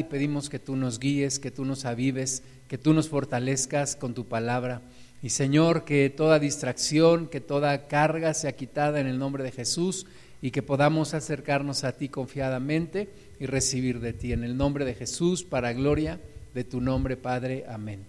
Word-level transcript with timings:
y 0.00 0.04
pedimos 0.04 0.48
que 0.48 0.58
tú 0.58 0.76
nos 0.76 0.98
guíes, 0.98 1.38
que 1.38 1.50
tú 1.50 1.64
nos 1.64 1.84
avives, 1.84 2.42
que 2.68 2.78
tú 2.78 2.92
nos 2.92 3.08
fortalezcas 3.08 3.96
con 3.96 4.14
tu 4.14 4.26
palabra. 4.26 4.82
Y 5.22 5.30
Señor, 5.30 5.84
que 5.84 6.10
toda 6.10 6.38
distracción, 6.38 7.28
que 7.28 7.40
toda 7.40 7.86
carga 7.86 8.34
sea 8.34 8.52
quitada 8.52 9.00
en 9.00 9.06
el 9.06 9.18
nombre 9.18 9.44
de 9.44 9.52
Jesús 9.52 10.06
y 10.42 10.50
que 10.50 10.62
podamos 10.62 11.14
acercarnos 11.14 11.84
a 11.84 11.92
ti 11.92 12.08
confiadamente 12.08 13.08
y 13.38 13.46
recibir 13.46 14.00
de 14.00 14.12
ti. 14.12 14.32
En 14.32 14.42
el 14.42 14.56
nombre 14.56 14.84
de 14.84 14.94
Jesús, 14.94 15.44
para 15.44 15.72
gloria 15.72 16.18
de 16.54 16.64
tu 16.64 16.80
nombre, 16.80 17.16
Padre. 17.16 17.64
Amén. 17.68 18.04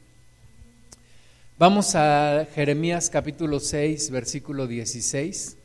Vamos 1.60 1.94
a 1.96 2.48
Jeremías 2.56 3.10
capítulo 3.10 3.60
6, 3.60 4.10
versículo 4.10 4.66
16. 4.66 5.58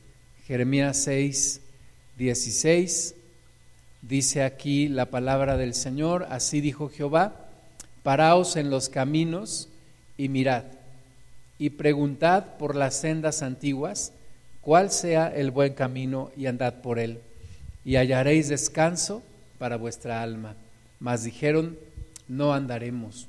Jeremías 0.47 1.03
6, 1.05 1.61
16. 2.19 3.16
Dice 4.03 4.43
aquí 4.43 4.89
la 4.89 5.07
palabra 5.07 5.57
del 5.57 5.75
Señor, 5.75 6.27
así 6.31 6.61
dijo 6.61 6.89
Jehová, 6.89 7.47
paraos 8.03 8.57
en 8.57 8.71
los 8.71 8.89
caminos 8.89 9.69
y 10.17 10.29
mirad, 10.29 10.65
y 11.59 11.71
preguntad 11.71 12.57
por 12.59 12.77
las 12.77 12.95
sendas 12.95 13.43
antiguas, 13.43 14.13
cuál 14.61 14.91
sea 14.91 15.29
el 15.29 15.51
buen 15.51 15.75
camino 15.75 16.31
y 16.37 16.47
andad 16.47 16.75
por 16.83 16.99
él, 16.99 17.21
y 17.85 17.97
hallaréis 17.97 18.49
descanso 18.49 19.23
para 19.59 19.77
vuestra 19.77 20.23
alma. 20.23 20.55
Mas 21.01 21.25
dijeron, 21.25 21.77
no 22.29 22.53
andaremos. 22.53 23.27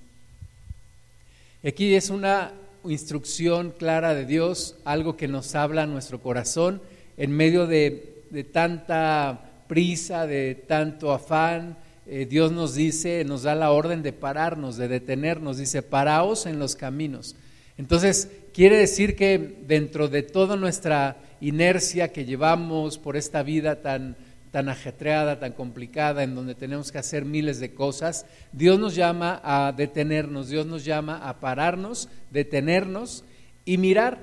Aquí 1.65 1.95
es 1.95 2.09
una 2.09 2.51
instrucción 2.83 3.71
clara 3.71 4.13
de 4.13 4.25
Dios, 4.25 4.75
algo 4.85 5.17
que 5.17 5.27
nos 5.27 5.55
habla 5.55 5.85
nuestro 5.85 6.21
corazón 6.21 6.81
en 7.17 7.31
medio 7.31 7.67
de, 7.67 8.23
de 8.29 8.43
tanta 8.43 9.46
prisa, 9.67 10.27
de 10.27 10.55
tanto 10.55 11.11
afán. 11.11 11.77
Eh, 12.05 12.25
Dios 12.29 12.51
nos 12.51 12.75
dice, 12.75 13.23
nos 13.25 13.43
da 13.43 13.53
la 13.55 13.71
orden 13.71 14.01
de 14.01 14.13
pararnos, 14.13 14.77
de 14.77 14.87
detenernos, 14.87 15.57
dice, 15.57 15.81
paraos 15.81 16.45
en 16.45 16.59
los 16.59 16.75
caminos. 16.75 17.35
Entonces, 17.77 18.29
quiere 18.53 18.77
decir 18.77 19.15
que 19.15 19.37
dentro 19.67 20.07
de 20.07 20.23
toda 20.23 20.55
nuestra 20.55 21.17
inercia 21.41 22.11
que 22.11 22.25
llevamos 22.25 22.97
por 22.97 23.17
esta 23.17 23.43
vida 23.43 23.81
tan, 23.81 24.15
tan 24.51 24.69
ajetreada, 24.69 25.39
tan 25.39 25.51
complicada, 25.51 26.23
en 26.23 26.33
donde 26.33 26.55
tenemos 26.55 26.91
que 26.91 26.97
hacer 26.97 27.25
miles 27.25 27.59
de 27.59 27.73
cosas, 27.73 28.25
Dios 28.51 28.79
nos 28.79 28.95
llama 28.95 29.39
a 29.43 29.71
detenernos, 29.71 30.49
Dios 30.49 30.65
nos 30.65 30.85
llama 30.85 31.17
a 31.17 31.39
pararnos, 31.39 32.09
detenernos 32.31 33.23
y 33.65 33.77
mirar 33.77 34.17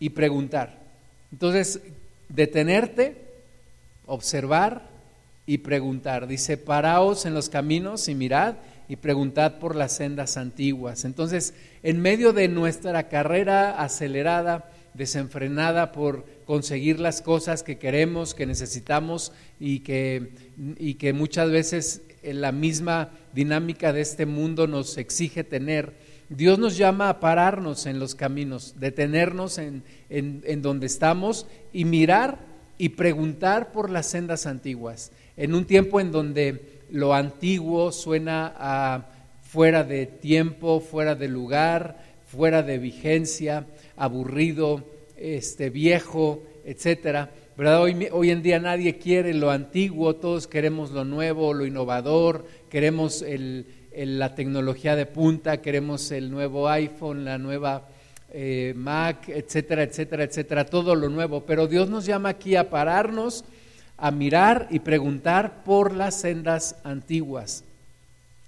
y 0.00 0.10
preguntar. 0.10 0.78
Entonces, 1.30 1.80
detenerte, 2.28 3.27
observar 4.08 4.88
y 5.46 5.58
preguntar. 5.58 6.26
Dice, 6.26 6.56
paraos 6.56 7.24
en 7.24 7.34
los 7.34 7.48
caminos 7.48 8.08
y 8.08 8.14
mirad 8.14 8.56
y 8.88 8.96
preguntad 8.96 9.58
por 9.58 9.76
las 9.76 9.92
sendas 9.92 10.36
antiguas. 10.36 11.04
Entonces, 11.04 11.54
en 11.82 12.00
medio 12.00 12.32
de 12.32 12.48
nuestra 12.48 13.08
carrera 13.08 13.80
acelerada, 13.80 14.70
desenfrenada 14.94 15.92
por 15.92 16.26
conseguir 16.44 16.98
las 16.98 17.22
cosas 17.22 17.62
que 17.62 17.78
queremos, 17.78 18.34
que 18.34 18.46
necesitamos 18.46 19.32
y 19.60 19.80
que, 19.80 20.32
y 20.78 20.94
que 20.94 21.12
muchas 21.12 21.50
veces 21.50 22.02
en 22.22 22.40
la 22.40 22.52
misma 22.52 23.10
dinámica 23.32 23.92
de 23.92 24.00
este 24.00 24.26
mundo 24.26 24.66
nos 24.66 24.98
exige 24.98 25.44
tener, 25.44 25.94
Dios 26.28 26.58
nos 26.58 26.76
llama 26.76 27.08
a 27.08 27.20
pararnos 27.20 27.86
en 27.86 27.98
los 27.98 28.14
caminos, 28.14 28.74
detenernos 28.78 29.56
en, 29.58 29.82
en, 30.10 30.42
en 30.44 30.60
donde 30.60 30.86
estamos 30.86 31.46
y 31.72 31.84
mirar 31.84 32.47
y 32.78 32.90
preguntar 32.90 33.72
por 33.72 33.90
las 33.90 34.06
sendas 34.06 34.46
antiguas. 34.46 35.10
En 35.36 35.54
un 35.54 35.66
tiempo 35.66 36.00
en 36.00 36.12
donde 36.12 36.80
lo 36.90 37.12
antiguo 37.12 37.92
suena 37.92 38.54
a 38.56 39.06
fuera 39.42 39.82
de 39.82 40.06
tiempo, 40.06 40.80
fuera 40.80 41.14
de 41.14 41.28
lugar, 41.28 41.98
fuera 42.26 42.62
de 42.62 42.78
vigencia, 42.78 43.66
aburrido, 43.96 44.84
este 45.16 45.70
viejo, 45.70 46.42
etcétera. 46.64 47.30
¿Verdad? 47.56 47.82
Hoy, 47.82 48.08
hoy 48.12 48.30
en 48.30 48.42
día 48.42 48.60
nadie 48.60 48.98
quiere 48.98 49.34
lo 49.34 49.50
antiguo, 49.50 50.14
todos 50.14 50.46
queremos 50.46 50.92
lo 50.92 51.04
nuevo, 51.04 51.52
lo 51.54 51.66
innovador, 51.66 52.46
queremos 52.68 53.22
el, 53.22 53.66
la 53.92 54.36
tecnología 54.36 54.94
de 54.94 55.06
punta, 55.06 55.60
queremos 55.60 56.12
el 56.12 56.30
nuevo 56.30 56.68
iPhone, 56.68 57.24
la 57.24 57.38
nueva 57.38 57.88
eh, 58.30 58.72
Mac, 58.76 59.28
etcétera, 59.28 59.82
etcétera, 59.82 60.24
etcétera, 60.24 60.64
todo 60.64 60.94
lo 60.94 61.08
nuevo. 61.08 61.44
Pero 61.44 61.66
Dios 61.66 61.88
nos 61.88 62.04
llama 62.04 62.30
aquí 62.30 62.56
a 62.56 62.70
pararnos, 62.70 63.44
a 63.96 64.10
mirar 64.10 64.68
y 64.70 64.80
preguntar 64.80 65.64
por 65.64 65.94
las 65.94 66.20
sendas 66.20 66.76
antiguas. 66.84 67.64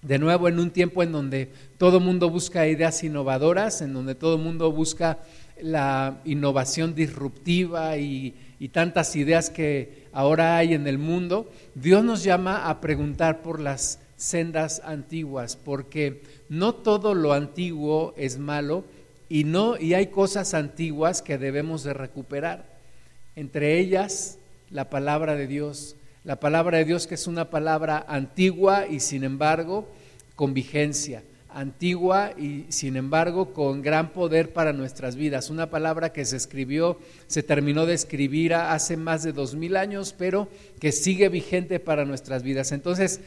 De 0.03 0.19
nuevo, 0.19 0.49
en 0.49 0.59
un 0.59 0.71
tiempo 0.71 1.03
en 1.03 1.13
donde 1.13 1.51
todo 1.77 2.01
mundo 2.01 2.31
busca 2.31 2.67
ideas 2.67 3.03
innovadoras, 3.05 3.83
en 3.83 3.93
donde 3.93 4.15
todo 4.15 4.39
mundo 4.39 4.73
busca 4.73 5.19
la 5.61 6.21
innovación 6.25 6.95
disruptiva 6.95 7.99
y 7.99 8.35
tantas 8.73 9.15
ideas 9.17 9.51
que 9.51 10.09
ahora 10.13 10.57
hay 10.57 10.75
en 10.75 10.87
el 10.87 10.99
mundo, 10.99 11.51
Dios 11.75 12.05
nos 12.05 12.23
llama 12.23 12.69
a 12.69 12.81
preguntar 12.81 13.43
por 13.43 13.61
las 13.61 13.99
sendas 14.17 14.83
antiguas, 14.85 15.57
porque 15.57 16.23
no 16.49 16.75
todo 16.75 17.15
lo 17.15 17.33
antiguo 17.33 18.13
es 18.17 18.39
malo, 18.39 18.85
y 19.31 19.45
no 19.45 19.79
y 19.79 19.95
hay 19.95 20.09
cosas 20.09 20.53
antiguas 20.53 21.23
que 21.23 21.39
debemos 21.39 21.85
de 21.85 21.95
recuperar. 21.95 22.67
Entre 23.37 23.79
ellas 23.79 24.39
la 24.71 24.91
palabra 24.91 25.37
de 25.37 25.47
Dios, 25.47 25.97
la 26.25 26.41
palabra 26.41 26.79
de 26.79 26.85
Dios 26.85 27.07
que 27.07 27.15
es 27.15 27.27
una 27.29 27.49
palabra 27.49 28.05
antigua 28.09 28.87
y 28.89 28.99
sin 28.99 29.23
embargo 29.23 29.89
con 30.35 30.53
vigencia, 30.53 31.23
antigua 31.49 32.33
y 32.37 32.67
sin 32.71 32.97
embargo 32.97 33.55
con 33.55 33.83
gran 33.83 34.13
poder 34.13 34.53
para 34.53 34.73
nuestras 34.73 35.15
vidas. 35.15 35.49
Una 35.49 35.71
palabra 35.71 36.13
que 36.13 36.25
se 36.25 36.37
escribió, 36.37 36.99
se 37.29 37.45
terminó 37.45 37.87
de 37.87 37.95
escribir 37.95 38.55
hace 38.55 38.97
más 38.97 39.23
de 39.23 39.33
dos 39.33 39.55
mil 39.55 39.77
años, 39.77 40.13
pero 40.19 40.49
que 40.81 40.91
sigue 40.91 41.29
vigente 41.29 41.79
para 41.79 42.05
nuestras 42.05 42.43
vidas. 42.43 42.73
Entonces, 42.73 43.21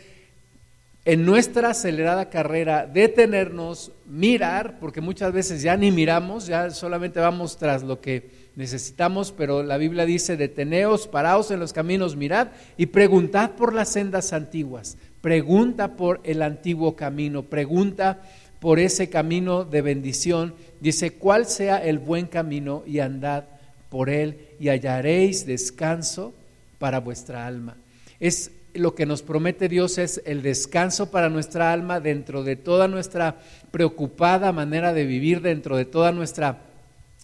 en 1.05 1.25
nuestra 1.25 1.71
acelerada 1.71 2.29
carrera 2.29 2.87
detenernos, 2.87 3.91
mirar, 4.05 4.79
porque 4.79 5.01
muchas 5.01 5.33
veces 5.33 5.61
ya 5.61 5.75
ni 5.75 5.91
miramos, 5.91 6.47
ya 6.47 6.69
solamente 6.69 7.19
vamos 7.19 7.57
tras 7.57 7.83
lo 7.83 7.99
que 7.99 8.29
necesitamos, 8.55 9.33
pero 9.33 9.63
la 9.63 9.77
Biblia 9.77 10.05
dice, 10.05 10.37
deteneos, 10.37 11.07
paraos 11.07 11.51
en 11.51 11.59
los 11.59 11.73
caminos, 11.73 12.15
mirad 12.15 12.49
y 12.77 12.85
preguntad 12.85 13.51
por 13.51 13.73
las 13.73 13.89
sendas 13.89 14.31
antiguas, 14.31 14.97
pregunta 15.21 15.97
por 15.97 16.21
el 16.23 16.41
antiguo 16.41 16.95
camino, 16.95 17.43
pregunta 17.43 18.21
por 18.59 18.79
ese 18.79 19.09
camino 19.09 19.65
de 19.65 19.81
bendición, 19.81 20.55
dice, 20.79 21.11
cuál 21.11 21.47
sea 21.47 21.83
el 21.83 21.99
buen 21.99 22.27
camino 22.27 22.83
y 22.85 22.99
andad 22.99 23.43
por 23.89 24.09
él 24.09 24.47
y 24.57 24.69
hallaréis 24.69 25.45
descanso 25.45 26.33
para 26.79 27.01
vuestra 27.01 27.45
alma. 27.45 27.75
Es 28.21 28.51
lo 28.73 28.95
que 28.95 29.05
nos 29.05 29.21
promete 29.21 29.69
Dios 29.69 29.97
es 29.97 30.21
el 30.25 30.41
descanso 30.41 31.11
para 31.11 31.29
nuestra 31.29 31.71
alma 31.71 31.99
dentro 31.99 32.43
de 32.43 32.55
toda 32.55 32.87
nuestra 32.87 33.35
preocupada 33.71 34.51
manera 34.51 34.93
de 34.93 35.05
vivir, 35.05 35.41
dentro 35.41 35.77
de 35.77 35.85
toda 35.85 36.11
nuestra 36.11 36.59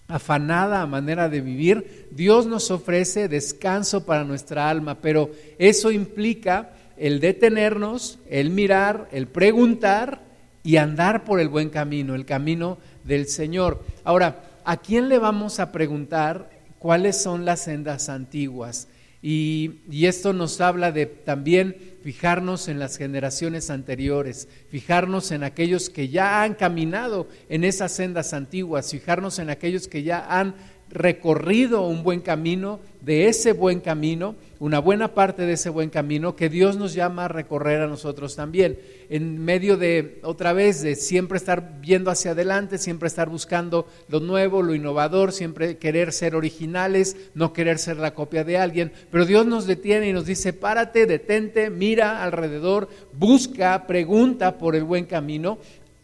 afanada 0.07 0.85
manera 0.85 1.29
de 1.29 1.41
vivir. 1.41 2.07
Dios 2.11 2.45
nos 2.47 2.71
ofrece 2.71 3.27
descanso 3.27 4.05
para 4.05 4.23
nuestra 4.23 4.69
alma, 4.69 4.95
pero 4.95 5.31
eso 5.57 5.91
implica 5.91 6.71
el 6.97 7.19
detenernos, 7.19 8.19
el 8.29 8.49
mirar, 8.49 9.07
el 9.11 9.27
preguntar 9.27 10.21
y 10.63 10.77
andar 10.77 11.23
por 11.23 11.39
el 11.39 11.47
buen 11.47 11.69
camino, 11.69 12.15
el 12.15 12.25
camino 12.25 12.77
del 13.03 13.27
Señor. 13.27 13.83
Ahora, 14.03 14.43
¿a 14.65 14.77
quién 14.77 15.09
le 15.09 15.17
vamos 15.17 15.59
a 15.59 15.71
preguntar 15.71 16.49
cuáles 16.77 17.21
son 17.21 17.45
las 17.45 17.61
sendas 17.61 18.09
antiguas? 18.09 18.87
Y, 19.21 19.79
esto 20.05 20.31
nos 20.31 20.61
habla 20.61 20.91
de 20.91 21.05
también 21.05 21.75
fijarnos 22.03 22.69
en 22.69 22.79
las 22.79 22.97
generaciones 22.97 23.69
anteriores, 23.69 24.47
fijarnos 24.69 25.31
en 25.31 25.43
aquellos 25.43 25.89
que 25.89 26.07
ya 26.07 26.43
han 26.43 26.53
caminado 26.53 27.27
en 27.49 27.65
esas 27.65 27.91
sendas 27.91 28.33
antiguas, 28.33 28.91
fijarnos 28.91 29.39
en 29.39 29.49
aquellos 29.49 29.87
que 29.87 30.03
ya 30.03 30.25
han 30.29 30.55
recorrido 30.89 31.85
un 31.85 32.03
buen 32.03 32.21
camino, 32.21 32.79
de 33.01 33.27
ese 33.27 33.51
buen 33.51 33.79
camino, 33.79 34.35
una 34.59 34.79
buena 34.79 35.13
parte 35.13 35.43
de 35.43 35.53
ese 35.53 35.69
buen 35.69 35.89
camino 35.89 36.35
que 36.35 36.49
Dios 36.49 36.77
nos 36.77 36.93
llama 36.93 37.25
a 37.25 37.27
recorrer 37.29 37.81
a 37.81 37.87
nosotros 37.87 38.35
también, 38.35 38.79
en 39.09 39.43
medio 39.43 39.75
de, 39.75 40.19
otra 40.23 40.53
vez, 40.53 40.81
de 40.81 40.95
siempre 40.95 41.37
estar 41.37 41.79
viendo 41.81 42.11
hacia 42.11 42.31
adelante, 42.31 42.77
siempre 42.77 43.07
estar 43.07 43.27
buscando 43.27 43.87
lo 44.07 44.19
nuevo, 44.19 44.61
lo 44.61 44.75
innovador, 44.75 45.31
siempre 45.31 45.77
querer 45.77 46.13
ser 46.13 46.35
originales, 46.35 47.17
no 47.33 47.51
querer 47.51 47.79
ser 47.79 47.97
la 47.97 48.13
copia 48.13 48.43
de 48.43 48.57
alguien, 48.57 48.91
pero 49.11 49.25
Dios 49.25 49.47
nos 49.47 49.65
detiene 49.65 50.09
y 50.09 50.13
nos 50.13 50.25
dice, 50.25 50.53
párate, 50.53 51.07
detente, 51.07 51.71
mira 51.71 52.23
alrededor, 52.23 52.87
busca, 53.13 53.87
pregunta 53.87 54.59
por 54.59 54.75
el 54.75 54.83
buen 54.83 55.05
camino, 55.05 55.57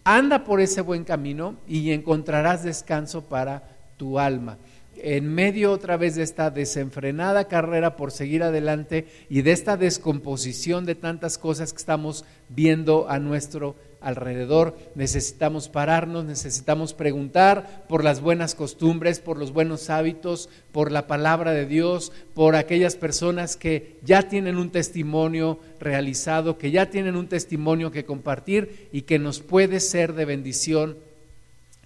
anda 0.03 0.43
por 0.43 0.59
ese 0.59 0.81
buen 0.81 1.03
camino 1.03 1.57
y 1.67 1.91
encontrarás 1.91 2.63
descanso 2.63 3.25
para 3.25 3.75
tu 3.97 4.19
alma. 4.19 4.57
En 4.97 5.33
medio 5.33 5.71
otra 5.71 5.97
vez 5.97 6.15
de 6.15 6.23
esta 6.23 6.49
desenfrenada 6.49 7.47
carrera 7.47 7.95
por 7.95 8.11
seguir 8.11 8.43
adelante 8.43 9.07
y 9.29 9.41
de 9.41 9.51
esta 9.51 9.77
descomposición 9.77 10.85
de 10.85 10.95
tantas 10.95 11.37
cosas 11.37 11.73
que 11.73 11.77
estamos 11.77 12.25
viendo 12.49 13.09
a 13.09 13.19
nuestro 13.19 13.75
alrededor, 14.05 14.77
necesitamos 14.93 15.67
pararnos, 15.67 16.25
necesitamos 16.25 16.93
preguntar 16.93 17.85
por 17.89 18.03
las 18.03 18.21
buenas 18.21 18.53
costumbres, 18.53 19.19
por 19.19 19.39
los 19.39 19.51
buenos 19.51 19.89
hábitos, 19.89 20.47
por 20.71 20.91
la 20.91 21.07
palabra 21.07 21.53
de 21.53 21.65
Dios, 21.65 22.11
por 22.35 22.55
aquellas 22.55 22.95
personas 22.95 23.55
que 23.55 23.97
ya 24.03 24.29
tienen 24.29 24.57
un 24.57 24.69
testimonio 24.69 25.59
realizado, 25.79 26.59
que 26.59 26.69
ya 26.69 26.91
tienen 26.91 27.15
un 27.15 27.27
testimonio 27.27 27.89
que 27.89 28.05
compartir 28.05 28.89
y 28.91 29.01
que 29.03 29.17
nos 29.17 29.39
puede 29.39 29.79
ser 29.79 30.13
de 30.13 30.25
bendición 30.25 30.97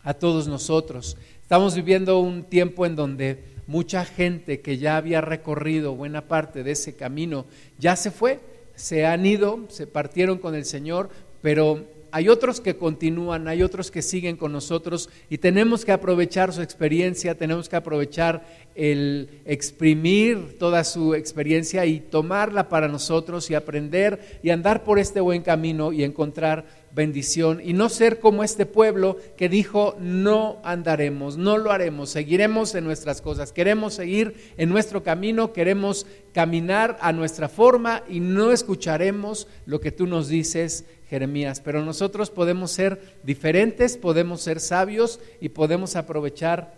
a 0.03 0.13
todos 0.13 0.49
nosotros. 0.49 1.17
Estamos 1.49 1.73
viviendo 1.73 2.19
un 2.19 2.43
tiempo 2.43 2.85
en 2.85 2.95
donde 2.95 3.43
mucha 3.65 4.05
gente 4.05 4.61
que 4.61 4.77
ya 4.77 4.97
había 4.97 5.19
recorrido 5.19 5.95
buena 5.95 6.27
parte 6.27 6.61
de 6.61 6.73
ese 6.73 6.95
camino 6.95 7.47
ya 7.79 7.95
se 7.95 8.11
fue, 8.11 8.39
se 8.75 9.07
han 9.07 9.25
ido, 9.25 9.65
se 9.69 9.87
partieron 9.87 10.37
con 10.37 10.53
el 10.53 10.63
Señor, 10.63 11.09
pero 11.41 11.87
hay 12.11 12.29
otros 12.29 12.61
que 12.61 12.75
continúan, 12.75 13.47
hay 13.47 13.63
otros 13.63 13.89
que 13.89 14.03
siguen 14.03 14.37
con 14.37 14.51
nosotros 14.51 15.09
y 15.27 15.39
tenemos 15.39 15.85
que 15.85 15.91
aprovechar 15.91 16.53
su 16.53 16.61
experiencia, 16.61 17.35
tenemos 17.35 17.67
que 17.67 17.77
aprovechar 17.77 18.45
el 18.75 19.41
exprimir 19.45 20.55
toda 20.59 20.83
su 20.83 21.15
experiencia 21.15 21.83
y 21.87 21.99
tomarla 21.99 22.69
para 22.69 22.87
nosotros 22.87 23.49
y 23.49 23.55
aprender 23.55 24.39
y 24.43 24.51
andar 24.51 24.83
por 24.83 24.99
este 24.99 25.19
buen 25.19 25.41
camino 25.41 25.91
y 25.93 26.03
encontrar 26.03 26.65
bendición 26.91 27.61
y 27.63 27.73
no 27.73 27.89
ser 27.89 28.19
como 28.19 28.43
este 28.43 28.65
pueblo 28.65 29.17
que 29.37 29.49
dijo 29.49 29.95
no 29.99 30.59
andaremos, 30.63 31.37
no 31.37 31.57
lo 31.57 31.71
haremos, 31.71 32.09
seguiremos 32.09 32.73
en 32.75 32.83
nuestras 32.83 33.21
cosas, 33.21 33.53
queremos 33.53 33.93
seguir 33.93 34.53
en 34.57 34.69
nuestro 34.69 35.03
camino, 35.03 35.53
queremos 35.53 36.05
caminar 36.33 36.97
a 37.01 37.11
nuestra 37.11 37.49
forma 37.49 38.03
y 38.09 38.19
no 38.19 38.51
escucharemos 38.51 39.47
lo 39.65 39.79
que 39.79 39.91
tú 39.91 40.07
nos 40.07 40.27
dices 40.27 40.85
Jeremías, 41.09 41.61
pero 41.63 41.83
nosotros 41.83 42.29
podemos 42.29 42.71
ser 42.71 43.17
diferentes, 43.23 43.97
podemos 43.97 44.41
ser 44.41 44.59
sabios 44.59 45.19
y 45.41 45.49
podemos 45.49 45.95
aprovechar 45.95 46.77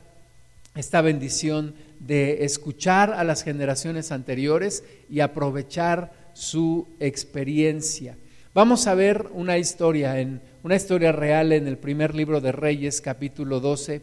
esta 0.75 1.01
bendición 1.01 1.75
de 1.99 2.45
escuchar 2.45 3.13
a 3.13 3.23
las 3.23 3.43
generaciones 3.43 4.11
anteriores 4.11 4.83
y 5.09 5.19
aprovechar 5.19 6.13
su 6.33 6.87
experiencia. 6.99 8.15
Vamos 8.53 8.85
a 8.87 8.95
ver 8.95 9.29
una 9.31 9.57
historia 9.57 10.19
en 10.19 10.41
una 10.61 10.75
historia 10.75 11.13
real 11.13 11.53
en 11.53 11.67
el 11.67 11.77
primer 11.77 12.13
libro 12.13 12.41
de 12.41 12.51
Reyes, 12.51 12.99
capítulo 12.99 13.61
12, 13.61 14.01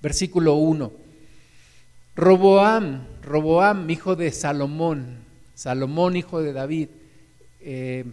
versículo 0.00 0.54
1. 0.54 0.92
Roboam, 2.14 3.08
Roboam, 3.20 3.90
hijo 3.90 4.14
de 4.14 4.30
Salomón, 4.30 5.16
Salomón, 5.56 6.14
hijo 6.14 6.40
de 6.40 6.52
David, 6.52 6.90
eh, 7.60 8.04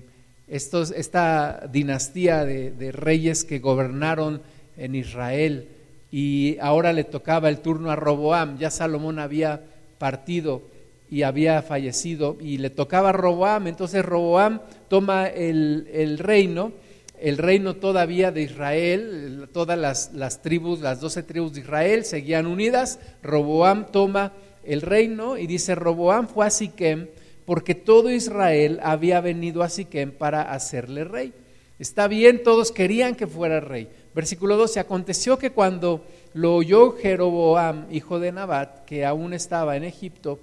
esta 0.48 1.68
dinastía 1.72 2.44
de, 2.44 2.92
reyes 2.92 3.44
que 3.44 3.60
gobernaron 3.60 4.42
en 4.75 4.96
Israel 4.96 5.69
y 6.12 6.57
ahora 6.60 6.94
le 6.94 7.04
tocaba 7.04 7.50
el 7.50 7.60
turno 7.60 7.92
a 7.92 7.96
Roboam, 7.96 8.57
ya 8.57 8.72
Salomón 8.72 9.19
había 9.19 9.62
partido 10.00 10.63
y 11.10 11.24
había 11.24 11.62
fallecido 11.62 12.38
y 12.40 12.57
le 12.57 12.69
tocaba 12.69 13.10
a 13.10 13.13
Roboam, 13.13 13.68
entonces 13.68 14.04
Roboam 14.04 14.62
toma 14.88 15.28
el, 15.28 16.18
reino, 16.18 16.72
el 17.19 17.38
reino 17.38 17.75
todavía 17.75 18.31
de 18.31 18.42
Israel, 18.42 19.50
todas 19.54 19.78
las, 19.78 20.13
las 20.13 20.42
tribus, 20.42 20.81
las 20.81 21.00
doce 21.00 21.24
tribus 21.24 21.54
de 21.54 21.62
Israel 21.62 22.06
seguían 22.06 22.48
unidas, 22.48 23.00
Roboam 23.22 23.92
toma 23.92 24.34
el 24.63 24.81
reino 24.81 25.38
y 25.38 25.48
dice 25.48 25.75
Roboam 25.75 26.28
fue 26.28 26.48
a 26.48 26.50
Siquem, 26.50 27.07
porque 27.46 27.75
todo 27.75 28.10
Israel 28.10 28.80
había 28.81 29.22
venido 29.22 29.62
a 29.62 29.69
Siquem 29.69 30.12
para 30.12 30.52
hacerle 30.54 31.04
rey. 31.04 31.34
Está 31.78 32.07
bien, 32.07 32.42
todos 32.42 32.72
querían 32.72 33.16
que 33.16 33.28
fuera 33.28 33.60
rey. 33.60 33.90
Versículo 34.16 34.56
12, 34.56 34.80
aconteció 34.80 35.38
que 35.38 35.52
cuando 35.52 36.06
lo 36.34 36.56
oyó 36.56 36.94
Jeroboam, 36.94 37.88
hijo 37.92 38.19
de 38.19 38.31
Nabat, 38.31 38.86
que 38.86 39.06
aún 39.06 39.34
estaba 39.34 39.75
en 39.75 39.84
Egipto, 39.84 40.40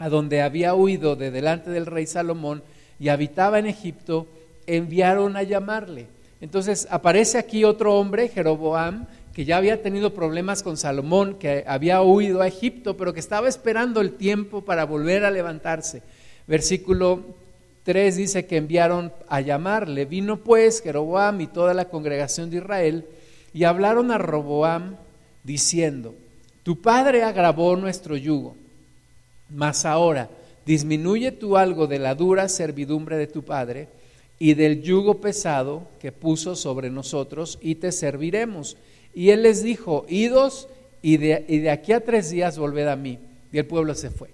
a 0.00 0.08
donde 0.08 0.42
había 0.42 0.74
huido 0.74 1.14
de 1.14 1.30
delante 1.30 1.70
del 1.70 1.86
rey 1.86 2.06
Salomón 2.06 2.64
y 2.98 3.08
habitaba 3.08 3.58
en 3.58 3.66
Egipto, 3.66 4.26
enviaron 4.66 5.36
a 5.36 5.44
llamarle. 5.44 6.08
Entonces 6.40 6.88
aparece 6.90 7.38
aquí 7.38 7.64
otro 7.64 7.94
hombre, 7.94 8.28
Jeroboam, 8.28 9.06
que 9.32 9.44
ya 9.44 9.58
había 9.58 9.82
tenido 9.82 10.12
problemas 10.12 10.62
con 10.62 10.76
Salomón, 10.76 11.34
que 11.34 11.64
había 11.66 12.02
huido 12.02 12.40
a 12.40 12.48
Egipto, 12.48 12.96
pero 12.96 13.12
que 13.12 13.20
estaba 13.20 13.48
esperando 13.48 14.00
el 14.00 14.14
tiempo 14.14 14.62
para 14.62 14.84
volver 14.84 15.24
a 15.24 15.30
levantarse. 15.30 16.02
Versículo 16.48 17.22
3 17.84 18.16
dice 18.16 18.46
que 18.46 18.56
enviaron 18.56 19.12
a 19.28 19.40
llamarle. 19.40 20.06
Vino 20.06 20.38
pues 20.38 20.82
Jeroboam 20.82 21.40
y 21.42 21.46
toda 21.46 21.74
la 21.74 21.84
congregación 21.84 22.50
de 22.50 22.56
Israel 22.56 23.06
y 23.52 23.64
hablaron 23.64 24.10
a 24.10 24.18
Roboam 24.18 24.96
diciendo, 25.44 26.14
tu 26.62 26.80
padre 26.80 27.22
agravó 27.22 27.76
nuestro 27.76 28.16
yugo, 28.16 28.56
mas 29.50 29.84
ahora 29.84 30.30
disminuye 30.66 31.32
tú 31.32 31.56
algo 31.56 31.86
de 31.86 31.98
la 31.98 32.14
dura 32.14 32.48
servidumbre 32.48 33.16
de 33.16 33.26
tu 33.26 33.42
padre 33.42 33.88
y 34.38 34.54
del 34.54 34.82
yugo 34.82 35.20
pesado 35.20 35.88
que 36.00 36.12
puso 36.12 36.56
sobre 36.56 36.90
nosotros 36.90 37.58
y 37.60 37.74
te 37.76 37.92
serviremos. 37.92 38.76
Y 39.14 39.30
él 39.30 39.42
les 39.42 39.62
dijo, 39.62 40.06
idos 40.08 40.68
y 41.02 41.16
de, 41.18 41.70
aquí 41.70 41.92
a 41.92 42.00
tres 42.00 42.30
días 42.30 42.58
volved 42.58 42.88
a 42.88 42.96
mí. 42.96 43.18
Y 43.52 43.58
el 43.58 43.66
pueblo 43.66 43.94
se 43.94 44.10
fue. 44.10 44.30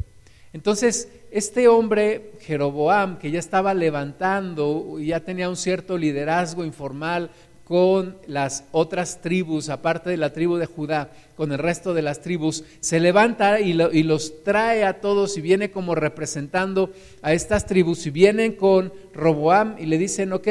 Entonces, 0.53 1.09
este 1.31 1.69
hombre, 1.69 2.33
Jeroboam, 2.41 3.19
que 3.19 3.31
ya 3.31 3.39
estaba 3.39 3.75
levantando, 3.75 4.99
ya 5.01 5.21
tenía 5.21 5.49
un 5.49 5.57
cierto 5.57 5.99
liderazgo 5.99 6.65
informal 6.65 7.31
con 7.67 8.17
las 8.29 8.65
otras 8.71 9.21
tribus, 9.21 9.69
aparte 9.71 10.11
de 10.11 10.17
la 10.17 10.33
tribu 10.33 10.57
de 10.57 10.67
Judá, 10.67 11.11
con 11.37 11.51
el 11.51 11.59
resto 11.59 11.95
de 11.95 12.03
las 12.03 12.21
tribus, 12.21 12.63
se 12.79 13.01
levanta 13.01 13.61
y, 13.61 13.73
los 13.75 14.45
trae 14.45 14.85
a 14.85 15.01
todos 15.01 15.37
y 15.37 15.41
viene 15.41 15.71
como 15.73 15.97
representando 15.97 16.93
a 17.23 17.33
estas 17.33 17.67
tribus 17.67 18.07
y 18.07 18.11
vienen 18.11 18.53
con 18.53 18.93
Roboam 19.13 19.75
y 19.79 19.87
le 19.87 19.99
dicen, 19.99 20.33
ok, 20.33 20.45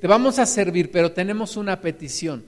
te 0.00 0.06
vamos 0.06 0.38
a 0.38 0.46
servir, 0.46 0.90
pero 0.90 1.12
tenemos 1.12 1.56
una 1.56 1.80
petición 1.80 2.44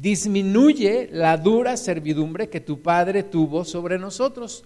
disminuye 0.00 1.08
la 1.10 1.36
dura 1.36 1.76
servidumbre 1.76 2.48
que 2.48 2.60
tu 2.60 2.82
padre 2.82 3.24
tuvo 3.24 3.64
sobre 3.64 3.98
nosotros. 3.98 4.64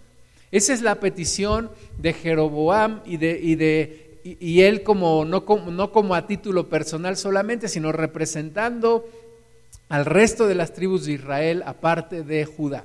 Esa 0.50 0.75
es 0.75 0.82
la 0.82 1.00
petición 1.00 1.70
de 1.99 2.12
Jeroboam 2.12 3.00
y 3.06 3.17
de, 3.17 3.41
y 3.43 3.55
de 3.55 4.12
y, 4.25 4.63
él 4.63 4.83
como 4.83 5.25
no, 5.25 5.45
como 5.45 5.71
no 5.71 5.91
como 5.93 6.15
a 6.15 6.27
título 6.27 6.69
personal 6.69 7.17
solamente, 7.17 7.69
sino 7.69 7.93
representando 7.93 9.08
al 9.89 10.05
resto 10.06 10.46
de 10.46 10.55
las 10.55 10.73
tribus 10.73 11.06
de 11.06 11.13
Israel 11.13 11.63
aparte 11.67 12.23
de 12.23 12.44
Judá. 12.44 12.85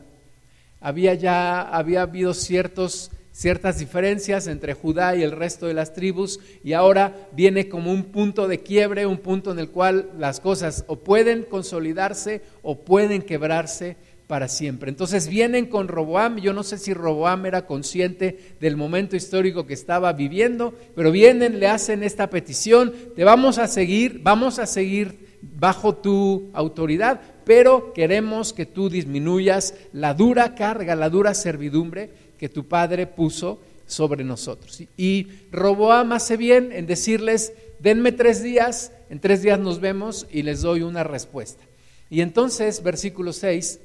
Había 0.82 1.14
ya 1.14 1.62
había 1.62 2.04
habido 2.04 2.34
ciertos 2.34 3.12
ciertas 3.38 3.78
diferencias 3.78 4.48
entre 4.48 4.74
Judá 4.74 5.16
y 5.16 5.22
el 5.22 5.32
resto 5.32 5.68
de 5.68 5.76
las 5.76 5.94
tribus 5.94 6.40
y 6.64 6.74
ahora 6.74 7.28
viene 7.34 7.70
como 7.70 7.92
un 7.92 8.06
punto 8.06 8.48
de 8.48 8.62
quiebre, 8.62 9.06
un 9.06 9.20
punto 9.20 9.52
en 9.52 9.60
el 9.60 9.70
cual 9.70 10.10
las 10.18 10.40
cosas 10.40 10.86
o 10.88 10.96
pueden 10.96 11.44
consolidarse 11.44 12.42
o 12.64 12.80
pueden 12.80 13.22
quebrarse 13.22 13.96
para 14.28 14.50
siempre. 14.50 14.90
Entonces 14.90 15.30
vienen 15.30 15.68
con 15.68 15.88
Roboam, 15.88 16.38
yo 16.38 16.54
no 16.54 16.64
sé 16.64 16.78
si 16.78 16.94
Roboam 16.94 17.46
era 17.46 17.66
consciente 17.66 18.56
del 18.60 18.76
momento 18.76 19.16
histórico 19.16 19.66
que 19.66 19.74
estaba 19.74 20.12
viviendo, 20.14 20.74
pero 20.96 21.12
vienen, 21.12 21.60
le 21.60 21.68
hacen 21.68 22.04
esta 22.04 22.30
petición, 22.30 22.94
te 23.16 23.24
vamos 23.24 23.58
a 23.58 23.68
seguir, 23.68 24.20
vamos 24.22 24.60
a 24.60 24.66
seguir 24.66 25.38
bajo 25.42 25.96
tu 25.96 26.50
autoridad, 26.54 27.22
pero 27.46 27.94
queremos 27.94 28.52
que 28.52 28.66
tú 28.66 28.90
disminuyas 28.90 29.74
la 29.94 30.14
dura 30.14 30.56
carga, 30.56 30.96
la 30.96 31.10
dura 31.10 31.34
servidumbre 31.34 32.12
que 32.38 32.50
tu 32.50 32.68
padre 32.68 33.08
puso 33.08 33.62
sobre 33.86 34.26
nosotros. 34.26 34.84
Y 34.98 35.28
Roboam 35.52 36.12
hace 36.12 36.36
bien 36.36 36.74
en 36.74 36.86
decirles, 36.86 37.54
denme 37.80 38.12
tres 38.12 38.44
días, 38.44 38.92
en 39.10 39.22
tres 39.22 39.42
días 39.42 39.60
nos 39.60 39.80
vemos 39.80 40.28
y 40.30 40.44
les 40.44 40.62
doy 40.62 40.82
una 40.82 41.06
respuesta. 41.06 41.64
Y 42.10 42.22
entonces, 42.22 42.84
versículo 42.84 43.34
6, 43.34 43.80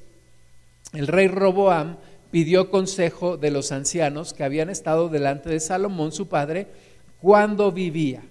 el 0.93 1.07
rey 1.07 1.27
Roboam 1.27 1.97
pidió 2.31 2.69
consejo 2.71 3.37
de 3.37 3.51
los 3.51 3.71
ancianos 3.71 4.33
que 4.33 4.43
habían 4.43 4.69
estado 4.69 5.09
delante 5.09 5.49
de 5.49 5.59
Salomón, 5.59 6.11
su 6.11 6.27
padre, 6.27 6.67
cuando 7.21 7.71
vivía. 7.71 8.23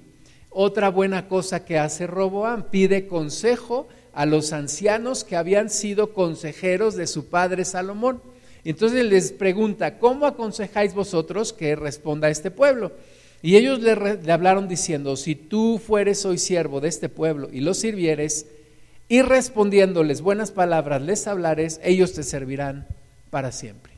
Otra 0.50 0.90
buena 0.90 1.28
cosa 1.28 1.64
que 1.64 1.78
hace 1.78 2.06
Roboam, 2.06 2.64
pide 2.70 3.06
consejo 3.06 3.88
a 4.12 4.26
los 4.26 4.52
ancianos 4.52 5.24
que 5.24 5.36
habían 5.36 5.70
sido 5.70 6.12
consejeros 6.12 6.94
de 6.94 7.06
su 7.06 7.26
padre 7.26 7.64
Salomón. 7.64 8.20
Entonces 8.64 9.04
les 9.06 9.32
pregunta, 9.32 9.98
¿cómo 9.98 10.26
aconsejáis 10.26 10.94
vosotros 10.94 11.52
que 11.52 11.74
responda 11.74 12.28
a 12.28 12.30
este 12.30 12.50
pueblo? 12.50 12.92
Y 13.40 13.56
ellos 13.56 13.80
le, 13.80 14.32
hablaron 14.32 14.68
diciendo, 14.68 15.16
si 15.16 15.34
tú 15.34 15.80
fueres 15.84 16.24
hoy 16.24 16.38
siervo 16.38 16.80
de 16.80 16.88
este 16.88 17.08
pueblo 17.08 17.48
y 17.50 17.60
los 17.60 17.78
sirvieres, 17.78 18.46
y 19.12 19.20
respondiéndoles 19.20 20.22
buenas 20.22 20.52
palabras 20.52 21.02
les 21.02 21.26
hablares, 21.26 21.82
ellos 21.84 22.14
te 22.14 22.22
servirán 22.22 22.86
para 23.28 23.52
siempre. 23.52 23.92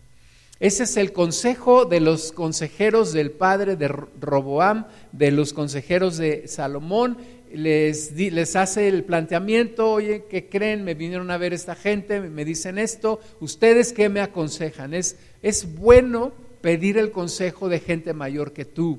Ese 0.58 0.82
es 0.82 0.96
el 0.96 1.12
consejo 1.12 1.84
de 1.84 2.00
los 2.00 2.32
consejeros 2.32 3.12
del 3.12 3.30
padre 3.30 3.76
de 3.76 3.86
Roboam, 3.86 4.88
de 5.12 5.30
los 5.30 5.52
consejeros 5.52 6.16
de 6.16 6.48
Salomón. 6.48 7.16
Les, 7.52 8.10
les 8.10 8.56
hace 8.56 8.88
el 8.88 9.04
planteamiento, 9.04 9.88
oye, 9.88 10.24
¿qué 10.28 10.48
creen? 10.48 10.82
Me 10.82 10.94
vinieron 10.94 11.30
a 11.30 11.38
ver 11.38 11.54
esta 11.54 11.76
gente, 11.76 12.20
me 12.20 12.44
dicen 12.44 12.76
esto, 12.76 13.20
¿ustedes 13.38 13.92
qué 13.92 14.08
me 14.08 14.20
aconsejan? 14.20 14.94
Es, 14.94 15.16
es 15.42 15.76
bueno 15.76 16.32
pedir 16.60 16.98
el 16.98 17.12
consejo 17.12 17.68
de 17.68 17.78
gente 17.78 18.14
mayor 18.14 18.52
que 18.52 18.64
tú. 18.64 18.98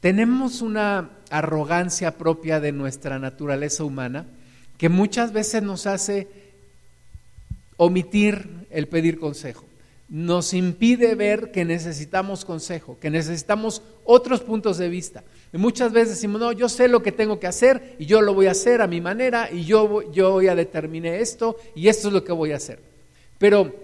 Tenemos 0.00 0.60
una 0.60 1.10
arrogancia 1.30 2.18
propia 2.18 2.58
de 2.58 2.72
nuestra 2.72 3.20
naturaleza 3.20 3.84
humana 3.84 4.26
que 4.80 4.88
muchas 4.88 5.34
veces 5.34 5.62
nos 5.62 5.86
hace 5.86 6.26
omitir 7.76 8.66
el 8.70 8.88
pedir 8.88 9.18
consejo. 9.18 9.66
Nos 10.08 10.54
impide 10.54 11.14
ver 11.16 11.52
que 11.52 11.66
necesitamos 11.66 12.46
consejo, 12.46 12.96
que 12.98 13.10
necesitamos 13.10 13.82
otros 14.06 14.40
puntos 14.40 14.78
de 14.78 14.88
vista. 14.88 15.22
Y 15.52 15.58
muchas 15.58 15.92
veces 15.92 16.14
decimos, 16.14 16.40
no, 16.40 16.52
yo 16.52 16.70
sé 16.70 16.88
lo 16.88 17.02
que 17.02 17.12
tengo 17.12 17.38
que 17.38 17.46
hacer 17.46 17.96
y 17.98 18.06
yo 18.06 18.22
lo 18.22 18.32
voy 18.32 18.46
a 18.46 18.52
hacer 18.52 18.80
a 18.80 18.86
mi 18.86 19.02
manera 19.02 19.50
y 19.52 19.66
yo, 19.66 20.10
yo 20.12 20.40
ya 20.40 20.54
determiné 20.54 21.20
esto 21.20 21.58
y 21.74 21.88
esto 21.88 22.08
es 22.08 22.14
lo 22.14 22.24
que 22.24 22.32
voy 22.32 22.52
a 22.52 22.56
hacer. 22.56 22.78
Pero 23.36 23.74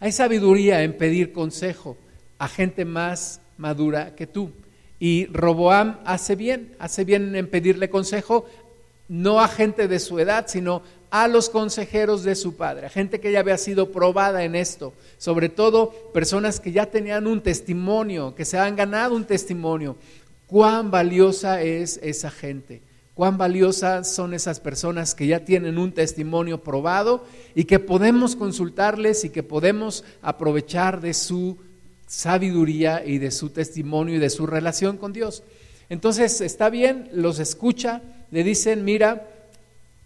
hay 0.00 0.12
sabiduría 0.12 0.82
en 0.82 0.98
pedir 0.98 1.32
consejo 1.32 1.96
a 2.36 2.46
gente 2.46 2.84
más 2.84 3.40
madura 3.56 4.14
que 4.14 4.26
tú. 4.26 4.52
Y 5.02 5.24
Roboam 5.32 5.98
hace 6.04 6.36
bien, 6.36 6.76
hace 6.78 7.04
bien 7.04 7.34
en 7.34 7.48
pedirle 7.48 7.88
consejo 7.88 8.44
no 9.10 9.40
a 9.40 9.48
gente 9.48 9.88
de 9.88 9.98
su 9.98 10.20
edad, 10.20 10.46
sino 10.46 10.82
a 11.10 11.26
los 11.26 11.50
consejeros 11.50 12.22
de 12.22 12.36
su 12.36 12.54
padre, 12.54 12.86
a 12.86 12.90
gente 12.90 13.18
que 13.18 13.32
ya 13.32 13.40
había 13.40 13.58
sido 13.58 13.90
probada 13.90 14.44
en 14.44 14.54
esto, 14.54 14.94
sobre 15.18 15.48
todo 15.48 15.90
personas 16.14 16.60
que 16.60 16.70
ya 16.70 16.86
tenían 16.86 17.26
un 17.26 17.40
testimonio, 17.40 18.36
que 18.36 18.44
se 18.44 18.56
han 18.56 18.76
ganado 18.76 19.16
un 19.16 19.24
testimonio. 19.24 19.96
Cuán 20.46 20.92
valiosa 20.92 21.60
es 21.60 21.98
esa 22.04 22.30
gente, 22.30 22.82
cuán 23.14 23.36
valiosas 23.36 24.08
son 24.08 24.32
esas 24.32 24.60
personas 24.60 25.16
que 25.16 25.26
ya 25.26 25.44
tienen 25.44 25.76
un 25.76 25.90
testimonio 25.90 26.62
probado 26.62 27.24
y 27.56 27.64
que 27.64 27.80
podemos 27.80 28.36
consultarles 28.36 29.24
y 29.24 29.30
que 29.30 29.42
podemos 29.42 30.04
aprovechar 30.22 31.00
de 31.00 31.14
su 31.14 31.58
sabiduría 32.06 33.04
y 33.04 33.18
de 33.18 33.32
su 33.32 33.50
testimonio 33.50 34.14
y 34.14 34.18
de 34.20 34.30
su 34.30 34.46
relación 34.46 34.98
con 34.98 35.12
Dios. 35.12 35.42
Entonces, 35.88 36.40
está 36.40 36.70
bien, 36.70 37.08
los 37.12 37.40
escucha, 37.40 38.02
le 38.30 38.44
dicen, 38.44 38.84
mira, 38.84 39.28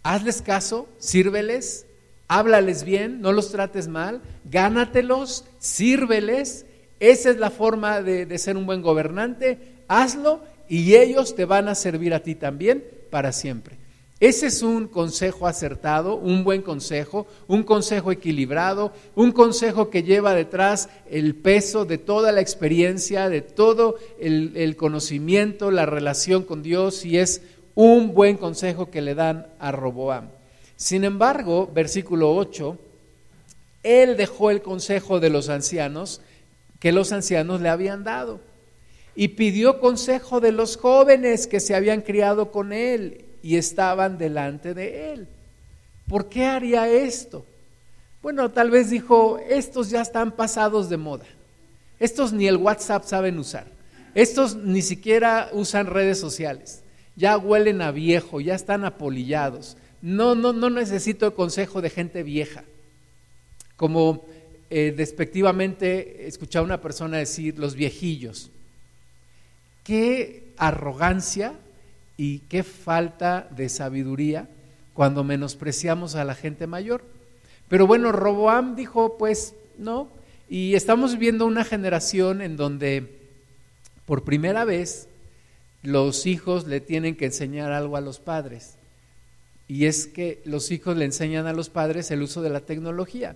hazles 0.03 0.41
caso, 0.41 0.87
sírveles, 0.97 1.85
háblales 2.27 2.83
bien, 2.83 3.21
no 3.21 3.31
los 3.31 3.51
trates 3.51 3.87
mal, 3.87 4.21
gánatelos, 4.45 5.45
sírveles. 5.59 6.65
Esa 6.99 7.29
es 7.29 7.37
la 7.37 7.49
forma 7.49 8.01
de, 8.01 8.25
de 8.25 8.37
ser 8.37 8.57
un 8.57 8.65
buen 8.65 8.81
gobernante, 8.81 9.59
hazlo 9.87 10.41
y 10.67 10.95
ellos 10.95 11.35
te 11.35 11.45
van 11.45 11.67
a 11.67 11.75
servir 11.75 12.13
a 12.13 12.21
ti 12.21 12.35
también 12.35 12.83
para 13.09 13.31
siempre. 13.31 13.77
Ese 14.21 14.47
es 14.47 14.61
un 14.61 14.87
consejo 14.87 15.45
acertado, 15.45 16.15
un 16.15 16.45
buen 16.45 16.61
consejo, 16.61 17.27
un 17.47 17.63
consejo 17.63 18.13
equilibrado, 18.13 18.93
un 19.13 19.33
consejo 19.33 19.89
que 19.89 20.03
lleva 20.03 20.33
detrás 20.33 20.87
el 21.11 21.35
peso 21.35 21.83
de 21.83 21.97
toda 21.97 22.31
la 22.31 22.39
experiencia, 22.39 23.27
de 23.27 23.41
todo 23.41 23.95
el, 24.17 24.77
conocimiento, 24.77 25.69
la 25.69 25.85
relación 25.85 26.43
con 26.43 26.63
Dios 26.63 27.03
y 27.03 27.17
es 27.17 27.41
un 27.75 28.13
buen 28.13 28.37
consejo 28.37 28.89
que 28.89 29.01
le 29.01 29.13
dan 29.13 29.47
a 29.59 29.71
Roboam. 29.71 30.29
Sin 30.77 31.03
embargo, 31.03 31.69
versículo 31.73 32.33
8, 32.35 32.77
él 33.83 34.17
dejó 34.17 34.49
el 34.49 34.61
consejo 34.61 35.19
de 35.19 35.29
los 35.29 35.49
ancianos 35.49 36.21
que 36.79 36.91
los 36.91 37.11
ancianos 37.11 37.61
le 37.61 37.69
habían 37.69 38.03
dado 38.03 38.39
y 39.15 39.29
pidió 39.29 39.79
consejo 39.79 40.39
de 40.39 40.51
los 40.51 40.77
jóvenes 40.77 41.47
que 41.47 41.59
se 41.59 41.75
habían 41.75 42.01
criado 42.01 42.51
con 42.51 42.73
él 42.73 43.25
y 43.41 43.57
estaban 43.57 44.17
delante 44.17 44.73
de 44.73 45.13
él. 45.13 45.27
¿Por 46.07 46.27
qué 46.29 46.45
haría 46.45 46.89
esto? 46.89 47.45
Bueno, 48.21 48.51
tal 48.51 48.71
vez 48.71 48.89
dijo, 48.89 49.37
estos 49.37 49.89
ya 49.89 50.01
están 50.01 50.31
pasados 50.31 50.89
de 50.89 50.97
moda. 50.97 51.25
Estos 51.99 52.33
ni 52.33 52.47
el 52.47 52.57
WhatsApp 52.57 53.03
saben 53.05 53.37
usar. 53.37 53.67
Estos 54.13 54.55
ni 54.55 54.81
siquiera 54.81 55.49
usan 55.53 55.87
redes 55.87 56.19
sociales. 56.19 56.81
Ya 57.15 57.37
huelen 57.37 57.81
a 57.81 57.91
viejo, 57.91 58.41
ya 58.41 58.55
están 58.55 58.83
apolillados. 58.85 59.77
No, 60.01 60.35
no, 60.35 60.53
no 60.53 60.69
necesito 60.69 61.25
el 61.25 61.33
consejo 61.33 61.81
de 61.81 61.89
gente 61.89 62.23
vieja. 62.23 62.63
Como 63.77 64.25
eh, 64.69 64.93
despectivamente 64.95 66.27
escuché 66.27 66.57
a 66.57 66.63
una 66.63 66.81
persona 66.81 67.17
decir, 67.17 67.57
los 67.57 67.75
viejillos. 67.75 68.51
Qué 69.83 70.53
arrogancia 70.57 71.53
y 72.17 72.39
qué 72.39 72.63
falta 72.63 73.47
de 73.55 73.69
sabiduría 73.69 74.49
cuando 74.93 75.23
menospreciamos 75.23 76.15
a 76.15 76.23
la 76.23 76.35
gente 76.35 76.67
mayor. 76.67 77.03
Pero 77.67 77.87
bueno, 77.87 78.11
Roboam 78.11 78.75
dijo, 78.75 79.17
pues 79.17 79.55
no, 79.77 80.09
y 80.49 80.75
estamos 80.75 81.13
viviendo 81.13 81.45
una 81.45 81.63
generación 81.63 82.41
en 82.41 82.55
donde 82.55 83.19
por 84.05 84.23
primera 84.23 84.63
vez 84.63 85.07
los 85.85 86.25
hijos 86.25 86.67
le 86.67 86.81
tienen 86.81 87.15
que 87.15 87.25
enseñar 87.25 87.71
algo 87.71 87.97
a 87.97 88.01
los 88.01 88.19
padres. 88.19 88.75
Y 89.67 89.85
es 89.85 90.07
que 90.07 90.41
los 90.45 90.71
hijos 90.71 90.97
le 90.97 91.05
enseñan 91.05 91.47
a 91.47 91.53
los 91.53 91.69
padres 91.69 92.11
el 92.11 92.21
uso 92.21 92.41
de 92.41 92.49
la 92.49 92.61
tecnología. 92.61 93.35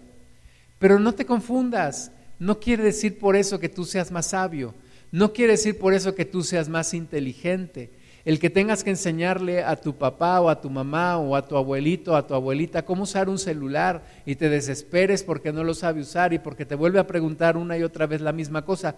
Pero 0.77 1.00
no 1.00 1.13
te 1.13 1.25
confundas, 1.25 2.12
no 2.38 2.60
quiere 2.60 2.84
decir 2.84 3.18
por 3.18 3.36
eso 3.36 3.60
que 3.60 3.70
tú 3.70 3.86
seas 3.86 4.12
más 4.12 4.27
sabio, 4.27 4.74
no 5.12 5.34
quiere 5.34 5.53
decir 5.53 5.77
por 5.79 5.94
eso 5.94 6.13
que 6.15 6.25
tú 6.25 6.44
seas 6.44 6.70
más 6.70 6.94
inteligente 6.94 7.91
el 8.25 8.39
que 8.39 8.50
tengas 8.50 8.84
que 8.84 8.89
enseñarle 8.89 9.63
a 9.63 9.75
tu 9.75 9.96
papá 9.96 10.41
o 10.41 10.50
a 10.50 10.60
tu 10.62 10.70
mamá 10.70 11.18
o 11.18 11.36
a 11.36 11.48
tu 11.48 11.56
abuelito 11.58 12.13
o 12.13 12.15
a 12.15 12.27
tu 12.27 12.34
abuelita 12.34 12.86
cómo 12.86 13.03
usar 13.03 13.29
un 13.29 13.39
celular 13.39 14.03
y 14.25 14.36
te 14.36 14.50
desesperes 14.50 15.24
porque 15.24 15.53
no 15.53 15.63
lo 15.63 15.74
sabe 15.74 16.01
usar 16.01 16.34
y 16.34 16.39
porque 16.39 16.65
te 16.65 16.75
vuelve 16.75 17.00
a 17.00 17.08
preguntar 17.08 17.58
una 17.58 17.77
y 17.77 17.84
otra 17.84 18.08
vez 18.08 18.22
la 18.22 18.32
misma 18.32 18.63
cosa. 18.63 18.96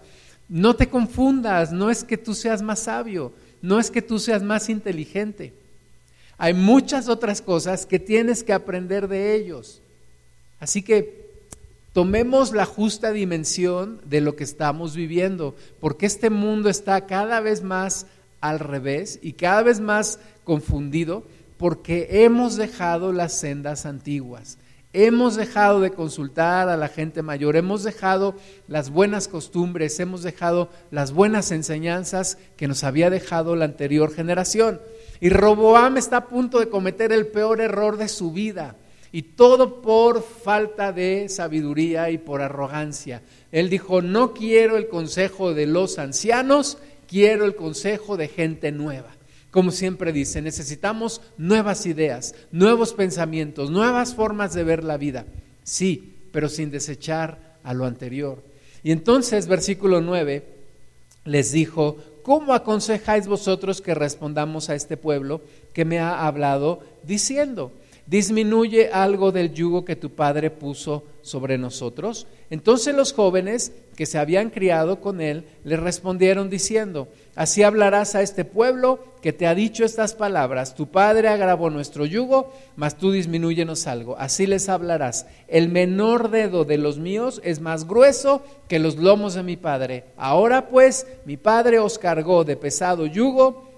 No 0.48 0.74
te 0.74 0.88
confundas, 0.88 1.72
no 1.72 1.90
es 1.90 2.04
que 2.04 2.18
tú 2.18 2.34
seas 2.34 2.62
más 2.62 2.80
sabio, 2.80 3.32
no 3.60 3.78
es 3.78 3.90
que 3.90 4.02
tú 4.02 4.18
seas 4.18 4.42
más 4.42 4.68
inteligente. 4.68 5.54
Hay 6.38 6.54
muchas 6.54 7.08
otras 7.08 7.40
cosas 7.40 7.86
que 7.86 7.98
tienes 7.98 8.42
que 8.42 8.52
aprender 8.52 9.08
de 9.08 9.34
ellos. 9.34 9.80
Así 10.58 10.82
que 10.82 11.30
tomemos 11.92 12.52
la 12.52 12.64
justa 12.64 13.12
dimensión 13.12 14.00
de 14.04 14.20
lo 14.20 14.36
que 14.36 14.44
estamos 14.44 14.96
viviendo, 14.96 15.54
porque 15.80 16.06
este 16.06 16.30
mundo 16.30 16.68
está 16.68 17.06
cada 17.06 17.40
vez 17.40 17.62
más 17.62 18.06
al 18.40 18.58
revés 18.58 19.18
y 19.22 19.34
cada 19.34 19.62
vez 19.62 19.80
más 19.80 20.18
confundido 20.44 21.24
porque 21.58 22.24
hemos 22.24 22.56
dejado 22.56 23.12
las 23.12 23.34
sendas 23.34 23.86
antiguas. 23.86 24.58
Hemos 24.94 25.36
dejado 25.36 25.80
de 25.80 25.92
consultar 25.92 26.68
a 26.68 26.76
la 26.76 26.88
gente 26.88 27.22
mayor, 27.22 27.56
hemos 27.56 27.82
dejado 27.82 28.34
las 28.68 28.90
buenas 28.90 29.26
costumbres, 29.26 29.98
hemos 30.00 30.22
dejado 30.22 30.68
las 30.90 31.12
buenas 31.12 31.50
enseñanzas 31.50 32.36
que 32.58 32.68
nos 32.68 32.84
había 32.84 33.08
dejado 33.08 33.56
la 33.56 33.64
anterior 33.64 34.12
generación. 34.12 34.82
Y 35.18 35.30
Roboam 35.30 35.96
está 35.96 36.18
a 36.18 36.28
punto 36.28 36.60
de 36.60 36.68
cometer 36.68 37.10
el 37.10 37.28
peor 37.28 37.62
error 37.62 37.96
de 37.96 38.08
su 38.08 38.32
vida. 38.32 38.76
Y 39.12 39.22
todo 39.22 39.80
por 39.80 40.22
falta 40.22 40.92
de 40.92 41.28
sabiduría 41.30 42.10
y 42.10 42.18
por 42.18 42.42
arrogancia. 42.42 43.22
Él 43.50 43.70
dijo, 43.70 44.02
no 44.02 44.34
quiero 44.34 44.76
el 44.76 44.88
consejo 44.88 45.54
de 45.54 45.66
los 45.66 45.98
ancianos, 45.98 46.76
quiero 47.08 47.46
el 47.46 47.56
consejo 47.56 48.18
de 48.18 48.28
gente 48.28 48.72
nueva. 48.72 49.12
Como 49.52 49.70
siempre 49.70 50.14
dice, 50.14 50.40
necesitamos 50.40 51.20
nuevas 51.36 51.84
ideas, 51.84 52.34
nuevos 52.50 52.94
pensamientos, 52.94 53.70
nuevas 53.70 54.14
formas 54.14 54.54
de 54.54 54.64
ver 54.64 54.82
la 54.82 54.96
vida. 54.96 55.26
Sí, 55.62 56.16
pero 56.32 56.48
sin 56.48 56.70
desechar 56.70 57.58
a 57.62 57.74
lo 57.74 57.84
anterior. 57.84 58.42
Y 58.82 58.92
entonces, 58.92 59.46
versículo 59.46 60.00
9, 60.00 60.42
les 61.26 61.52
dijo, 61.52 61.98
¿cómo 62.22 62.54
aconsejáis 62.54 63.26
vosotros 63.26 63.82
que 63.82 63.94
respondamos 63.94 64.70
a 64.70 64.74
este 64.74 64.96
pueblo 64.96 65.42
que 65.74 65.84
me 65.84 65.98
ha 65.98 66.26
hablado 66.26 66.80
diciendo? 67.02 67.72
Disminuye 68.12 68.90
algo 68.92 69.32
del 69.32 69.54
yugo 69.54 69.86
que 69.86 69.96
tu 69.96 70.10
padre 70.10 70.50
puso 70.50 71.04
sobre 71.22 71.56
nosotros. 71.56 72.26
Entonces 72.50 72.94
los 72.94 73.14
jóvenes 73.14 73.72
que 73.96 74.04
se 74.04 74.18
habían 74.18 74.50
criado 74.50 75.00
con 75.00 75.22
él 75.22 75.46
le 75.64 75.78
respondieron 75.78 76.50
diciendo, 76.50 77.08
así 77.36 77.62
hablarás 77.62 78.14
a 78.14 78.20
este 78.20 78.44
pueblo 78.44 79.02
que 79.22 79.32
te 79.32 79.46
ha 79.46 79.54
dicho 79.54 79.82
estas 79.82 80.12
palabras, 80.12 80.74
tu 80.74 80.90
padre 80.90 81.28
agravó 81.28 81.70
nuestro 81.70 82.04
yugo, 82.04 82.52
mas 82.76 82.98
tú 82.98 83.12
disminúyenos 83.12 83.86
algo. 83.86 84.18
Así 84.18 84.46
les 84.46 84.68
hablarás, 84.68 85.24
el 85.48 85.70
menor 85.70 86.30
dedo 86.30 86.66
de 86.66 86.76
los 86.76 86.98
míos 86.98 87.40
es 87.44 87.60
más 87.62 87.88
grueso 87.88 88.42
que 88.68 88.78
los 88.78 88.96
lomos 88.96 89.32
de 89.32 89.42
mi 89.42 89.56
padre. 89.56 90.04
Ahora 90.18 90.68
pues 90.68 91.06
mi 91.24 91.38
padre 91.38 91.78
os 91.78 91.98
cargó 91.98 92.44
de 92.44 92.58
pesado 92.58 93.06
yugo, 93.06 93.71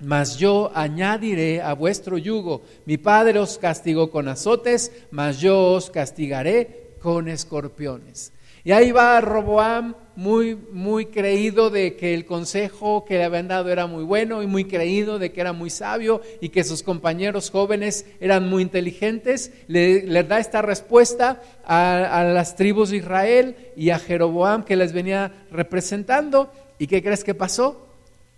mas 0.00 0.36
yo 0.36 0.70
añadiré 0.74 1.62
a 1.62 1.74
vuestro 1.74 2.18
yugo. 2.18 2.62
Mi 2.84 2.98
padre 2.98 3.38
os 3.38 3.58
castigó 3.58 4.10
con 4.10 4.28
azotes, 4.28 4.92
mas 5.10 5.40
yo 5.40 5.72
os 5.72 5.90
castigaré 5.90 6.96
Con 7.00 7.28
escorpiones. 7.28 8.32
Y 8.64 8.72
ahí 8.72 8.90
va 8.90 9.20
Roboam 9.20 9.94
muy, 10.16 10.56
muy 10.56 11.06
creído 11.06 11.70
de 11.70 11.94
que 11.94 12.14
el 12.14 12.24
consejo 12.24 13.04
que 13.04 13.16
le 13.16 13.22
habían 13.22 13.46
dado 13.46 13.70
era 13.70 13.86
muy 13.86 14.02
bueno 14.02 14.42
y 14.42 14.48
muy 14.48 14.64
creído 14.64 15.20
de 15.20 15.30
que 15.30 15.40
era 15.40 15.52
muy 15.52 15.70
sabio 15.70 16.20
y 16.40 16.48
que 16.48 16.64
sus 16.64 16.82
compañeros 16.82 17.50
jóvenes 17.50 18.06
eran 18.18 18.48
muy 18.50 18.62
inteligentes. 18.62 19.52
Le, 19.68 20.02
da 20.24 20.40
esta 20.40 20.62
respuesta 20.62 21.40
a, 21.64 22.20
a, 22.20 22.24
las 22.24 22.56
tribus 22.56 22.90
de 22.90 22.96
Israel 22.96 23.56
y 23.76 23.90
a 23.90 24.00
Jeroboam 24.00 24.64
que 24.64 24.74
les 24.74 24.92
venía 24.92 25.46
representando. 25.52 26.50
¿Y 26.76 26.88
qué 26.88 27.04
crees 27.04 27.22
que 27.22 27.34
pasó? 27.36 27.85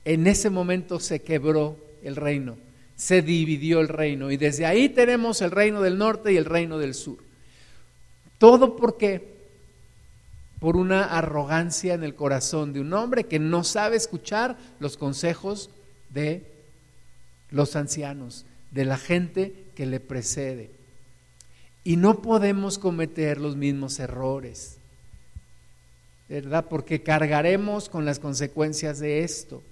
En 0.04 0.26
ese 0.26 0.50
momento 0.50 1.00
se 1.00 1.22
quebró 1.22 1.76
el 2.02 2.16
reino, 2.16 2.56
se 2.96 3.22
dividió 3.22 3.80
el 3.80 3.88
reino 3.88 4.30
y 4.30 4.36
desde 4.36 4.66
ahí 4.66 4.88
tenemos 4.88 5.42
el 5.42 5.50
reino 5.50 5.82
del 5.82 5.98
norte 5.98 6.32
y 6.32 6.36
el 6.36 6.44
reino 6.44 6.78
del 6.78 6.94
sur. 6.94 7.18
Todo 8.38 8.76
porque 8.76 9.38
por 10.60 10.76
una 10.76 11.04
arrogancia 11.04 11.94
en 11.94 12.02
el 12.02 12.14
corazón 12.14 12.72
de 12.72 12.80
un 12.80 12.92
hombre 12.92 13.24
que 13.24 13.38
no 13.38 13.64
sabe 13.64 13.96
escuchar 13.96 14.56
los 14.80 14.96
consejos 14.96 15.70
de 16.10 16.42
los 17.50 17.76
ancianos, 17.76 18.44
de 18.70 18.84
la 18.84 18.98
gente 18.98 19.54
que 19.74 19.86
le 19.86 20.00
precede. 20.00 20.70
Y 21.84 21.96
no 21.96 22.20
podemos 22.20 22.78
cometer 22.78 23.38
los 23.38 23.56
mismos 23.56 23.98
errores, 23.98 24.78
¿verdad? 26.28 26.66
Porque 26.68 27.02
cargaremos 27.02 27.88
con 27.88 28.04
las 28.04 28.18
consecuencias 28.18 28.98
de 28.98 29.24
esto. 29.24 29.62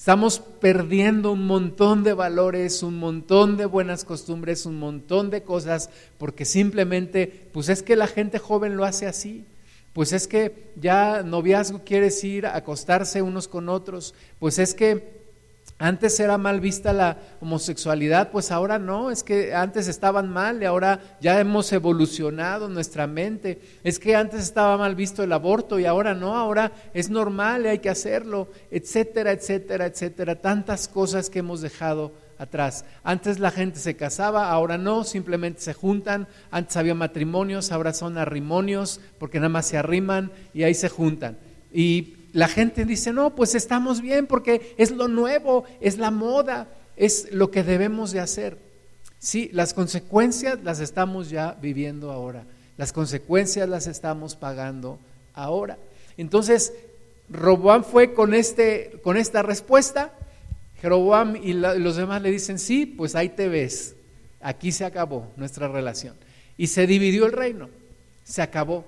Estamos 0.00 0.38
perdiendo 0.38 1.30
un 1.30 1.46
montón 1.46 2.04
de 2.04 2.14
valores, 2.14 2.82
un 2.82 2.98
montón 2.98 3.58
de 3.58 3.66
buenas 3.66 4.06
costumbres, 4.06 4.64
un 4.64 4.78
montón 4.78 5.28
de 5.28 5.42
cosas, 5.42 5.90
porque 6.16 6.46
simplemente, 6.46 7.50
pues 7.52 7.68
es 7.68 7.82
que 7.82 7.96
la 7.96 8.06
gente 8.06 8.38
joven 8.38 8.78
lo 8.78 8.86
hace 8.86 9.06
así. 9.06 9.44
Pues 9.92 10.14
es 10.14 10.26
que 10.26 10.70
ya 10.76 11.22
noviazgo 11.22 11.84
quiere 11.84 12.06
decir 12.06 12.46
acostarse 12.46 13.20
unos 13.20 13.46
con 13.46 13.68
otros. 13.68 14.14
Pues 14.38 14.58
es 14.58 14.72
que 14.72 15.19
antes 15.80 16.20
era 16.20 16.36
mal 16.36 16.60
vista 16.60 16.92
la 16.92 17.16
homosexualidad, 17.40 18.30
pues 18.30 18.50
ahora 18.50 18.78
no, 18.78 19.10
es 19.10 19.24
que 19.24 19.54
antes 19.54 19.88
estaban 19.88 20.28
mal 20.28 20.60
y 20.60 20.66
ahora 20.66 21.00
ya 21.22 21.40
hemos 21.40 21.72
evolucionado 21.72 22.68
nuestra 22.68 23.06
mente. 23.06 23.58
Es 23.82 23.98
que 23.98 24.14
antes 24.14 24.42
estaba 24.42 24.76
mal 24.76 24.94
visto 24.94 25.22
el 25.22 25.32
aborto 25.32 25.78
y 25.78 25.86
ahora 25.86 26.14
no, 26.14 26.36
ahora 26.36 26.70
es 26.92 27.08
normal 27.08 27.64
y 27.64 27.68
hay 27.68 27.78
que 27.78 27.88
hacerlo, 27.88 28.48
etcétera, 28.70 29.32
etcétera, 29.32 29.86
etcétera. 29.86 30.36
Tantas 30.36 30.86
cosas 30.86 31.30
que 31.30 31.38
hemos 31.38 31.62
dejado 31.62 32.12
atrás. 32.36 32.84
Antes 33.02 33.38
la 33.38 33.50
gente 33.50 33.78
se 33.78 33.96
casaba, 33.96 34.50
ahora 34.50 34.76
no, 34.76 35.02
simplemente 35.04 35.62
se 35.62 35.72
juntan. 35.72 36.28
Antes 36.50 36.76
había 36.76 36.94
matrimonios, 36.94 37.72
ahora 37.72 37.94
son 37.94 38.18
arrimonios, 38.18 39.00
porque 39.18 39.38
nada 39.38 39.48
más 39.48 39.64
se 39.64 39.78
arriman 39.78 40.30
y 40.52 40.64
ahí 40.64 40.74
se 40.74 40.90
juntan. 40.90 41.38
Y 41.72 42.16
la 42.32 42.48
gente 42.48 42.84
dice, 42.84 43.12
no, 43.12 43.34
pues 43.34 43.54
estamos 43.54 44.00
bien 44.00 44.26
porque 44.26 44.74
es 44.78 44.90
lo 44.90 45.08
nuevo, 45.08 45.64
es 45.80 45.98
la 45.98 46.10
moda, 46.10 46.68
es 46.96 47.28
lo 47.32 47.50
que 47.50 47.62
debemos 47.62 48.12
de 48.12 48.20
hacer. 48.20 48.58
Sí, 49.18 49.50
las 49.52 49.74
consecuencias 49.74 50.58
las 50.62 50.80
estamos 50.80 51.30
ya 51.30 51.56
viviendo 51.60 52.10
ahora, 52.10 52.44
las 52.76 52.92
consecuencias 52.92 53.68
las 53.68 53.86
estamos 53.86 54.36
pagando 54.36 54.98
ahora. 55.34 55.78
Entonces, 56.16 56.72
Roboam 57.28 57.84
fue 57.84 58.14
con, 58.14 58.34
este, 58.34 58.98
con 59.02 59.16
esta 59.16 59.42
respuesta 59.42 60.12
Jeroboam 60.80 61.36
y 61.36 61.52
los 61.52 61.96
demás 61.96 62.22
le 62.22 62.30
dicen, 62.30 62.58
sí, 62.58 62.86
pues 62.86 63.14
ahí 63.14 63.28
te 63.28 63.48
ves. 63.48 63.94
Aquí 64.40 64.72
se 64.72 64.84
acabó 64.84 65.30
nuestra 65.36 65.68
relación. 65.68 66.14
Y 66.56 66.68
se 66.68 66.86
dividió 66.86 67.26
el 67.26 67.32
reino. 67.32 67.68
Se 68.24 68.40
acabó. 68.40 68.86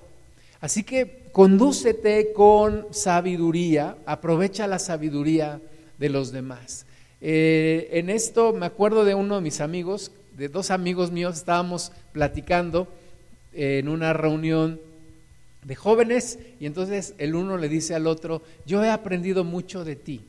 Así 0.63 0.83
que 0.83 1.25
condúcete 1.33 2.31
con 2.31 2.87
sabiduría, 2.91 3.97
aprovecha 4.05 4.65
la 4.65 4.79
sabiduría 4.79 5.59
de 5.99 6.07
los 6.07 6.31
demás. 6.31 6.85
Eh, 7.19 7.89
en 7.91 8.09
esto 8.09 8.53
me 8.53 8.65
acuerdo 8.65 9.03
de 9.03 9.13
uno 9.13 9.35
de 9.35 9.41
mis 9.41 9.59
amigos, 9.59 10.13
de 10.37 10.47
dos 10.47 10.71
amigos 10.71 11.11
míos, 11.11 11.35
estábamos 11.35 11.91
platicando 12.13 12.87
en 13.51 13.89
una 13.89 14.13
reunión 14.13 14.79
de 15.65 15.75
jóvenes 15.75 16.39
y 16.61 16.65
entonces 16.65 17.13
el 17.17 17.35
uno 17.35 17.57
le 17.57 17.67
dice 17.67 17.93
al 17.93 18.07
otro, 18.07 18.41
yo 18.65 18.81
he 18.85 18.89
aprendido 18.89 19.43
mucho 19.43 19.83
de 19.83 19.97
ti. 19.97 20.21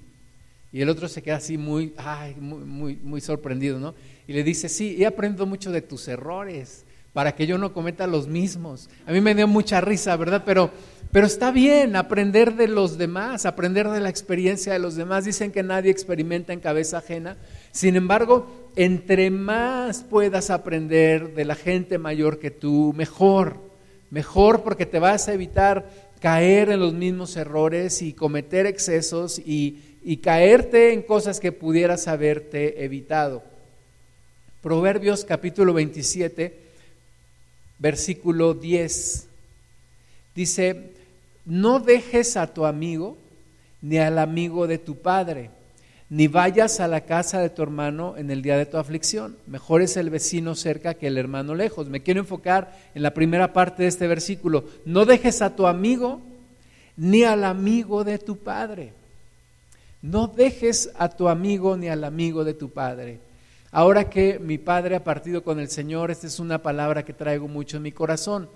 Y 0.73 0.81
el 0.81 0.89
otro 0.89 1.07
se 1.07 1.23
queda 1.23 1.37
así 1.37 1.57
muy, 1.59 1.95
muy, 2.41 2.65
muy, 2.65 2.97
muy 2.97 3.21
sorprendido, 3.21 3.79
¿no? 3.79 3.95
Y 4.27 4.33
le 4.33 4.43
dice, 4.43 4.69
sí, 4.69 4.97
he 4.99 5.07
aprendido 5.07 5.47
mucho 5.47 5.71
de 5.71 5.81
tus 5.81 6.09
errores 6.09 6.85
para 7.15 7.37
que 7.37 7.47
yo 7.47 7.57
no 7.57 7.73
cometa 7.73 8.09
los 8.09 8.27
mismos. 8.27 8.91
A 9.07 9.13
mí 9.13 9.21
me 9.21 9.37
dio 9.37 9.47
mucha 9.47 9.81
risa, 9.81 10.17
¿verdad? 10.17 10.43
Pero, 10.45 10.73
pero 11.13 11.27
está 11.27 11.53
bien 11.53 11.95
aprender 11.95 12.57
de 12.57 12.67
los 12.67 12.99
demás, 12.99 13.47
aprender 13.47 13.89
de 13.89 14.01
la 14.01 14.11
experiencia 14.11 14.73
de 14.73 14.81
los 14.81 14.97
demás. 14.97 15.25
Dicen 15.25 15.53
que 15.53 15.63
nadie 15.63 15.93
experimenta 15.93 16.53
en 16.53 16.59
cabeza 16.59 16.99
ajena. 16.99 17.37
Sin 17.71 17.95
embargo, 17.95 18.71
entre 18.75 19.31
más 19.31 20.03
puedas 20.03 20.51
aprender 20.51 21.35
de 21.35 21.45
la 21.45 21.55
gente 21.55 21.99
mayor 21.99 22.41
que 22.41 22.51
tú, 22.51 22.93
mejor. 22.97 23.59
Mejor 24.11 24.65
porque 24.65 24.85
te 24.85 24.99
vas 24.99 25.29
a 25.29 25.35
evitar 25.35 25.89
caer 26.21 26.69
en 26.71 26.81
los 26.81 26.95
mismos 26.95 27.37
errores 27.37 28.03
y 28.03 28.13
cometer 28.13 28.67
excesos 28.67 29.39
y, 29.39 29.99
y 30.03 30.17
caerte 30.17 30.93
en 30.93 31.03
cosas 31.03 31.39
que 31.39 31.53
pudieras 31.53 32.09
haberte 32.09 32.85
evitado. 32.85 33.45
Proverbios 34.63 35.25
capítulo 35.25 35.75
27, 35.75 36.64
versículo 37.79 38.55
10. 38.55 39.29
Dice, 40.35 40.93
no 41.45 41.81
dejes 41.81 42.37
a 42.37 42.53
tu 42.53 42.65
amigo 42.67 43.17
ni 43.83 43.99
al 43.99 44.19
amigo 44.19 44.67
de 44.67 44.79
tu 44.79 44.97
padre, 44.97 45.51
ni 46.09 46.27
vayas 46.27 46.81
a 46.81 46.89
la 46.89 47.03
casa 47.03 47.41
de 47.41 47.51
tu 47.51 47.63
hermano 47.63 48.17
en 48.17 48.31
el 48.31 48.41
día 48.43 48.57
de 48.57 48.67
tu 48.67 48.79
aflicción. 48.79 49.37
Mejor 49.47 49.83
es 49.83 49.97
el 49.97 50.11
vecino 50.11 50.55
cerca 50.55 50.95
que 50.95 51.09
el 51.09 51.19
hermano 51.19 51.55
lejos. 51.55 51.89
Me 51.89 52.03
quiero 52.03 52.21
enfocar 52.21 52.77
en 52.95 53.03
la 53.03 53.13
primera 53.13 53.53
parte 53.53 53.83
de 53.83 53.89
este 53.89 54.07
versículo. 54.07 54.65
No 54.85 55.05
dejes 55.05 55.43
a 55.43 55.55
tu 55.55 55.67
amigo 55.67 56.21
ni 56.97 57.25
al 57.25 57.45
amigo 57.45 58.05
de 58.05 58.19
tu 58.19 58.39
padre. 58.39 58.93
No 60.03 60.27
dejes 60.27 60.91
a 60.99 61.09
tu 61.09 61.29
amigo 61.29 61.77
ni 61.77 61.89
al 61.89 62.05
amigo 62.05 62.45
de 62.45 62.55
tu 62.55 62.71
padre. 62.71 63.21
Ahora 63.75 64.09
que 64.09 64.39
mi 64.39 64.57
padre 64.57 64.95
ha 64.95 65.03
partido 65.03 65.43
con 65.43 65.59
el 65.59 65.69
Señor, 65.69 66.13
esta 66.13 66.29
es 66.29 66.39
una 66.39 66.63
palabra 66.63 67.05
que 67.05 67.13
traigo 67.13 67.49
mucho 67.49 67.79
en 67.79 67.83
mi 67.83 67.91
corazón. 67.91 68.49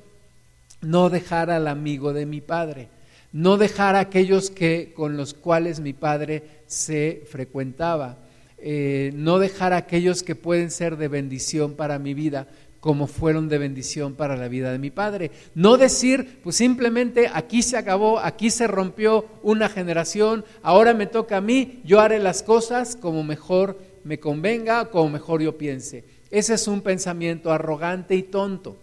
No 0.81 1.11
dejar 1.11 1.51
al 1.51 1.67
amigo 1.67 2.13
de 2.13 2.25
mi 2.25 2.41
padre. 2.41 2.89
No 3.33 3.57
dejar 3.57 3.97
a 3.97 3.99
aquellos 3.99 4.49
que, 4.49 4.93
con 4.95 5.17
los 5.17 5.35
cuales 5.35 5.81
mi 5.81 5.93
padre 5.93 6.63
se 6.67 7.25
frecuentaba. 7.29 8.19
Eh, 8.59 9.11
no 9.13 9.41
dejar 9.41 9.73
a 9.73 9.79
aquellos 9.79 10.23
que 10.23 10.37
pueden 10.37 10.71
ser 10.71 10.97
de 10.97 11.09
bendición 11.09 11.75
para 11.75 11.99
mi 11.99 12.15
vida 12.15 12.47
como 12.81 13.09
fueron 13.09 13.49
de 13.49 13.59
bendición 13.59 14.15
para 14.15 14.37
la 14.37 14.47
vida 14.47 14.71
de 14.71 14.79
mi 14.79 14.91
padre. 14.91 15.33
No 15.57 15.77
decir, 15.77 16.39
pues 16.45 16.55
simplemente 16.55 17.29
aquí 17.33 17.63
se 17.63 17.77
acabó, 17.77 18.21
aquí 18.21 18.51
se 18.51 18.69
rompió 18.69 19.27
una 19.43 19.69
generación, 19.69 20.45
ahora 20.63 20.95
me 20.95 21.07
toca 21.07 21.39
a 21.39 21.41
mí, 21.41 21.81
yo 21.85 21.99
haré 21.99 22.21
las 22.21 22.45
cosas 22.45 22.95
como 22.95 23.25
mejor 23.25 23.79
me 24.09 24.19
convenga, 24.19 24.87
como 24.87 25.11
mejor 25.11 25.43
yo 25.43 25.59
piense. 25.59 26.03
Ese 26.31 26.55
es 26.55 26.67
un 26.67 26.81
pensamiento 26.81 27.53
arrogante 27.53 28.15
y 28.15 28.23
tonto, 28.23 28.79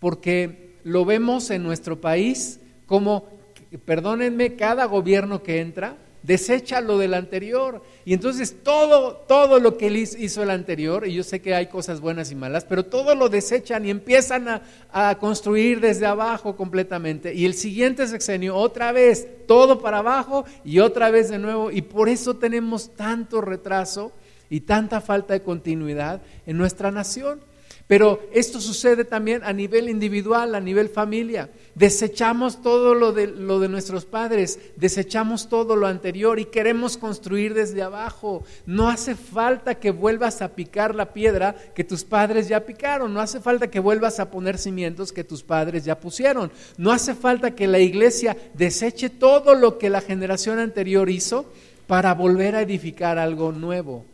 porque 0.00 0.76
lo 0.84 1.06
vemos 1.06 1.48
en 1.48 1.62
nuestro 1.62 1.98
país 1.98 2.60
como, 2.84 3.26
perdónenme, 3.86 4.54
cada 4.54 4.84
gobierno 4.84 5.42
que 5.42 5.60
entra 5.60 5.96
desecha 6.22 6.80
lo 6.80 6.98
del 6.98 7.14
anterior. 7.14 7.82
Y 8.04 8.14
entonces 8.14 8.62
todo, 8.62 9.16
todo 9.16 9.58
lo 9.58 9.76
que 9.76 9.88
él 9.88 9.96
hizo 9.96 10.42
el 10.42 10.50
anterior, 10.50 11.06
y 11.06 11.14
yo 11.14 11.22
sé 11.22 11.40
que 11.40 11.54
hay 11.54 11.66
cosas 11.66 12.00
buenas 12.00 12.30
y 12.30 12.34
malas, 12.34 12.64
pero 12.64 12.84
todo 12.84 13.14
lo 13.14 13.28
desechan 13.28 13.84
y 13.84 13.90
empiezan 13.90 14.48
a, 14.48 14.62
a 14.90 15.18
construir 15.18 15.80
desde 15.80 16.06
abajo 16.06 16.56
completamente. 16.56 17.34
Y 17.34 17.46
el 17.46 17.54
siguiente 17.54 18.06
sexenio, 18.06 18.56
otra 18.56 18.92
vez, 18.92 19.26
todo 19.46 19.80
para 19.80 19.98
abajo 19.98 20.44
y 20.64 20.78
otra 20.78 21.10
vez 21.10 21.28
de 21.28 21.38
nuevo. 21.38 21.70
Y 21.70 21.82
por 21.82 22.08
eso 22.08 22.34
tenemos 22.36 22.94
tanto 22.94 23.40
retraso 23.40 24.12
y 24.48 24.60
tanta 24.60 25.00
falta 25.00 25.34
de 25.34 25.42
continuidad 25.42 26.20
en 26.46 26.58
nuestra 26.58 26.90
nación. 26.90 27.40
Pero 27.92 28.26
esto 28.32 28.58
sucede 28.58 29.04
también 29.04 29.44
a 29.44 29.52
nivel 29.52 29.90
individual, 29.90 30.54
a 30.54 30.60
nivel 30.60 30.88
familia. 30.88 31.50
Desechamos 31.74 32.62
todo 32.62 32.94
lo 32.94 33.12
de, 33.12 33.26
lo 33.26 33.60
de 33.60 33.68
nuestros 33.68 34.06
padres, 34.06 34.58
desechamos 34.76 35.50
todo 35.50 35.76
lo 35.76 35.86
anterior 35.86 36.40
y 36.40 36.46
queremos 36.46 36.96
construir 36.96 37.52
desde 37.52 37.82
abajo. 37.82 38.44
No 38.64 38.88
hace 38.88 39.14
falta 39.14 39.74
que 39.74 39.90
vuelvas 39.90 40.40
a 40.40 40.54
picar 40.54 40.94
la 40.94 41.12
piedra 41.12 41.54
que 41.74 41.84
tus 41.84 42.02
padres 42.02 42.48
ya 42.48 42.64
picaron, 42.64 43.12
no 43.12 43.20
hace 43.20 43.40
falta 43.40 43.70
que 43.70 43.78
vuelvas 43.78 44.20
a 44.20 44.30
poner 44.30 44.56
cimientos 44.56 45.12
que 45.12 45.22
tus 45.22 45.42
padres 45.42 45.84
ya 45.84 46.00
pusieron, 46.00 46.50
no 46.78 46.92
hace 46.92 47.14
falta 47.14 47.54
que 47.54 47.66
la 47.66 47.78
iglesia 47.78 48.38
deseche 48.54 49.10
todo 49.10 49.54
lo 49.54 49.76
que 49.76 49.90
la 49.90 50.00
generación 50.00 50.60
anterior 50.60 51.10
hizo 51.10 51.44
para 51.86 52.14
volver 52.14 52.56
a 52.56 52.62
edificar 52.62 53.18
algo 53.18 53.52
nuevo. 53.52 54.06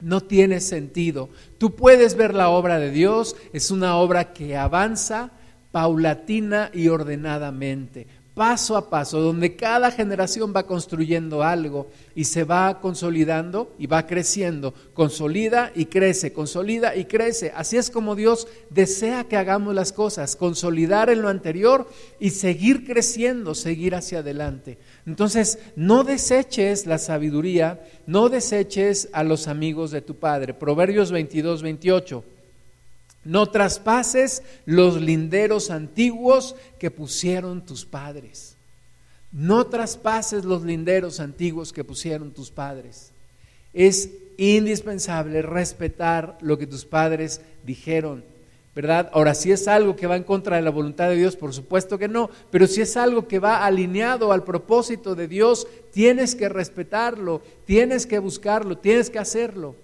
No 0.00 0.20
tiene 0.20 0.60
sentido. 0.60 1.28
Tú 1.58 1.74
puedes 1.74 2.16
ver 2.16 2.34
la 2.34 2.48
obra 2.48 2.78
de 2.78 2.90
Dios, 2.90 3.36
es 3.52 3.70
una 3.70 3.96
obra 3.96 4.32
que 4.32 4.56
avanza 4.56 5.32
paulatina 5.72 6.70
y 6.72 6.88
ordenadamente 6.88 8.06
paso 8.36 8.76
a 8.76 8.90
paso, 8.90 9.22
donde 9.22 9.56
cada 9.56 9.90
generación 9.90 10.52
va 10.54 10.66
construyendo 10.66 11.42
algo 11.42 11.86
y 12.14 12.24
se 12.24 12.44
va 12.44 12.82
consolidando 12.82 13.72
y 13.78 13.86
va 13.86 14.06
creciendo, 14.06 14.74
consolida 14.92 15.72
y 15.74 15.86
crece, 15.86 16.34
consolida 16.34 16.94
y 16.94 17.06
crece. 17.06 17.50
Así 17.56 17.78
es 17.78 17.90
como 17.90 18.14
Dios 18.14 18.46
desea 18.68 19.24
que 19.24 19.38
hagamos 19.38 19.74
las 19.74 19.90
cosas, 19.90 20.36
consolidar 20.36 21.08
en 21.08 21.22
lo 21.22 21.30
anterior 21.30 21.88
y 22.20 22.28
seguir 22.28 22.86
creciendo, 22.86 23.54
seguir 23.54 23.94
hacia 23.94 24.18
adelante. 24.18 24.76
Entonces, 25.06 25.58
no 25.74 26.04
deseches 26.04 26.84
la 26.84 26.98
sabiduría, 26.98 27.80
no 28.06 28.28
deseches 28.28 29.08
a 29.14 29.24
los 29.24 29.48
amigos 29.48 29.92
de 29.92 30.02
tu 30.02 30.16
Padre. 30.16 30.52
Proverbios 30.52 31.10
22, 31.10 31.62
28. 31.62 32.35
No 33.26 33.46
traspases 33.46 34.44
los 34.66 35.02
linderos 35.02 35.70
antiguos 35.70 36.54
que 36.78 36.92
pusieron 36.92 37.66
tus 37.66 37.84
padres. 37.84 38.54
No 39.32 39.66
traspases 39.66 40.44
los 40.44 40.62
linderos 40.62 41.18
antiguos 41.18 41.72
que 41.72 41.82
pusieron 41.82 42.30
tus 42.30 42.52
padres. 42.52 43.10
Es 43.74 44.10
indispensable 44.36 45.42
respetar 45.42 46.38
lo 46.40 46.56
que 46.56 46.68
tus 46.68 46.84
padres 46.84 47.40
dijeron, 47.64 48.22
¿verdad? 48.76 49.10
Ahora, 49.12 49.34
si 49.34 49.50
es 49.50 49.66
algo 49.66 49.96
que 49.96 50.06
va 50.06 50.14
en 50.14 50.22
contra 50.22 50.56
de 50.56 50.62
la 50.62 50.70
voluntad 50.70 51.08
de 51.08 51.16
Dios, 51.16 51.34
por 51.34 51.52
supuesto 51.52 51.98
que 51.98 52.06
no, 52.06 52.30
pero 52.52 52.68
si 52.68 52.80
es 52.80 52.96
algo 52.96 53.26
que 53.26 53.40
va 53.40 53.66
alineado 53.66 54.30
al 54.30 54.44
propósito 54.44 55.16
de 55.16 55.26
Dios, 55.26 55.66
tienes 55.92 56.36
que 56.36 56.48
respetarlo, 56.48 57.42
tienes 57.64 58.06
que 58.06 58.20
buscarlo, 58.20 58.78
tienes 58.78 59.10
que 59.10 59.18
hacerlo. 59.18 59.74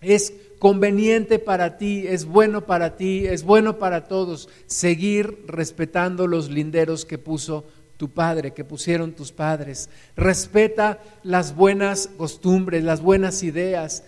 Es 0.00 0.32
conveniente 0.58 1.38
para 1.38 1.78
ti, 1.78 2.06
es 2.06 2.24
bueno 2.24 2.66
para 2.66 2.96
ti, 2.96 3.26
es 3.26 3.44
bueno 3.44 3.78
para 3.78 4.08
todos 4.08 4.48
seguir 4.66 5.44
respetando 5.46 6.26
los 6.26 6.50
linderos 6.50 7.04
que 7.04 7.18
puso 7.18 7.64
tu 7.96 8.10
padre, 8.10 8.52
que 8.52 8.64
pusieron 8.64 9.12
tus 9.12 9.32
padres. 9.32 9.88
Respeta 10.16 11.00
las 11.22 11.54
buenas 11.54 12.08
costumbres, 12.16 12.84
las 12.84 13.00
buenas 13.00 13.42
ideas, 13.42 14.04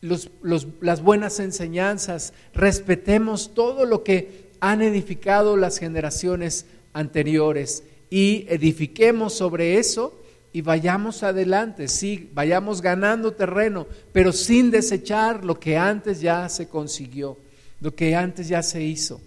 las 0.00 1.02
buenas 1.02 1.40
enseñanzas. 1.40 2.32
Respetemos 2.52 3.54
todo 3.54 3.86
lo 3.86 4.02
que 4.02 4.50
han 4.60 4.82
edificado 4.82 5.56
las 5.56 5.78
generaciones 5.78 6.66
anteriores 6.92 7.84
y 8.10 8.46
edifiquemos 8.48 9.34
sobre 9.34 9.78
eso 9.78 10.20
y 10.54 10.62
vayamos 10.62 11.24
adelante, 11.24 11.88
sí, 11.88 12.30
vayamos 12.32 12.80
ganando 12.80 13.32
terreno, 13.32 13.88
pero 14.12 14.32
sin 14.32 14.70
desechar 14.70 15.44
lo 15.44 15.58
que 15.58 15.76
antes 15.76 16.20
ya 16.20 16.48
se 16.48 16.68
consiguió, 16.68 17.36
lo 17.80 17.92
que 17.96 18.14
antes 18.14 18.46
ya 18.46 18.62
se 18.62 18.80
hizo. 18.80 19.20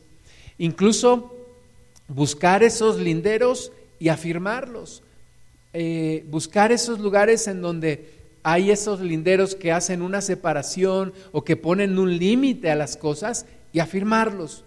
Incluso 0.58 1.36
buscar 2.08 2.63
esos 2.63 2.98
linderos 2.98 3.74
y 4.00 4.08
afirmarlos, 4.08 5.04
eh, 5.74 6.26
buscar 6.30 6.72
esos 6.72 6.98
lugares 7.02 7.46
en 7.50 7.62
donde 7.62 8.10
hay 8.42 8.72
esos 8.72 9.02
linderos 9.02 9.54
que 9.54 9.74
hacen 9.74 10.02
una 10.02 10.22
separación 10.22 11.12
o 11.34 11.44
que 11.44 11.58
ponen 11.58 12.00
un 12.00 12.18
límite 12.18 12.72
a 12.72 12.76
las 12.76 12.96
cosas 12.96 13.46
y 13.74 13.80
afirmarlos, 13.80 14.63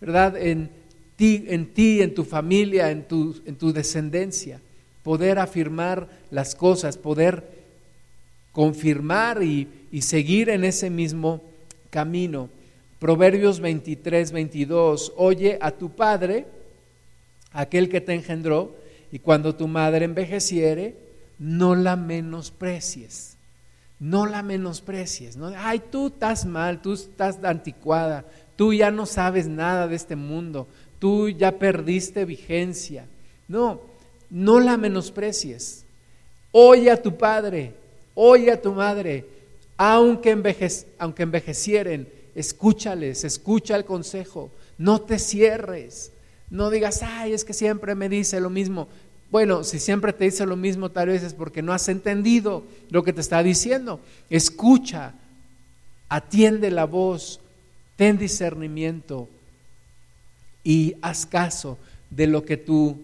¿verdad? 0.00 0.38
En 0.38 0.70
ti, 1.16 1.44
en 1.48 1.66
ti, 1.74 2.00
en 2.00 2.14
tu 2.14 2.24
familia, 2.24 2.90
en 2.90 3.06
tu, 3.06 3.42
en 3.44 3.56
tu 3.56 3.74
descendencia 3.74 4.58
poder 5.02 5.38
afirmar 5.38 6.08
las 6.30 6.54
cosas, 6.54 6.96
poder 6.96 7.62
confirmar 8.52 9.42
y, 9.42 9.68
seguir 10.00 10.48
en 10.50 10.64
ese 10.64 10.90
mismo 10.90 11.42
camino. 11.90 12.48
Proverbios 12.98 13.60
23, 13.60 14.30
22, 14.30 15.12
oye 15.16 15.58
a 15.60 15.72
tu 15.72 15.90
padre, 15.90 16.46
aquel 17.52 17.88
que 17.88 18.00
te 18.00 18.14
engendró, 18.14 18.76
y 19.10 19.18
cuando 19.18 19.54
tu 19.54 19.68
madre 19.68 20.04
envejeciere, 20.04 20.96
no 21.38 21.74
la 21.74 21.96
menosprecies. 21.96 23.36
No 23.98 24.26
la 24.26 24.42
menosprecies. 24.42 25.36
¿no? 25.36 25.52
Ay, 25.56 25.82
tú 25.90 26.06
estás 26.08 26.46
mal, 26.46 26.80
tú 26.80 26.94
estás 26.94 27.42
anticuada, 27.44 28.24
tú 28.56 28.72
ya 28.72 28.90
no 28.90 29.06
sabes 29.06 29.48
nada 29.48 29.86
de 29.88 29.96
este 29.96 30.16
mundo, 30.16 30.66
tú 30.98 31.28
ya 31.28 31.58
perdiste 31.58 32.24
vigencia. 32.24 33.06
No, 33.48 33.91
no 34.32 34.60
la 34.60 34.78
menosprecies. 34.78 35.84
Oye 36.52 36.90
a 36.90 37.00
tu 37.00 37.16
padre, 37.18 37.74
oye 38.14 38.50
a 38.50 38.60
tu 38.60 38.72
madre, 38.72 39.26
aunque, 39.76 40.30
aunque 40.98 41.22
envejecieren, 41.22 42.08
escúchales, 42.34 43.24
escucha 43.24 43.76
el 43.76 43.84
consejo, 43.84 44.50
no 44.78 45.02
te 45.02 45.18
cierres, 45.18 46.12
no 46.48 46.70
digas, 46.70 47.02
ay, 47.02 47.34
es 47.34 47.44
que 47.44 47.52
siempre 47.52 47.94
me 47.94 48.08
dice 48.08 48.40
lo 48.40 48.48
mismo. 48.48 48.88
Bueno, 49.30 49.64
si 49.64 49.78
siempre 49.78 50.14
te 50.14 50.24
dice 50.24 50.46
lo 50.46 50.56
mismo, 50.56 50.90
tal 50.90 51.08
vez 51.08 51.22
es 51.22 51.34
porque 51.34 51.62
no 51.62 51.74
has 51.74 51.88
entendido 51.88 52.64
lo 52.88 53.04
que 53.04 53.12
te 53.12 53.20
está 53.20 53.42
diciendo. 53.42 54.00
Escucha, 54.30 55.12
atiende 56.08 56.70
la 56.70 56.86
voz, 56.86 57.40
ten 57.96 58.16
discernimiento 58.16 59.28
y 60.64 60.94
haz 61.02 61.26
caso 61.26 61.78
de 62.10 62.26
lo 62.26 62.44
que 62.44 62.56
tú 62.56 62.98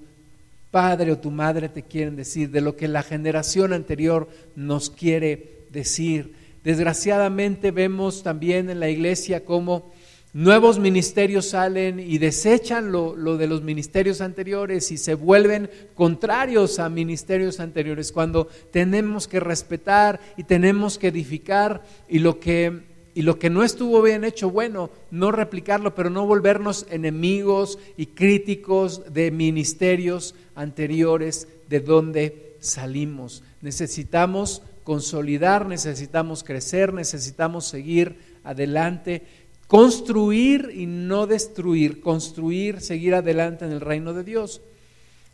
padre 0.70 1.12
o 1.12 1.18
tu 1.18 1.30
madre 1.30 1.68
te 1.68 1.82
quieren 1.82 2.16
decir, 2.16 2.50
de 2.50 2.60
lo 2.60 2.76
que 2.76 2.88
la 2.88 3.02
generación 3.02 3.72
anterior 3.72 4.28
nos 4.54 4.90
quiere 4.90 5.66
decir. 5.70 6.34
Desgraciadamente 6.64 7.70
vemos 7.70 8.22
también 8.22 8.68
en 8.68 8.80
la 8.80 8.88
iglesia 8.88 9.44
cómo 9.44 9.92
nuevos 10.32 10.78
ministerios 10.78 11.48
salen 11.50 11.98
y 11.98 12.18
desechan 12.18 12.92
lo, 12.92 13.16
lo, 13.16 13.36
de 13.36 13.46
los 13.46 13.62
ministerios 13.62 14.20
anteriores 14.20 14.90
y 14.90 14.98
se 14.98 15.14
vuelven 15.14 15.70
contrarios 15.94 16.78
a 16.78 16.88
ministerios 16.88 17.60
anteriores, 17.60 18.12
cuando 18.12 18.48
tenemos 18.70 19.26
que 19.26 19.40
respetar 19.40 20.20
y 20.36 20.44
tenemos 20.44 20.98
que 20.98 21.08
edificar 21.08 21.82
y 22.08 22.18
lo 22.18 22.38
que 22.38 22.97
y 23.14 23.22
lo 23.22 23.38
que 23.38 23.50
no 23.50 23.64
estuvo 23.64 24.00
bien 24.02 24.24
hecho, 24.24 24.50
bueno, 24.50 24.90
no 25.10 25.32
replicarlo, 25.32 25.94
pero 25.94 26.10
no 26.10 26.26
volvernos 26.26 26.86
enemigos 26.90 27.78
y 27.96 28.06
críticos 28.06 29.12
de 29.12 29.30
ministerios 29.30 30.34
anteriores 30.54 31.48
de 31.68 31.80
donde 31.80 32.56
salimos. 32.60 33.42
Necesitamos 33.60 34.62
consolidar, 34.84 35.66
necesitamos 35.66 36.44
crecer, 36.44 36.94
necesitamos 36.94 37.66
seguir 37.66 38.16
adelante, 38.44 39.22
construir 39.66 40.72
y 40.74 40.86
no 40.86 41.26
destruir, 41.26 42.00
construir, 42.00 42.80
seguir 42.80 43.14
adelante 43.14 43.64
en 43.64 43.72
el 43.72 43.80
reino 43.80 44.14
de 44.14 44.24
Dios. 44.24 44.62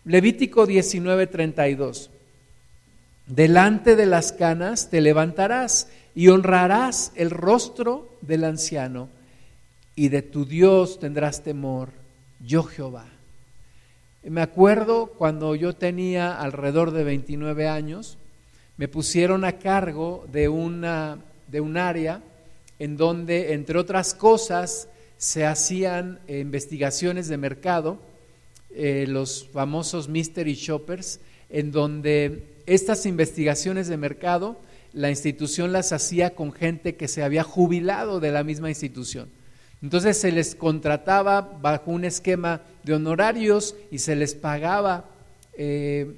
Levítico 0.05 0.67
19:32. 0.67 2.11
Delante 3.27 3.97
de 3.97 4.07
las 4.07 4.33
canas 4.33 4.91
te 4.91 5.01
levantarás 5.01 5.89
y 6.15 6.29
honrarás 6.29 7.13
el 7.17 7.31
rostro 7.31 8.17
del 8.21 8.45
anciano 8.45 9.09
y 9.97 10.09
de 10.09 10.23
tu 10.23 10.45
Dios 10.45 10.99
tendrás 10.99 11.43
temor, 11.43 11.91
yo 12.41 12.63
Jehová. 12.63 13.07
Me 14.23 14.41
acuerdo 14.41 15.07
cuando 15.07 15.55
yo 15.55 15.75
tenía 15.75 16.41
alrededor 16.41 16.93
de 16.93 17.05
29 17.05 17.69
años, 17.69 18.17
me 18.77 18.89
pusieron 18.89 19.45
a 19.45 19.59
cargo 19.59 20.27
de, 20.33 20.49
una, 20.49 21.19
de 21.49 21.61
un 21.61 21.77
área 21.77 22.23
en 22.79 22.97
donde, 22.97 23.53
entre 23.53 23.79
otras 23.79 24.15
cosas, 24.15 24.89
se 25.19 25.47
hacían 25.47 26.19
investigaciones 26.29 27.29
de 27.29 27.37
mercado, 27.37 27.99
eh, 28.71 29.05
los 29.07 29.49
famosos 29.53 30.09
mystery 30.09 30.55
shoppers, 30.55 31.21
en 31.51 31.71
donde 31.71 32.55
estas 32.67 33.07
investigaciones 33.07 33.87
de 33.89 33.97
mercado 33.97 34.59
la 34.95 35.11
institución 35.11 35.73
las 35.73 35.93
hacía 35.93 36.35
con 36.35 36.53
gente 36.53 36.95
que 36.95 37.09
se 37.09 37.23
había 37.23 37.43
jubilado 37.43 38.21
de 38.21 38.31
la 38.31 38.45
misma 38.45 38.69
institución. 38.69 39.29
Entonces 39.83 40.17
se 40.17 40.33
les 40.33 40.55
contrataba 40.55 41.43
bajo 41.61 41.91
un 41.91 42.05
esquema 42.05 42.63
de 42.85 42.95
honorarios 42.95 43.75
y 43.91 43.99
se 43.99 44.17
les 44.17 44.35
pagaba 44.35 45.05
eh, 45.59 46.15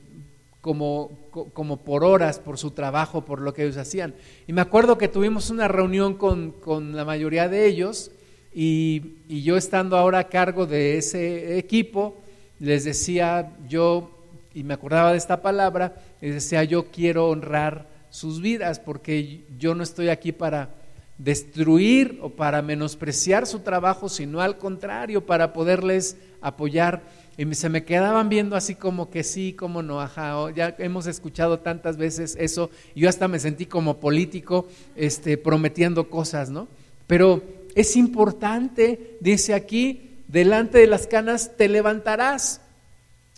como, 0.60 1.10
como, 1.52 1.78
por 1.78 2.04
horas 2.04 2.38
por 2.38 2.58
su 2.58 2.72
trabajo, 2.72 3.24
por 3.24 3.40
lo 3.40 3.54
que 3.54 3.64
ellos 3.64 3.76
hacían. 3.76 4.14
Y 4.46 4.52
me 4.52 4.60
acuerdo 4.60 4.98
que 4.98 5.08
tuvimos 5.08 5.50
una 5.50 5.68
reunión 5.68 6.14
con, 6.14 6.52
con 6.52 6.94
la 6.94 7.04
mayoría 7.04 7.48
de 7.48 7.66
ellos 7.66 8.10
y, 8.54 9.14
y, 9.28 9.42
yo 9.42 9.56
estando 9.56 9.96
ahora 9.96 10.20
a 10.20 10.28
cargo 10.28 10.66
de 10.66 10.98
ese 10.98 11.58
equipo, 11.58 12.16
les 12.58 12.84
decía 12.84 13.52
yo, 13.68 14.10
y 14.54 14.64
me 14.64 14.74
acordaba 14.74 15.12
de 15.12 15.18
esta 15.18 15.42
palabra, 15.42 15.94
les 16.20 16.34
decía 16.34 16.64
yo 16.64 16.86
quiero 16.90 17.28
honrar 17.28 17.95
sus 18.16 18.40
vidas, 18.40 18.80
porque 18.80 19.44
yo 19.58 19.74
no 19.74 19.82
estoy 19.82 20.08
aquí 20.08 20.32
para 20.32 20.70
destruir 21.18 22.18
o 22.22 22.30
para 22.30 22.62
menospreciar 22.62 23.46
su 23.46 23.60
trabajo, 23.60 24.08
sino 24.08 24.40
al 24.40 24.56
contrario, 24.56 25.26
para 25.26 25.52
poderles 25.52 26.16
apoyar 26.40 27.02
y 27.36 27.54
se 27.54 27.68
me 27.68 27.84
quedaban 27.84 28.30
viendo 28.30 28.56
así 28.56 28.74
como 28.74 29.10
que 29.10 29.22
sí, 29.22 29.52
como 29.52 29.82
no, 29.82 30.00
ajá, 30.00 30.50
ya 30.54 30.74
hemos 30.78 31.06
escuchado 31.06 31.58
tantas 31.58 31.98
veces 31.98 32.36
eso, 32.40 32.70
yo 32.94 33.10
hasta 33.10 33.28
me 33.28 33.38
sentí 33.38 33.66
como 33.66 33.98
político 33.98 34.66
este, 34.94 35.36
prometiendo 35.36 36.08
cosas, 36.08 36.48
¿no? 36.48 36.68
Pero 37.06 37.42
es 37.74 37.96
importante, 37.96 39.18
dice 39.20 39.52
aquí, 39.52 40.22
delante 40.28 40.78
de 40.78 40.86
las 40.86 41.06
canas 41.06 41.52
te 41.58 41.68
levantarás 41.68 42.62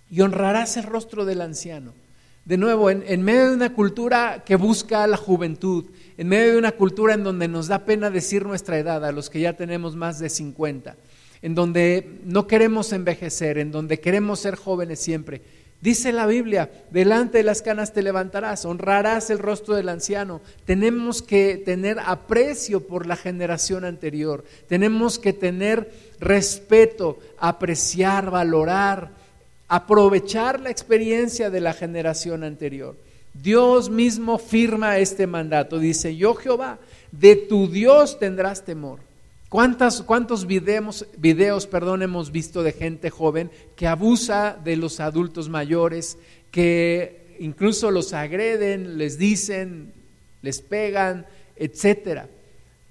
y 0.08 0.20
honrarás 0.20 0.76
el 0.76 0.84
rostro 0.84 1.24
del 1.24 1.40
anciano. 1.40 1.92
De 2.48 2.56
nuevo, 2.56 2.88
en, 2.88 3.22
medio 3.22 3.50
de 3.50 3.56
una 3.56 3.74
cultura 3.74 4.42
que 4.42 4.56
busca 4.56 5.06
la 5.06 5.18
juventud, 5.18 5.84
en 6.16 6.28
medio 6.28 6.52
de 6.52 6.58
una 6.58 6.72
cultura 6.72 7.12
en 7.12 7.22
donde 7.22 7.46
nos 7.46 7.68
da 7.68 7.84
pena 7.84 8.08
decir 8.08 8.46
nuestra 8.46 8.78
edad 8.78 9.04
a 9.04 9.12
los 9.12 9.28
que 9.28 9.40
ya 9.40 9.52
tenemos 9.52 9.96
más 9.96 10.18
de 10.18 10.30
50, 10.30 10.96
en 11.42 11.54
donde 11.54 12.20
no 12.24 12.46
queremos 12.46 12.94
envejecer, 12.94 13.58
en 13.58 13.70
donde 13.70 14.00
queremos 14.00 14.40
ser 14.40 14.56
jóvenes 14.56 14.98
siempre. 14.98 15.42
Dice 15.82 16.10
la 16.10 16.24
Biblia, 16.24 16.70
delante 16.90 17.36
de 17.36 17.44
las 17.44 17.60
canas 17.60 17.92
te 17.92 18.00
levantarás, 18.00 18.64
honrarás 18.64 19.28
el 19.28 19.40
rostro 19.40 19.74
del 19.74 19.90
anciano. 19.90 20.40
Tenemos 20.64 21.20
que 21.20 21.58
tener 21.58 21.98
aprecio 21.98 22.86
por 22.86 23.06
la 23.06 23.16
generación 23.16 23.84
anterior, 23.84 24.42
tenemos 24.68 25.18
que 25.18 25.34
tener 25.34 25.92
respeto, 26.18 27.18
apreciar, 27.36 28.30
valorar, 28.30 29.17
aprovechar 29.68 30.60
la 30.60 30.70
experiencia 30.70 31.50
de 31.50 31.60
la 31.60 31.72
generación 31.72 32.42
anterior. 32.42 32.96
Dios 33.34 33.90
mismo 33.90 34.38
firma 34.38 34.98
este 34.98 35.26
mandato, 35.26 35.78
dice, 35.78 36.16
yo 36.16 36.34
Jehová, 36.34 36.78
de 37.12 37.36
tu 37.36 37.68
Dios 37.68 38.18
tendrás 38.18 38.64
temor 38.64 39.00
¿Cuántos 39.48 40.46
videos, 40.46 41.06
videos 41.16 41.66
perdón, 41.66 42.02
hemos 42.02 42.30
visto 42.32 42.62
de 42.62 42.72
gente 42.72 43.08
joven 43.08 43.50
que 43.76 43.86
abusa 43.86 44.58
de 44.62 44.76
los 44.76 45.00
adultos 45.00 45.48
mayores, 45.48 46.18
que 46.50 47.36
incluso 47.40 47.90
los 47.90 48.12
agreden, 48.12 48.98
les 48.98 49.16
dicen, 49.16 49.94
les 50.42 50.60
pegan, 50.60 51.26
etcétera? 51.56 52.28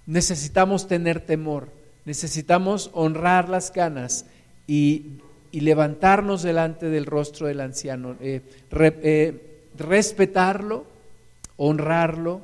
Necesitamos 0.08 0.88
tener 0.88 1.20
temor, 1.20 1.70
necesitamos 2.06 2.90
honrar 2.94 3.50
las 3.50 3.70
canas 3.70 4.26
y, 4.66 5.20
levantarnos 5.62 6.44
delante 6.44 6.88
del 6.88 7.06
rostro 7.06 7.48
del 7.48 7.62
anciano, 7.62 8.16
eh, 8.20 8.42
eh, 8.72 9.62
respetarlo, 9.78 10.86
honrarlo, 11.58 12.42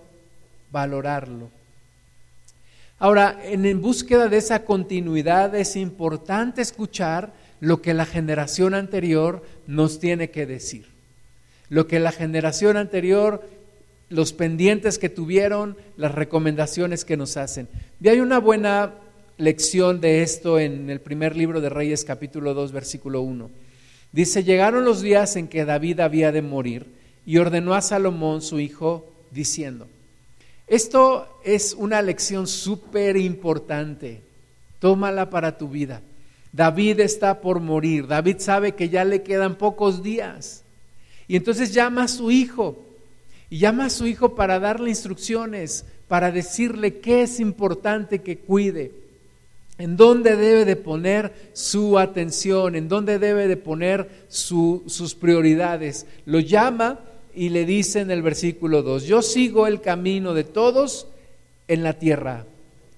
valorarlo. 0.71 1.49
Ahora, 2.99 3.37
en, 3.43 3.81
búsqueda 3.81 4.29
de 4.29 4.37
esa 4.37 4.63
continuidad 4.63 5.53
es 5.55 5.75
importante 5.75 6.61
escuchar 6.61 7.33
lo 7.59 7.81
que 7.81 7.93
la 7.93 8.05
generación 8.05 8.73
anterior 8.73 9.43
nos 9.67 9.99
tiene 9.99 10.29
que 10.29 10.45
decir. 10.45 10.87
Lo 11.69 11.85
que 11.87 11.99
la 11.99 12.13
generación 12.13 12.77
anterior, 12.77 13.43
los 14.09 14.31
pendientes 14.31 14.99
que 14.99 15.09
tuvieron, 15.09 15.75
las 15.97 16.15
recomendaciones 16.15 17.03
que 17.03 17.17
nos 17.17 17.35
hacen. 17.35 17.67
Y 17.99 18.07
hay 18.07 18.21
una 18.21 18.39
buena 18.39 18.93
lección 19.37 19.99
de 20.01 20.21
esto 20.21 20.59
en 20.59 20.89
el 20.89 21.01
primer 21.01 21.35
libro 21.35 21.61
de 21.61 21.69
Reyes 21.69 22.05
capítulo 22.05 22.53
2 22.53 22.71
versículo 22.71 23.21
1. 23.21 23.49
Dice, 24.11 24.43
llegaron 24.43 24.85
los 24.85 25.01
días 25.01 25.35
en 25.35 25.47
que 25.47 25.65
David 25.65 25.99
había 25.99 26.31
de 26.31 26.41
morir 26.41 26.85
y 27.25 27.37
ordenó 27.37 27.73
a 27.73 27.81
Salomón 27.81 28.41
su 28.41 28.59
hijo 28.59 29.11
diciendo, 29.31 29.87
esto 30.67 31.39
es 31.43 31.73
una 31.77 32.01
lección 32.01 32.47
súper 32.47 33.17
importante. 33.17 34.21
Tómala 34.79 35.29
para 35.29 35.57
tu 35.57 35.67
vida. 35.67 36.01
David 36.51 36.99
está 36.99 37.41
por 37.41 37.59
morir. 37.59 38.07
David 38.07 38.37
sabe 38.39 38.73
que 38.73 38.89
ya 38.89 39.03
le 39.03 39.23
quedan 39.23 39.55
pocos 39.55 40.03
días. 40.03 40.63
Y 41.27 41.35
entonces 41.35 41.73
llama 41.73 42.03
a 42.03 42.07
su 42.07 42.31
hijo. 42.31 42.77
Y 43.49 43.59
llama 43.59 43.85
a 43.85 43.89
su 43.89 44.05
hijo 44.05 44.35
para 44.35 44.59
darle 44.59 44.89
instrucciones, 44.89 45.85
para 46.07 46.31
decirle 46.31 46.99
qué 46.99 47.23
es 47.23 47.39
importante 47.39 48.21
que 48.21 48.37
cuide, 48.37 49.02
en 49.77 49.97
dónde 49.97 50.35
debe 50.35 50.65
de 50.65 50.75
poner 50.75 51.33
su 51.53 51.97
atención, 51.97 52.75
en 52.75 52.87
dónde 52.87 53.19
debe 53.19 53.47
de 53.47 53.57
poner 53.57 54.09
sus 54.27 55.15
prioridades. 55.19 56.05
Lo 56.25 56.39
llama 56.39 56.99
y 57.33 57.49
le 57.49 57.65
dice 57.65 58.01
en 58.01 58.11
el 58.11 58.21
versículo 58.21 58.83
2, 58.83 59.05
yo 59.05 59.21
sigo 59.21 59.65
el 59.65 59.81
camino 59.81 60.33
de 60.33 60.43
todos 60.43 61.07
en 61.67 61.83
la 61.83 61.93
tierra, 61.93 62.45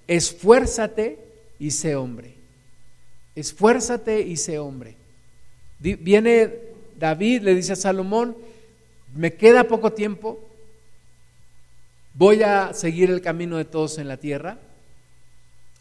esfuérzate 0.07 1.19
y 1.59 1.71
sé 1.71 1.95
hombre, 1.95 2.33
esfuérzate 3.35 4.21
y 4.21 4.35
sé 4.35 4.59
hombre. 4.59 4.95
Viene 5.79 6.53
David, 6.99 7.43
le 7.43 7.55
dice 7.55 7.73
a 7.73 7.77
Salomón, 7.77 8.35
me 9.15 9.33
queda 9.33 9.65
poco 9.65 9.93
tiempo, 9.93 10.39
voy 12.13 12.43
a 12.43 12.73
seguir 12.73 13.09
el 13.09 13.21
camino 13.21 13.57
de 13.57 13.65
todos 13.65 13.97
en 13.97 14.09
la 14.09 14.17
tierra, 14.17 14.59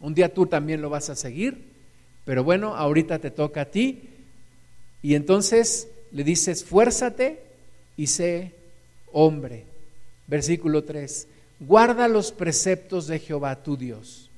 un 0.05 0.13
día 0.13 0.31
tú 0.31 0.45
también 0.45 0.83
lo 0.83 0.91
vas 0.91 1.09
a 1.09 1.15
seguir, 1.15 1.65
pero 2.25 2.43
bueno, 2.43 2.75
ahorita 2.75 3.17
te 3.17 3.31
toca 3.31 3.61
a 3.61 3.65
ti, 3.65 4.03
y 5.01 5.15
entonces 5.15 5.87
le 6.11 6.23
dice, 6.23 6.51
esfuérzate 6.51 7.41
y 7.97 8.05
sé 8.05 8.51
hombre. 9.11 9.65
Versículo 10.27 10.83
3. 10.83 11.27
Guarda 11.59 12.07
los 12.07 12.31
preceptos 12.31 13.07
de 13.07 13.17
Jehová 13.17 13.63
tu 13.63 13.77
Dios, 13.77 14.29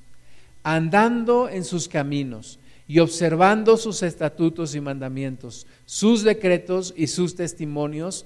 andando 0.64 1.50
en 1.50 1.66
sus 1.66 1.90
caminos 1.90 2.60
y 2.88 3.00
observando 3.00 3.76
sus 3.76 4.04
estatutos 4.04 4.74
y 4.74 4.80
mandamientos, 4.80 5.68
sus 5.86 6.24
decretos 6.24 6.94
y 6.96 7.08
sus 7.08 7.36
testimonios, 7.36 8.26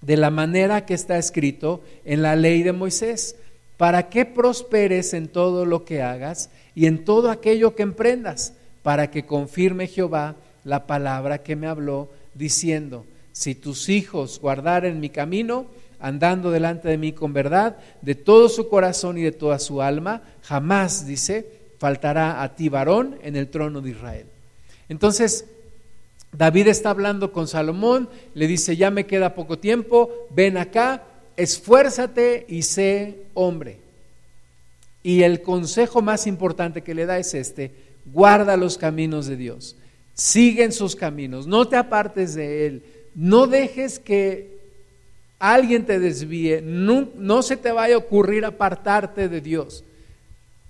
de 0.00 0.16
la 0.16 0.30
manera 0.30 0.86
que 0.86 0.94
está 0.94 1.18
escrito 1.18 1.82
en 2.06 2.22
la 2.22 2.36
ley 2.36 2.62
de 2.62 2.72
Moisés, 2.72 3.36
para 3.78 4.10
que 4.10 4.26
prosperes 4.26 5.14
en 5.14 5.28
todo 5.28 5.64
lo 5.64 5.86
que 5.86 6.02
hagas 6.02 6.50
y 6.74 6.86
en 6.86 7.04
todo 7.04 7.30
aquello 7.30 7.74
que 7.74 7.84
emprendas, 7.84 8.52
para 8.82 9.10
que 9.10 9.24
confirme 9.24 9.86
Jehová 9.86 10.36
la 10.64 10.86
palabra 10.86 11.42
que 11.42 11.56
me 11.56 11.68
habló, 11.68 12.10
diciendo, 12.34 13.06
si 13.32 13.54
tus 13.54 13.88
hijos 13.88 14.40
guardaren 14.40 15.00
mi 15.00 15.10
camino, 15.10 15.66
andando 16.00 16.50
delante 16.50 16.88
de 16.88 16.98
mí 16.98 17.12
con 17.12 17.32
verdad, 17.32 17.76
de 18.02 18.14
todo 18.14 18.48
su 18.48 18.68
corazón 18.68 19.16
y 19.16 19.22
de 19.22 19.32
toda 19.32 19.58
su 19.58 19.80
alma, 19.80 20.22
jamás, 20.42 21.06
dice, 21.06 21.46
faltará 21.78 22.42
a 22.42 22.54
ti 22.54 22.68
varón 22.68 23.16
en 23.22 23.36
el 23.36 23.48
trono 23.48 23.80
de 23.80 23.90
Israel. 23.90 24.26
Entonces, 24.88 25.46
David 26.32 26.68
está 26.68 26.90
hablando 26.90 27.32
con 27.32 27.48
Salomón, 27.48 28.08
le 28.34 28.46
dice, 28.46 28.76
ya 28.76 28.90
me 28.90 29.06
queda 29.06 29.34
poco 29.34 29.58
tiempo, 29.58 30.10
ven 30.30 30.56
acá, 30.56 31.04
esfuérzate 31.38 32.44
y 32.48 32.62
sé 32.62 33.22
hombre. 33.32 33.78
Y 35.02 35.22
el 35.22 35.40
consejo 35.40 36.02
más 36.02 36.26
importante 36.26 36.82
que 36.82 36.94
le 36.94 37.06
da 37.06 37.18
es 37.18 37.32
este, 37.32 37.72
guarda 38.04 38.56
los 38.58 38.76
caminos 38.76 39.26
de 39.26 39.36
Dios, 39.36 39.76
sigue 40.12 40.70
sus 40.72 40.94
caminos, 40.94 41.46
no 41.46 41.66
te 41.66 41.76
apartes 41.76 42.34
de 42.34 42.66
él 42.66 42.82
no 43.18 43.48
dejes 43.48 43.98
que 43.98 44.58
alguien 45.40 45.84
te 45.84 45.98
desvíe, 45.98 46.62
no, 46.62 47.42
se 47.42 47.56
te 47.56 47.72
vaya 47.72 47.96
a 47.96 47.98
ocurrir 47.98 48.44
apartarte 48.44 49.28
de 49.28 49.40
Dios. 49.40 49.82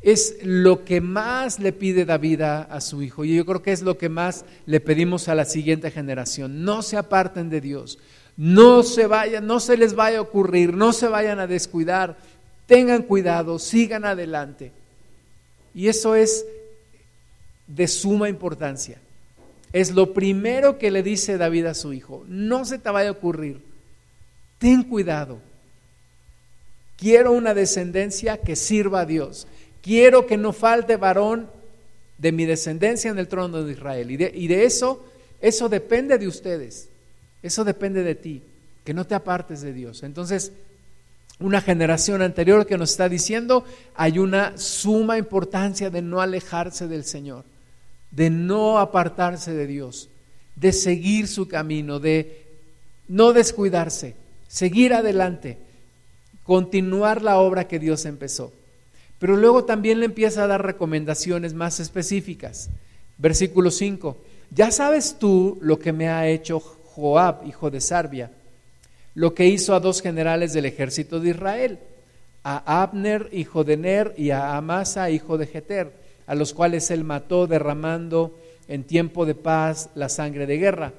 Es 0.00 0.38
lo 0.42 0.82
que 0.82 1.02
más 1.02 1.58
le 1.58 1.74
pide 1.74 2.06
David 2.06 2.40
a, 2.40 2.80
su 2.80 3.02
hijo 3.02 3.26
y 3.26 3.34
yo 3.36 3.44
creo 3.44 3.60
que 3.60 3.72
es 3.72 3.82
lo 3.82 3.98
que 3.98 4.08
más 4.08 4.46
le 4.64 4.80
pedimos 4.80 5.28
a 5.28 5.34
la 5.34 5.44
siguiente 5.44 5.90
generación. 5.90 6.64
No 6.64 6.80
se 6.80 6.96
aparten 6.96 7.50
de 7.50 7.60
Dios, 7.60 7.98
no 8.38 8.84
se 8.84 9.08
vayan, 9.08 9.48
no 9.48 9.58
se 9.58 9.76
les 9.76 9.96
vaya 9.96 10.18
a 10.18 10.22
ocurrir, 10.22 10.72
no 10.72 10.92
se 10.92 11.08
vayan 11.08 11.40
a 11.40 11.48
descuidar, 11.48 12.16
tengan 12.66 13.02
cuidado, 13.02 13.58
sigan 13.58 14.04
adelante. 14.04 14.70
Y 15.74 15.88
eso 15.88 16.14
es 16.14 16.46
de 17.66 17.88
suma 17.88 18.28
importancia. 18.28 19.00
Es 19.72 19.90
lo 19.90 20.14
primero 20.14 20.78
que 20.78 20.92
le 20.92 21.02
dice 21.02 21.36
David 21.36 21.66
a 21.66 21.74
su 21.74 21.92
hijo. 21.92 22.24
No 22.28 22.64
se 22.64 22.78
te 22.78 22.88
vaya 22.90 23.08
a 23.08 23.12
ocurrir. 23.12 23.60
Ten 24.58 24.84
cuidado. 24.84 25.40
Quiero 26.96 27.32
una 27.32 27.54
descendencia 27.54 28.38
que 28.38 28.54
sirva 28.54 29.00
a 29.00 29.06
Dios. 29.06 29.48
Quiero 29.82 30.26
que 30.26 30.36
no 30.36 30.52
falte 30.52 30.96
varón 30.96 31.50
de 32.18 32.30
mi 32.30 32.44
descendencia 32.44 33.10
en 33.10 33.18
el 33.18 33.26
trono 33.26 33.64
de 33.64 33.72
Israel. 33.72 34.12
Y 34.12 34.16
de, 34.16 34.32
y 34.32 34.46
de 34.46 34.64
eso, 34.64 35.04
eso 35.40 35.68
depende 35.68 36.18
de 36.18 36.28
ustedes. 36.28 36.87
Eso 37.42 37.64
depende 37.64 38.02
de 38.02 38.14
ti. 38.14 38.42
Que 38.84 38.94
no 38.94 39.06
te 39.06 39.14
apartes 39.14 39.60
de 39.60 39.72
Dios. 39.72 40.02
Entonces, 40.02 40.52
una 41.40 41.60
generación 41.60 42.22
anterior 42.22 42.66
que 42.66 42.78
nos 42.78 42.90
está 42.90 43.08
diciendo, 43.08 43.64
hay 43.94 44.18
una 44.18 44.56
suma 44.56 45.18
importancia 45.18 45.90
de 45.90 46.02
no 46.02 46.20
alejarse 46.20 46.88
del 46.88 47.04
Señor 47.04 47.44
de 48.10 48.30
no 48.30 48.78
apartarse 48.78 49.52
de 49.52 49.66
Dios, 49.66 50.08
de 50.56 50.72
seguir 50.72 51.28
su 51.28 51.48
camino, 51.48 52.00
de 52.00 52.46
no 53.06 53.32
descuidarse, 53.32 54.14
seguir 54.48 54.94
adelante, 54.94 55.58
continuar 56.42 57.22
la 57.22 57.38
obra 57.38 57.68
que 57.68 57.78
Dios 57.78 58.04
empezó. 58.06 58.52
Pero 59.18 59.36
luego 59.36 59.64
también 59.64 60.00
le 60.00 60.06
empieza 60.06 60.44
a 60.44 60.46
dar 60.46 60.64
recomendaciones 60.64 61.52
más 61.52 61.80
específicas. 61.80 62.70
Versículo 63.18 63.70
5. 63.70 64.16
ya 64.50 64.70
sabes 64.70 65.16
tú 65.18 65.58
lo 65.60 65.78
que 65.78 65.92
me 65.92 66.08
ha 66.08 66.28
hecho 66.28 66.77
Joab, 66.98 67.46
hijo 67.46 67.70
de 67.70 67.80
Sarbia, 67.80 68.32
lo 69.14 69.34
que 69.34 69.46
hizo 69.46 69.74
a 69.74 69.80
dos 69.80 70.02
generales 70.02 70.52
del 70.52 70.66
ejército 70.66 71.20
de 71.20 71.30
Israel, 71.30 71.78
a 72.42 72.82
Abner, 72.82 73.28
hijo 73.32 73.62
de 73.62 73.76
Ner, 73.76 74.14
y 74.16 74.30
a 74.30 74.56
Amasa, 74.56 75.10
hijo 75.10 75.38
de 75.38 75.46
Jeter, 75.46 75.92
a 76.26 76.34
los 76.34 76.52
cuales 76.54 76.90
él 76.90 77.04
mató 77.04 77.46
derramando 77.46 78.36
en 78.66 78.84
tiempo 78.84 79.26
de 79.26 79.34
paz 79.34 79.90
la 79.94 80.08
sangre 80.08 80.46
de 80.46 80.58
guerra 80.58 80.92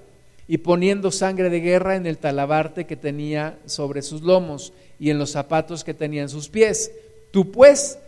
y 0.48 0.60
poniendo 0.60 1.12
sangre 1.12 1.50
de 1.50 1.60
guerra 1.60 1.96
en 1.96 2.08
el 2.08 2.18
talabarte 2.18 2.86
que 2.86 2.96
tenía 2.96 3.60
sobre 3.66 4.02
sus 4.02 4.22
lomos 4.22 4.74
y 5.00 5.12
en 5.12 5.20
los 5.20 5.32
zapatos 5.32 5.84
que 5.84 5.94
tenía 5.94 6.24
en 6.24 6.30
sus 6.30 6.50
pies. 6.50 6.92
Tú 7.32 7.52
pues 7.52 8.00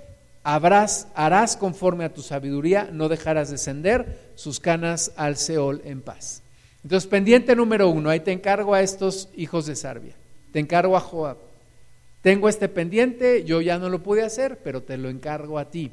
harás 0.44 1.58
conforme 1.58 2.06
a 2.06 2.14
tu 2.14 2.24
sabiduría, 2.24 2.90
no 2.92 3.10
dejarás 3.10 3.52
descender 3.52 4.32
sus 4.36 4.60
canas 4.60 5.12
al 5.18 5.38
Seol 5.38 5.82
en 5.86 6.02
paz. 6.02 6.41
Entonces, 6.84 7.08
pendiente 7.08 7.56
número 7.56 7.89
uno, 7.89 8.10
ahí 8.10 8.20
te 8.20 8.32
encargo 8.32 8.74
a 8.74 8.82
estos 8.82 9.30
hijos 9.36 9.65
de 9.65 9.76
Sarbia, 9.76 10.15
te 10.52 10.60
encargo 10.60 10.98
a 10.98 11.00
Joab. 11.00 11.38
Tengo 12.22 12.50
este 12.50 12.70
pendiente, 12.70 13.44
yo 13.46 13.62
ya 13.62 13.80
no 13.80 13.89
lo 13.89 14.04
pude 14.04 14.24
hacer, 14.24 14.60
pero 14.63 14.82
te 14.84 14.98
lo 14.98 15.10
encargo 15.10 15.58
a 15.58 15.72
ti. 15.72 15.91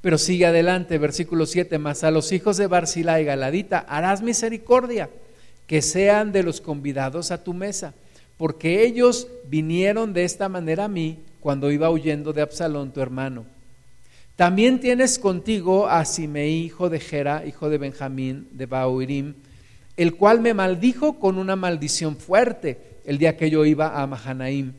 Pero 0.00 0.18
sigue 0.18 0.46
adelante, 0.46 0.98
versículo 0.98 1.46
7, 1.46 1.78
más 1.78 2.04
a 2.04 2.10
los 2.10 2.32
hijos 2.32 2.56
de 2.56 2.66
Barzilá 2.66 3.20
y 3.20 3.24
Galadita 3.24 3.80
harás 3.80 4.22
misericordia, 4.22 5.10
que 5.66 5.82
sean 5.82 6.32
de 6.32 6.42
los 6.42 6.60
convidados 6.60 7.30
a 7.30 7.42
tu 7.42 7.54
mesa, 7.54 7.94
porque 8.36 8.84
ellos 8.84 9.28
vinieron 9.48 10.12
de 10.12 10.24
esta 10.24 10.48
manera 10.48 10.84
a 10.84 10.88
mí 10.88 11.18
cuando 11.40 11.70
iba 11.70 11.90
huyendo 11.90 12.32
de 12.32 12.42
Absalón, 12.42 12.92
tu 12.92 13.00
hermano. 13.00 13.44
También 14.36 14.80
tienes 14.80 15.18
contigo 15.18 15.88
a 15.88 16.04
Simeí, 16.04 16.64
hijo 16.64 16.88
de 16.88 16.98
Gera, 17.00 17.44
hijo 17.46 17.68
de 17.68 17.78
Benjamín, 17.78 18.48
de 18.52 18.66
Bauirim, 18.66 19.34
el 19.96 20.14
cual 20.14 20.40
me 20.40 20.54
maldijo 20.54 21.18
con 21.18 21.38
una 21.38 21.56
maldición 21.56 22.16
fuerte 22.16 22.98
el 23.04 23.18
día 23.18 23.36
que 23.36 23.50
yo 23.50 23.64
iba 23.64 24.00
a 24.00 24.06
Mahanaim 24.06 24.72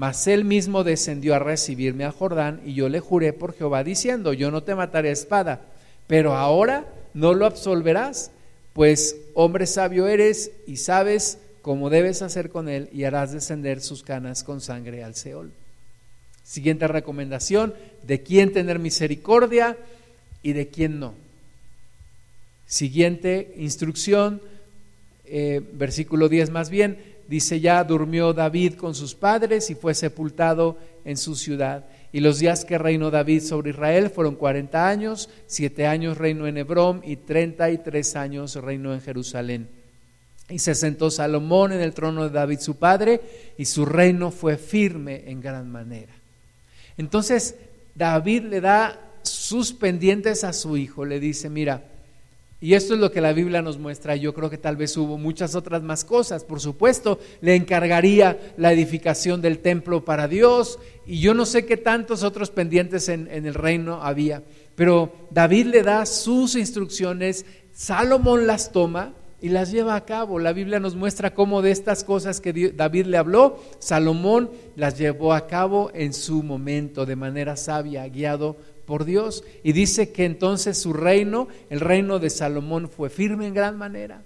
mas 0.00 0.26
él 0.28 0.46
mismo 0.46 0.82
descendió 0.82 1.34
a 1.34 1.40
recibirme 1.40 2.04
al 2.04 2.12
Jordán 2.12 2.62
y 2.64 2.72
yo 2.72 2.88
le 2.88 3.00
juré 3.00 3.34
por 3.34 3.52
Jehová 3.52 3.84
diciendo, 3.84 4.32
yo 4.32 4.50
no 4.50 4.62
te 4.62 4.74
mataré 4.74 5.10
a 5.10 5.12
espada, 5.12 5.60
pero 6.06 6.34
ahora 6.34 6.86
no 7.12 7.34
lo 7.34 7.44
absolverás, 7.44 8.30
pues 8.72 9.14
hombre 9.34 9.66
sabio 9.66 10.08
eres 10.08 10.52
y 10.66 10.78
sabes 10.78 11.36
cómo 11.60 11.90
debes 11.90 12.22
hacer 12.22 12.48
con 12.48 12.70
él 12.70 12.88
y 12.94 13.04
harás 13.04 13.32
descender 13.32 13.82
sus 13.82 14.02
canas 14.02 14.42
con 14.42 14.62
sangre 14.62 15.04
al 15.04 15.16
Seol. 15.16 15.52
Siguiente 16.44 16.88
recomendación, 16.88 17.74
de 18.02 18.22
quién 18.22 18.54
tener 18.54 18.78
misericordia 18.78 19.76
y 20.42 20.54
de 20.54 20.68
quién 20.68 20.98
no. 20.98 21.12
Siguiente 22.70 23.52
instrucción, 23.56 24.40
eh, 25.24 25.60
versículo 25.74 26.28
10 26.28 26.50
más 26.50 26.70
bien, 26.70 26.98
Dice 27.30 27.60
ya, 27.60 27.84
durmió 27.84 28.32
David 28.32 28.74
con 28.74 28.92
sus 28.92 29.14
padres 29.14 29.70
y 29.70 29.76
fue 29.76 29.94
sepultado 29.94 30.76
en 31.04 31.16
su 31.16 31.36
ciudad. 31.36 31.86
Y 32.10 32.18
los 32.18 32.40
días 32.40 32.64
que 32.64 32.76
reinó 32.76 33.12
David 33.12 33.42
sobre 33.42 33.70
Israel 33.70 34.10
fueron 34.10 34.34
cuarenta 34.34 34.88
años, 34.88 35.28
siete 35.46 35.86
años 35.86 36.18
reinó 36.18 36.48
en 36.48 36.58
Hebrón 36.58 37.02
y 37.04 37.14
treinta 37.14 37.70
y 37.70 37.78
tres 37.78 38.16
años 38.16 38.56
reinó 38.56 38.92
en 38.92 39.00
Jerusalén. 39.00 39.68
Y 40.48 40.58
se 40.58 40.74
sentó 40.74 41.08
Salomón 41.08 41.70
en 41.70 41.82
el 41.82 41.94
trono 41.94 42.24
de 42.24 42.30
David 42.30 42.58
su 42.58 42.78
padre 42.80 43.20
y 43.56 43.64
su 43.66 43.86
reino 43.86 44.32
fue 44.32 44.56
firme 44.56 45.22
en 45.30 45.40
gran 45.40 45.70
manera. 45.70 46.12
Entonces 46.96 47.54
David 47.94 48.42
le 48.46 48.60
da 48.60 48.98
sus 49.22 49.72
pendientes 49.72 50.42
a 50.42 50.52
su 50.52 50.76
hijo, 50.76 51.04
le 51.04 51.20
dice, 51.20 51.48
mira, 51.48 51.89
y 52.62 52.74
esto 52.74 52.92
es 52.92 53.00
lo 53.00 53.10
que 53.10 53.22
la 53.22 53.32
Biblia 53.32 53.62
nos 53.62 53.78
muestra. 53.78 54.16
Yo 54.16 54.34
creo 54.34 54.50
que 54.50 54.58
tal 54.58 54.76
vez 54.76 54.94
hubo 54.98 55.16
muchas 55.16 55.54
otras 55.54 55.82
más 55.82 56.04
cosas. 56.04 56.44
Por 56.44 56.60
supuesto, 56.60 57.18
le 57.40 57.54
encargaría 57.54 58.38
la 58.58 58.70
edificación 58.70 59.40
del 59.40 59.60
templo 59.60 60.04
para 60.04 60.28
Dios. 60.28 60.78
Y 61.06 61.20
yo 61.20 61.32
no 61.32 61.46
sé 61.46 61.64
qué 61.64 61.78
tantos 61.78 62.22
otros 62.22 62.50
pendientes 62.50 63.08
en, 63.08 63.28
el 63.30 63.54
reino 63.54 64.02
había. 64.02 64.42
Pero 64.74 65.10
David 65.30 65.66
le 65.66 65.82
da 65.82 66.04
sus 66.04 66.54
instrucciones, 66.54 67.46
Salomón 67.72 68.46
las 68.46 68.72
toma 68.72 69.14
y 69.40 69.48
las 69.48 69.72
lleva 69.72 69.94
a 69.94 70.04
cabo. 70.04 70.38
La 70.38 70.52
Biblia 70.52 70.80
nos 70.80 70.96
muestra 70.96 71.32
cómo 71.32 71.62
de 71.62 71.70
estas 71.70 72.04
cosas 72.04 72.42
que 72.42 72.72
David 72.76 73.06
le 73.06 73.16
habló, 73.16 73.58
Salomón 73.78 74.50
las 74.76 74.98
llevó 74.98 75.32
a 75.32 75.46
cabo 75.46 75.90
en 75.94 76.12
su 76.12 76.42
momento, 76.42 77.06
de 77.06 77.16
manera 77.16 77.56
sabia, 77.56 78.06
guiado 78.08 78.58
por 78.90 79.04
Dios. 79.04 79.44
Y 79.62 79.70
dice 79.70 80.10
que 80.10 80.24
entonces 80.24 80.76
su 80.76 80.92
reino, 80.92 81.46
el 81.70 81.78
reino 81.78 82.18
de 82.18 82.28
Salomón, 82.28 82.88
fue 82.88 83.08
firme 83.08 83.46
en 83.46 83.54
gran 83.54 83.78
manera. 83.78 84.20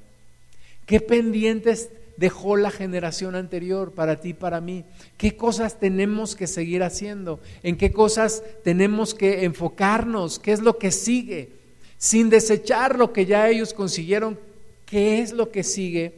¿Qué 0.87 1.00
pendientes 1.00 1.90
dejó 2.16 2.57
la 2.57 2.70
generación 2.70 3.35
anterior 3.35 3.92
para 3.92 4.22
ti 4.22 4.31
y 4.31 4.33
para 4.33 4.62
mí? 4.62 4.87
¿Qué 5.18 5.37
cosas 5.37 5.79
tenemos 5.79 6.35
que 6.35 6.46
seguir 6.46 6.83
haciendo? 6.83 7.40
¿En 7.62 7.77
qué 7.77 7.92
cosas 7.92 8.42
tenemos 8.62 9.12
que 9.12 9.44
enfocarnos? 9.44 10.38
¿Qué 10.38 10.53
es 10.53 10.62
lo 10.62 10.79
que 10.79 10.92
sigue? 10.92 11.50
Sin 11.98 12.31
desechar 12.31 12.98
lo 12.98 13.12
que 13.12 13.27
ya 13.27 13.50
ellos 13.50 13.74
consiguieron, 13.74 14.38
¿qué 14.87 15.20
es 15.20 15.35
lo 15.35 15.50
que 15.50 15.62
sigue 15.62 16.14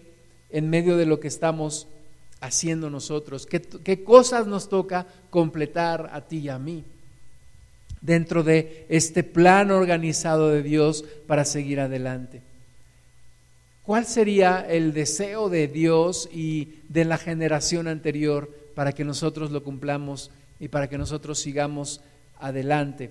en 0.51 0.71
medio 0.71 0.97
de 0.97 1.07
lo 1.07 1.19
que 1.19 1.27
estamos 1.27 1.89
haciendo 2.41 2.91
nosotros? 2.91 3.45
¿Qué, 3.45 3.61
qué 3.61 4.05
cosas 4.05 4.47
nos 4.47 4.69
toca 4.69 5.05
completar 5.31 6.11
a 6.13 6.21
ti 6.21 6.39
y 6.39 6.49
a 6.49 6.61
mí? 6.61 6.85
Dentro 8.07 8.45
de 8.45 8.87
este 8.89 9.25
plan 9.25 9.73
organizado 9.73 10.51
de 10.51 10.63
Dios 10.63 11.05
para 11.27 11.45
seguir 11.45 11.81
adelante. 11.81 12.41
¿Cuál 13.83 14.07
sería 14.07 14.65
el 14.69 14.93
deseo 14.93 15.49
de 15.49 15.67
Dios 15.69 16.29
y 16.33 16.81
de 16.89 17.05
la 17.05 17.19
generación 17.19 17.89
anterior 17.89 18.51
para 18.75 18.93
que 18.93 19.05
nosotros 19.05 19.51
lo 19.51 19.63
cumplamos 19.63 20.31
y 20.61 20.69
para 20.69 20.89
que 20.89 20.99
nosotros 20.99 21.41
sigamos 21.41 22.01
adelante? 22.39 23.11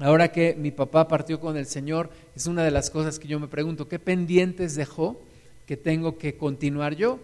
Ahora 0.00 0.32
que 0.32 0.56
mi 0.56 0.72
papá 0.72 1.06
partió 1.06 1.38
con 1.38 1.56
el 1.56 1.66
Señor, 1.66 2.10
es 2.34 2.46
una 2.46 2.64
de 2.64 2.72
las 2.72 2.90
cosas 2.90 3.20
que 3.20 3.28
yo 3.28 3.38
me 3.38 3.46
pregunto, 3.46 3.88
¿qué 3.88 4.00
pendientes 4.00 4.74
dejó 4.74 5.20
que 5.66 5.76
tengo 5.76 6.18
que 6.18 6.36
continuar 6.36 6.96
yo? 6.96 7.20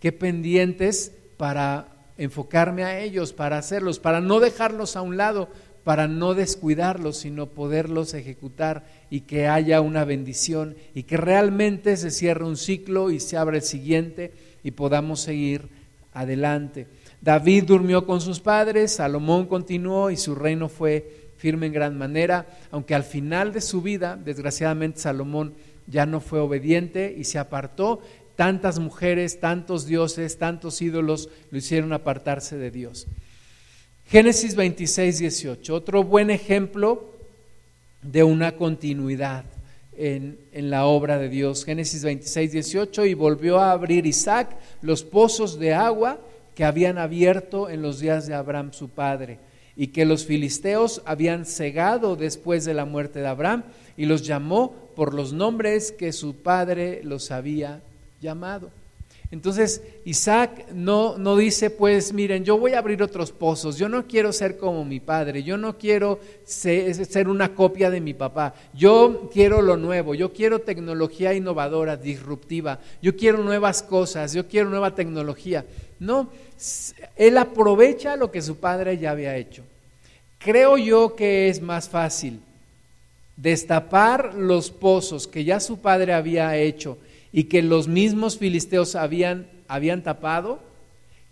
¿Qué 0.00 0.12
pendientes 0.12 1.12
para 1.36 1.88
enfocarme 2.18 2.84
a 2.84 3.00
ellos, 3.00 3.32
para 3.32 3.58
hacerlos, 3.58 3.98
para 3.98 4.20
no 4.20 4.40
dejarlos 4.40 4.96
a 4.96 5.02
un 5.02 5.16
lado, 5.16 5.48
para 5.86 6.08
no 6.08 6.34
descuidarlos, 6.34 7.18
sino 7.18 7.46
poderlos 7.46 8.12
ejecutar 8.12 8.86
y 9.08 9.20
que 9.20 9.46
haya 9.46 9.80
una 9.80 10.04
bendición 10.04 10.74
y 10.96 11.04
que 11.04 11.16
realmente 11.16 11.96
se 11.96 12.10
cierre 12.10 12.44
un 12.44 12.56
ciclo 12.56 13.12
y 13.12 13.20
se 13.20 13.36
abra 13.36 13.58
el 13.58 13.62
siguiente 13.62 14.32
y 14.64 14.72
podamos 14.72 15.20
seguir 15.20 15.68
adelante. 16.12 16.88
David 17.20 17.66
durmió 17.68 18.04
con 18.04 18.20
sus 18.20 18.40
padres, 18.40 18.94
Salomón 18.96 19.46
continuó 19.46 20.10
y 20.10 20.16
su 20.16 20.34
reino 20.34 20.68
fue 20.68 21.30
firme 21.36 21.66
en 21.66 21.74
gran 21.74 21.96
manera, 21.96 22.48
aunque 22.72 22.96
al 22.96 23.04
final 23.04 23.52
de 23.52 23.60
su 23.60 23.80
vida, 23.80 24.16
desgraciadamente 24.16 24.98
Salomón 24.98 25.54
ya 25.86 26.04
no 26.04 26.18
fue 26.18 26.40
obediente 26.40 27.14
y 27.16 27.22
se 27.22 27.38
apartó. 27.38 28.00
Tantas 28.34 28.80
mujeres, 28.80 29.38
tantos 29.38 29.86
dioses, 29.86 30.36
tantos 30.36 30.82
ídolos 30.82 31.28
lo 31.52 31.58
hicieron 31.58 31.92
apartarse 31.92 32.56
de 32.56 32.72
Dios. 32.72 33.06
Génesis 34.08 34.54
26, 34.54 35.18
18, 35.18 35.74
otro 35.74 36.04
buen 36.04 36.30
ejemplo 36.30 37.10
de 38.02 38.22
una 38.22 38.52
continuidad 38.52 39.44
en, 39.96 40.38
la 40.52 40.86
obra 40.86 41.18
de 41.18 41.28
Dios. 41.28 41.64
Génesis 41.64 42.04
26, 42.04 42.52
18, 42.52 43.04
y 43.04 43.14
volvió 43.14 43.58
a 43.58 43.72
abrir 43.72 44.06
Isaac 44.06 44.56
los 44.80 45.02
pozos 45.02 45.58
de 45.58 45.74
agua 45.74 46.20
que 46.54 46.64
habían 46.64 46.98
abierto 46.98 47.68
en 47.68 47.82
los 47.82 47.98
días 47.98 48.28
de 48.28 48.34
Abraham 48.34 48.72
su 48.72 48.90
padre, 48.90 49.40
y 49.74 49.88
que 49.88 50.04
los 50.04 50.24
filisteos 50.24 51.02
habían 51.04 51.44
cegado 51.44 52.14
después 52.14 52.64
de 52.64 52.74
la 52.74 52.84
muerte 52.84 53.18
de 53.18 53.26
Abraham, 53.26 53.64
y 53.96 54.06
los 54.06 54.24
llamó 54.24 54.72
por 54.94 55.14
los 55.14 55.32
nombres 55.32 55.90
que 55.90 56.12
su 56.12 56.36
padre 56.36 57.00
los 57.02 57.32
había 57.32 57.82
llamado. 58.20 58.70
Entonces 59.32 59.82
Isaac 60.04 60.66
no, 60.72 61.18
no 61.18 61.36
dice, 61.36 61.70
pues 61.70 62.12
miren, 62.12 62.44
yo 62.44 62.58
voy 62.58 62.74
a 62.74 62.78
abrir 62.78 63.02
otros 63.02 63.32
pozos, 63.32 63.76
yo 63.76 63.88
no 63.88 64.06
quiero 64.06 64.32
ser 64.32 64.56
como 64.56 64.84
mi 64.84 65.00
padre, 65.00 65.42
yo 65.42 65.56
no 65.56 65.76
quiero 65.78 66.20
ser, 66.44 67.28
una 67.28 67.52
copia 67.52 67.90
de 67.90 68.00
mi 68.00 68.14
papá, 68.14 68.54
yo 68.72 69.28
quiero 69.32 69.62
lo 69.62 69.76
nuevo, 69.76 70.14
yo 70.14 70.32
quiero 70.32 70.60
tecnología 70.60 71.34
innovadora, 71.34 71.96
disruptiva, 71.96 72.78
yo 73.02 73.16
quiero 73.16 73.42
nuevas 73.42 73.82
cosas, 73.82 74.32
yo 74.32 74.46
quiero 74.46 74.70
nueva 74.70 74.94
tecnología. 74.94 75.64
No, 75.98 76.30
él 77.16 77.36
aprovecha 77.38 78.16
lo 78.16 78.30
que 78.30 78.42
su 78.42 78.58
padre 78.58 78.96
ya 78.98 79.10
había 79.10 79.36
hecho. 79.36 79.64
Creo 80.38 80.78
yo 80.78 81.16
que 81.16 81.48
es 81.48 81.60
más 81.60 81.88
fácil 81.88 82.40
destapar 83.36 84.34
los 84.34 84.70
pozos 84.70 85.26
que 85.26 85.44
ya 85.44 85.58
su 85.58 85.78
padre 85.78 86.12
había 86.12 86.56
hecho 86.56 86.96
y 87.36 87.44
que 87.44 87.60
los 87.60 87.86
mismos 87.86 88.38
filisteos 88.38 88.94
habían, 88.94 89.46
habían 89.68 90.02
tapado, 90.02 90.58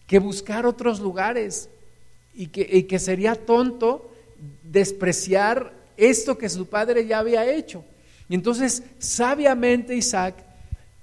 que 0.07 0.19
buscar 0.19 0.67
otros 0.67 1.01
lugares 1.01 1.71
y 2.35 2.49
que, 2.49 2.69
y 2.71 2.83
que 2.83 2.99
sería 2.99 3.35
tonto 3.35 4.13
despreciar 4.65 5.73
esto 5.97 6.37
que 6.37 6.51
su 6.51 6.67
padre 6.67 7.07
ya 7.07 7.21
había 7.21 7.51
hecho. 7.51 7.87
Y 8.29 8.35
entonces, 8.35 8.83
sabiamente 8.99 9.97
Isaac 9.97 10.45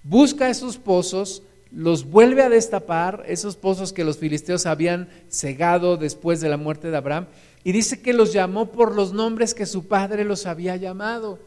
busca 0.03 0.51
esos 0.51 0.77
pozos, 0.77 1.41
los 1.71 2.05
vuelve 2.05 2.43
a 2.43 2.49
destapar, 2.49 3.23
esos 3.27 3.55
pozos 3.55 3.93
que 3.93 4.03
los 4.03 4.19
filisteos 4.19 4.67
habían 4.67 5.09
cegado 5.29 5.97
después 5.97 6.41
de 6.41 6.49
la 6.49 6.57
muerte 6.57 6.91
de 6.91 6.97
Abraham, 6.97 7.25
y 7.63 7.71
dice 7.71 8.03
que 8.03 8.13
los 8.13 8.33
llamó 8.33 8.71
por 8.71 8.93
los 8.93 9.13
nombres 9.13 9.55
que 9.55 9.65
su 9.65 9.87
padre 9.87 10.25
los 10.25 10.45
había 10.45 10.75
llamado. 10.75 11.39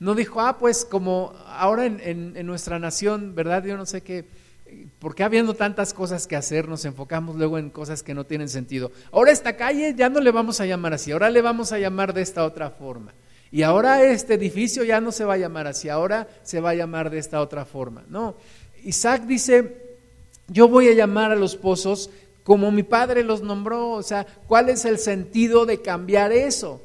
No 0.00 0.14
dijo, 0.14 0.40
ah, 0.40 0.58
pues 0.58 0.84
como 0.84 1.34
ahora 1.46 1.86
en, 1.86 2.46
nuestra 2.46 2.78
nación, 2.78 3.34
¿verdad? 3.34 3.64
Yo 3.64 3.76
no 3.76 3.86
sé 3.86 4.00
qué, 4.00 4.24
porque 4.98 5.22
habiendo 5.22 5.54
tantas 5.54 5.94
cosas 5.94 6.26
que 6.26 6.36
hacer, 6.36 6.66
nos 6.68 6.84
enfocamos 6.84 7.36
luego 7.36 7.58
en 7.58 7.70
cosas 7.70 8.02
que 8.02 8.14
no 8.14 8.24
tienen 8.24 8.48
sentido. 8.48 8.90
Ahora 9.12 9.30
esta 9.30 9.56
calle 9.56 9.94
ya 9.94 10.08
no 10.08 10.20
le 10.20 10.32
vamos 10.32 10.60
a 10.60 10.66
llamar 10.66 10.94
así, 10.94 11.12
ahora 11.12 11.30
le 11.30 11.42
vamos 11.42 11.70
a 11.72 11.78
llamar 11.78 12.14
de 12.14 12.22
esta 12.22 12.44
otra 12.44 12.70
forma. 12.70 13.12
Y 13.52 13.62
ahora 13.62 14.02
este 14.02 14.34
edificio 14.34 14.84
ya 14.84 15.00
no 15.00 15.12
se 15.12 15.24
va 15.24 15.34
a 15.34 15.38
llamar 15.38 15.66
así, 15.66 15.88
ahora 15.88 16.28
se 16.42 16.60
va 16.60 16.70
a 16.70 16.74
llamar 16.74 17.10
de 17.10 17.18
esta 17.18 17.40
otra 17.40 17.64
forma. 17.64 18.04
No, 18.08 18.36
Isaac 18.84 19.24
dice, 19.26 19.98
yo 20.48 20.66
voy 20.66 20.88
a 20.88 20.94
llamar 20.94 21.30
a 21.30 21.36
los 21.36 21.56
pozos 21.56 22.10
como 22.42 22.70
mi 22.72 22.82
padre 22.82 23.22
los 23.22 23.42
nombró. 23.42 23.90
O 23.90 24.02
sea, 24.02 24.26
¿cuál 24.46 24.70
es 24.70 24.84
el 24.84 24.98
sentido 24.98 25.66
de 25.66 25.82
cambiar 25.82 26.32
eso? 26.32 26.80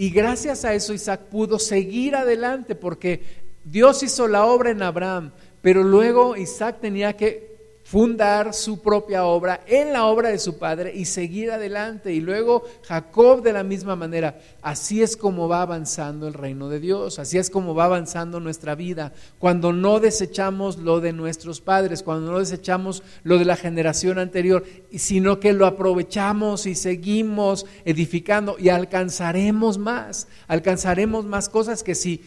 Y 0.00 0.10
gracias 0.10 0.64
a 0.64 0.74
eso 0.74 0.94
Isaac 0.94 1.22
pudo 1.22 1.58
seguir 1.58 2.14
adelante 2.14 2.76
porque 2.76 3.20
Dios 3.64 4.04
hizo 4.04 4.28
la 4.28 4.44
obra 4.44 4.70
en 4.70 4.80
Abraham, 4.80 5.32
pero 5.60 5.82
luego 5.82 6.36
Isaac 6.36 6.76
tenía 6.80 7.16
que 7.16 7.47
fundar 7.90 8.52
su 8.52 8.82
propia 8.82 9.24
obra 9.24 9.62
en 9.66 9.94
la 9.94 10.04
obra 10.04 10.28
de 10.28 10.38
su 10.38 10.58
padre 10.58 10.92
y 10.94 11.06
seguir 11.06 11.50
adelante. 11.50 12.12
Y 12.12 12.20
luego 12.20 12.64
Jacob 12.86 13.40
de 13.42 13.54
la 13.54 13.62
misma 13.62 13.96
manera. 13.96 14.38
Así 14.60 15.02
es 15.02 15.16
como 15.16 15.48
va 15.48 15.62
avanzando 15.62 16.28
el 16.28 16.34
reino 16.34 16.68
de 16.68 16.80
Dios, 16.80 17.18
así 17.18 17.38
es 17.38 17.48
como 17.48 17.74
va 17.74 17.84
avanzando 17.86 18.40
nuestra 18.40 18.74
vida. 18.74 19.14
Cuando 19.38 19.72
no 19.72 20.00
desechamos 20.00 20.76
lo 20.76 21.00
de 21.00 21.14
nuestros 21.14 21.62
padres, 21.62 22.02
cuando 22.02 22.30
no 22.30 22.40
desechamos 22.40 23.02
lo 23.22 23.38
de 23.38 23.46
la 23.46 23.56
generación 23.56 24.18
anterior, 24.18 24.64
sino 24.94 25.40
que 25.40 25.54
lo 25.54 25.64
aprovechamos 25.64 26.66
y 26.66 26.74
seguimos 26.74 27.64
edificando 27.86 28.56
y 28.58 28.68
alcanzaremos 28.68 29.78
más, 29.78 30.28
alcanzaremos 30.46 31.24
más 31.24 31.48
cosas 31.48 31.82
que 31.82 31.94
si 31.94 32.22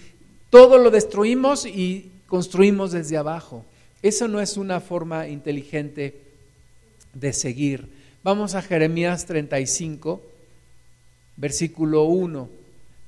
todo 0.49 0.79
lo 0.79 0.89
destruimos 0.89 1.67
y 1.67 2.09
construimos 2.25 2.93
desde 2.93 3.17
abajo. 3.17 3.63
Eso 4.01 4.27
no 4.27 4.41
es 4.41 4.57
una 4.57 4.79
forma 4.79 5.27
inteligente 5.27 6.21
de 7.13 7.33
seguir. 7.33 7.89
Vamos 8.23 8.55
a 8.55 8.61
Jeremías 8.61 9.25
35, 9.25 10.21
versículo 11.37 12.03
1. 12.05 12.49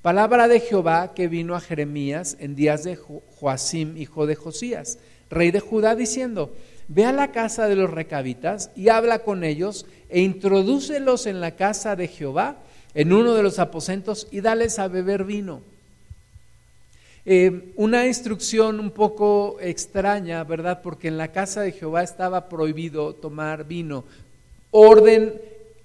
Palabra 0.04 0.48
de 0.48 0.60
Jehová 0.60 1.14
que 1.16 1.28
vino 1.28 1.56
a 1.56 1.62
Jeremías 1.62 2.38
en 2.40 2.56
días 2.56 2.84
de 2.84 2.96
Joacim, 2.96 3.98
hijo 3.98 4.28
de 4.28 4.36
Josías, 4.36 5.00
rey 5.30 5.50
de 5.50 5.62
Judá, 5.62 5.96
diciendo, 5.96 6.54
ve 6.88 7.06
a 7.06 7.12
la 7.12 7.32
casa 7.32 7.68
de 7.68 7.76
los 7.76 7.90
recabitas 7.90 8.70
y 8.76 8.90
habla 8.90 9.20
con 9.20 9.44
ellos 9.44 9.88
e 10.10 10.22
introdúcelos 10.22 11.26
en 11.26 11.42
la 11.42 11.56
casa 11.56 11.96
de 11.96 12.08
Jehová, 12.08 12.58
en 12.94 13.14
uno 13.14 13.34
de 13.34 13.42
los 13.42 13.58
aposentos, 13.58 14.28
y 14.30 14.42
dales 14.42 14.78
a 14.78 14.88
beber 14.90 15.24
vino. 15.24 15.62
Eh, 17.26 17.72
una 17.78 18.06
instrucción 18.06 18.82
un 18.82 18.92
poco 18.92 19.58
extraña, 19.62 20.44
¿verdad? 20.44 20.82
Porque 20.82 21.08
en 21.08 21.18
la 21.18 21.32
casa 21.32 21.62
de 21.62 21.72
Jehová 21.72 22.04
estaba 22.04 22.50
prohibido 22.50 23.14
tomar 23.16 23.66
vino, 23.66 24.04
orden 24.72 25.34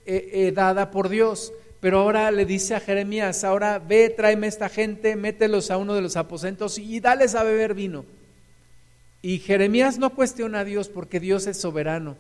eh, 0.05 0.31
eh, 0.33 0.53
dada 0.53 0.91
por 0.91 1.09
Dios. 1.09 1.53
Pero 1.81 2.01
ahora 2.01 2.31
le 2.33 2.45
dice 2.45 2.75
a 2.75 2.81
Jeremías, 2.81 3.45
ahora 3.45 3.79
ve, 3.79 4.11
tráeme 4.11 4.49
esta 4.49 4.69
gente, 4.69 5.15
mételos 5.15 5.71
a 5.71 5.77
uno 5.77 5.95
de 5.95 6.03
los 6.03 6.17
aposentos 6.17 6.77
y 6.77 6.99
dales 6.99 7.37
a 7.37 7.45
beber 7.45 7.75
vino. 7.75 8.05
Y 9.23 9.39
Jeremías 9.39 9.99
no 9.99 10.11
cuestiona 10.11 10.61
a 10.61 10.65
Dios 10.65 10.89
porque 10.89 11.21
Dios 11.21 11.47
es 11.47 11.61
soberano. 11.61 12.17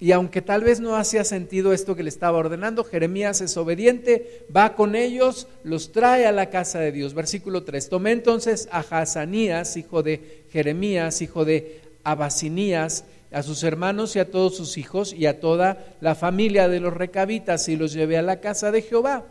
Y 0.00 0.12
aunque 0.12 0.42
tal 0.42 0.62
vez 0.62 0.78
no 0.78 0.96
hacía 0.96 1.24
sentido 1.24 1.72
esto 1.72 1.96
que 1.96 2.04
le 2.04 2.08
estaba 2.08 2.38
ordenando, 2.38 2.84
Jeremías 2.84 3.40
es 3.40 3.56
obediente, 3.56 4.46
va 4.54 4.76
con 4.76 4.94
ellos, 4.94 5.48
los 5.64 5.90
trae 5.90 6.24
a 6.26 6.32
la 6.32 6.50
casa 6.50 6.78
de 6.78 6.92
Dios. 6.92 7.14
Versículo 7.14 7.64
3. 7.64 7.88
Tomé 7.88 8.12
entonces 8.12 8.68
a 8.70 8.78
Hazanías, 8.78 9.76
hijo 9.76 10.04
de 10.04 10.44
Jeremías, 10.52 11.20
hijo 11.20 11.44
de 11.44 11.80
Abasinías, 12.04 13.04
a 13.32 13.42
sus 13.42 13.64
hermanos 13.64 14.14
y 14.14 14.20
a 14.20 14.30
todos 14.30 14.56
sus 14.56 14.78
hijos 14.78 15.12
y 15.12 15.26
a 15.26 15.40
toda 15.40 15.96
la 16.00 16.14
familia 16.14 16.68
de 16.68 16.80
los 16.80 16.94
recabitas 16.94 17.68
y 17.68 17.76
los 17.76 17.92
llevé 17.92 18.16
a 18.16 18.22
la 18.22 18.40
casa 18.40 18.70
de 18.70 18.82
Jehová, 18.82 19.26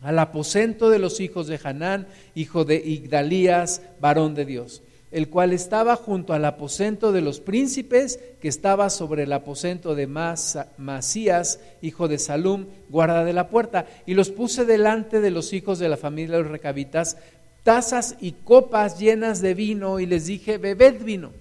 al 0.00 0.18
aposento 0.18 0.88
de 0.88 0.98
los 0.98 1.20
hijos 1.20 1.46
de 1.46 1.60
Hanán, 1.62 2.08
hijo 2.34 2.64
de 2.64 2.76
Igdalías, 2.76 3.82
varón 4.00 4.34
de 4.34 4.46
Dios 4.46 4.82
el 5.10 5.28
cual 5.28 5.52
estaba 5.52 5.96
junto 5.96 6.32
al 6.32 6.44
aposento 6.44 7.12
de 7.12 7.22
los 7.22 7.40
príncipes, 7.40 8.20
que 8.40 8.48
estaba 8.48 8.90
sobre 8.90 9.22
el 9.22 9.32
aposento 9.32 9.94
de 9.94 10.06
Masías, 10.06 11.60
hijo 11.80 12.08
de 12.08 12.18
Salum, 12.18 12.66
guarda 12.88 13.24
de 13.24 13.32
la 13.32 13.48
puerta, 13.48 13.86
y 14.06 14.14
los 14.14 14.30
puse 14.30 14.64
delante 14.64 15.20
de 15.20 15.30
los 15.30 15.52
hijos 15.52 15.78
de 15.78 15.88
la 15.88 15.96
familia 15.96 16.36
de 16.36 16.42
los 16.42 16.52
recabitas, 16.52 17.16
tazas 17.62 18.16
y 18.20 18.32
copas 18.32 18.98
llenas 18.98 19.40
de 19.40 19.54
vino, 19.54 19.98
y 19.98 20.06
les 20.06 20.26
dije, 20.26 20.58
bebed 20.58 21.02
vino. 21.02 21.32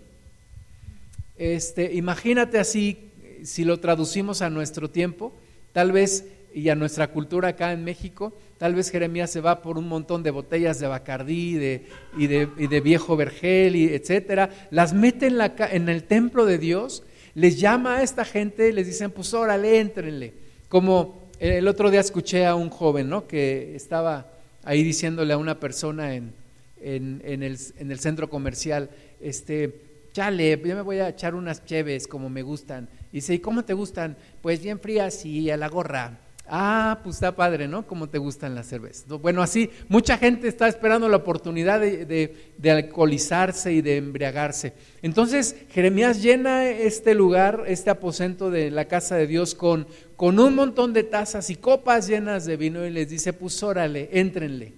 Este, 1.38 1.94
imagínate 1.94 2.60
así, 2.60 3.12
si 3.44 3.66
lo 3.66 3.80
traducimos 3.80 4.42
a 4.42 4.50
nuestro 4.50 4.90
tiempo, 4.90 5.34
tal 5.74 5.92
vez 5.92 6.26
y 6.54 6.70
a 6.70 6.76
nuestra 6.76 7.10
cultura 7.10 7.50
acá 7.50 7.72
en 7.72 7.84
México, 7.84 8.34
tal 8.58 8.76
vez 8.76 8.90
Jeremías 8.90 9.32
se 9.32 9.42
va 9.42 9.62
por 9.62 9.78
un 9.78 9.88
montón 9.88 10.24
de 10.24 10.32
botellas 10.32 10.80
de 10.80 10.88
Bacardí 10.88 11.80
y, 12.18 12.28
de, 12.28 12.82
viejo 12.82 13.16
vergel, 13.16 13.76
y 13.76 13.86
etcétera, 13.94 14.50
las 14.72 14.94
mete 14.94 15.28
en, 15.28 15.38
la, 15.38 15.54
en 15.72 15.90
el 15.90 16.04
templo 16.04 16.46
de 16.46 16.58
Dios, 16.58 17.04
les 17.36 17.60
llama 17.60 17.98
a 17.98 18.04
esta 18.04 18.26
gente, 18.26 18.74
les 18.74 18.88
dicen, 18.88 19.12
pues 19.12 19.34
órale, 19.34 19.80
éntrenle. 19.80 20.34
Como 20.70 21.30
el 21.40 21.68
otro 21.68 21.92
día 21.92 22.00
escuché 22.00 22.46
a 22.46 22.56
un 22.56 22.70
joven, 22.70 23.10
¿no? 23.10 23.28
Que 23.28 23.76
estaba 23.76 24.32
ahí 24.64 24.84
diciéndole 24.84 25.34
a 25.34 25.38
una 25.38 25.60
persona 25.60 26.16
en, 26.16 26.34
en, 26.82 27.44
el, 27.44 27.58
en 27.78 27.92
el 27.92 28.00
centro 28.00 28.30
comercial, 28.30 28.90
este, 29.22 29.82
chale, 30.14 30.60
yo 30.66 30.76
me 30.76 30.82
voy 30.82 30.98
a 30.98 31.10
echar 31.10 31.36
unas 31.36 31.64
cheves 31.64 32.08
como 32.08 32.30
me 32.30 32.42
gustan. 32.42 32.90
Y 33.12 33.18
dice, 33.18 33.36
¿y 33.36 33.40
cómo 33.40 33.64
te 33.64 33.74
gustan? 33.74 34.18
Pues 34.42 34.62
bien 34.62 34.80
frías 34.80 35.24
y 35.26 35.52
a 35.52 35.58
la 35.58 35.68
gorra. 35.70 36.20
Ah, 36.50 37.00
pues 37.04 37.18
está 37.18 37.36
padre, 37.36 37.68
¿no? 37.68 37.86
¿Cómo 37.86 38.08
te 38.08 38.18
gustan 38.18 38.56
las 38.56 38.68
cervezas? 38.68 39.06
Bueno, 39.08 39.42
así, 39.42 39.70
mucha 39.90 40.18
gente 40.18 40.48
está 40.48 40.70
esperando 40.70 41.10
la 41.10 41.18
oportunidad 41.18 41.82
de, 41.82 42.34
alcoholizarse 42.64 43.74
y 43.74 43.82
de 43.82 43.98
embriagarse. 43.98 44.74
Entonces, 45.02 45.58
Jeremías 45.70 46.22
llena 46.22 46.70
este 46.70 47.14
lugar, 47.16 47.66
este 47.68 47.90
aposento 47.90 48.50
de 48.50 48.72
la 48.72 48.86
casa 48.86 49.18
de 49.18 49.28
Dios 49.28 49.56
con, 49.56 49.88
con 50.16 50.40
un 50.40 50.56
montón 50.56 50.94
de 50.94 51.04
tazas 51.04 51.50
y 51.50 51.58
copas 51.58 52.08
llenas 52.08 52.46
de 52.46 52.56
vino 52.56 52.86
y 52.86 52.92
les 52.92 53.10
dice, 53.10 53.34
pues 53.34 53.62
órale, 53.62 54.10
éntrenle, 54.14 54.74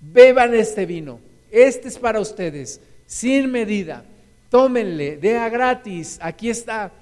beban 0.00 0.54
este 0.54 0.86
vino, 0.86 1.18
este 1.50 1.88
es 1.88 1.98
para 1.98 2.20
ustedes, 2.20 2.80
sin 3.06 3.50
medida, 3.50 4.04
tómenle, 4.48 5.16
de 5.16 5.38
a 5.38 5.48
gratis, 5.48 6.18
aquí 6.22 6.50
está. 6.50 6.92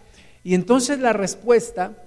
Y 0.42 0.54
entonces 0.54 0.98
la 0.98 1.12
respuesta 1.12 2.04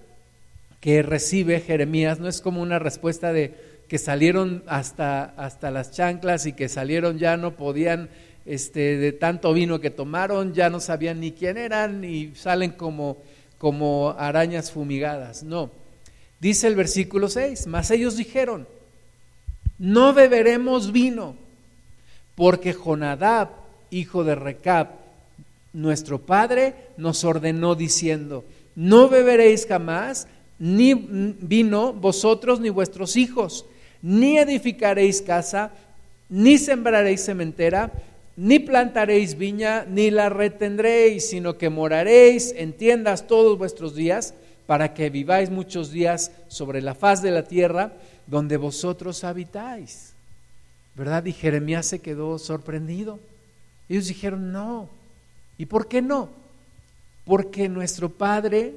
que 0.81 1.03
recibe 1.03 1.61
Jeremías 1.61 2.19
no 2.19 2.27
es 2.27 2.41
como 2.41 2.61
una 2.61 2.79
respuesta 2.79 3.31
de 3.31 3.53
que 3.87 3.99
salieron 3.99 4.63
hasta, 4.67 5.23
hasta 5.37 5.69
las 5.69 5.91
chanclas 5.91 6.45
y 6.45 6.53
que 6.53 6.69
salieron 6.69 7.19
ya 7.19 7.37
no 7.37 7.55
podían, 7.55 8.09
este, 8.45 8.97
de 8.97 9.11
tanto 9.11 9.53
vino 9.53 9.79
que 9.79 9.91
tomaron, 9.91 10.53
ya 10.53 10.69
no 10.69 10.79
sabían 10.79 11.19
ni 11.19 11.33
quién 11.33 11.57
eran 11.57 12.03
y 12.03 12.33
salen 12.35 12.71
como, 12.71 13.17
como 13.59 14.15
arañas 14.17 14.71
fumigadas. 14.71 15.43
No, 15.43 15.69
dice 16.39 16.67
el 16.67 16.75
versículo 16.75 17.29
6, 17.29 17.67
mas 17.67 17.91
ellos 17.91 18.17
dijeron, 18.17 18.67
no 19.77 20.13
beberemos 20.13 20.91
vino, 20.91 21.35
porque 22.33 22.73
Jonadab, 22.73 23.49
hijo 23.91 24.23
de 24.23 24.35
Recab, 24.35 24.87
nuestro 25.73 26.19
padre, 26.19 26.73
nos 26.97 27.23
ordenó 27.23 27.75
diciendo, 27.75 28.45
no 28.75 29.09
beberéis 29.09 29.67
jamás 29.67 30.27
ni 30.61 30.93
vino 30.93 31.91
vosotros 31.91 32.59
ni 32.59 32.69
vuestros 32.69 33.15
hijos, 33.15 33.65
ni 34.03 34.37
edificaréis 34.37 35.23
casa, 35.23 35.71
ni 36.29 36.59
sembraréis 36.59 37.25
cementera, 37.25 37.91
ni 38.37 38.59
plantaréis 38.59 39.35
viña, 39.35 39.85
ni 39.89 40.11
la 40.11 40.29
retendréis, 40.29 41.27
sino 41.31 41.57
que 41.57 41.71
moraréis 41.71 42.53
en 42.55 42.73
tiendas 42.73 43.25
todos 43.25 43.57
vuestros 43.57 43.95
días, 43.95 44.35
para 44.67 44.93
que 44.93 45.09
viváis 45.09 45.49
muchos 45.49 45.91
días 45.91 46.31
sobre 46.47 46.83
la 46.83 46.93
faz 46.93 47.23
de 47.23 47.31
la 47.31 47.41
tierra 47.41 47.93
donde 48.27 48.57
vosotros 48.57 49.23
habitáis. 49.23 50.13
¿Verdad? 50.93 51.25
Y 51.25 51.33
Jeremías 51.33 51.87
se 51.87 51.99
quedó 51.99 52.37
sorprendido. 52.37 53.19
Ellos 53.89 54.07
dijeron, 54.07 54.51
no. 54.51 54.89
¿Y 55.57 55.65
por 55.65 55.87
qué 55.87 56.03
no? 56.03 56.29
Porque 57.25 57.67
nuestro 57.67 58.09
Padre 58.09 58.75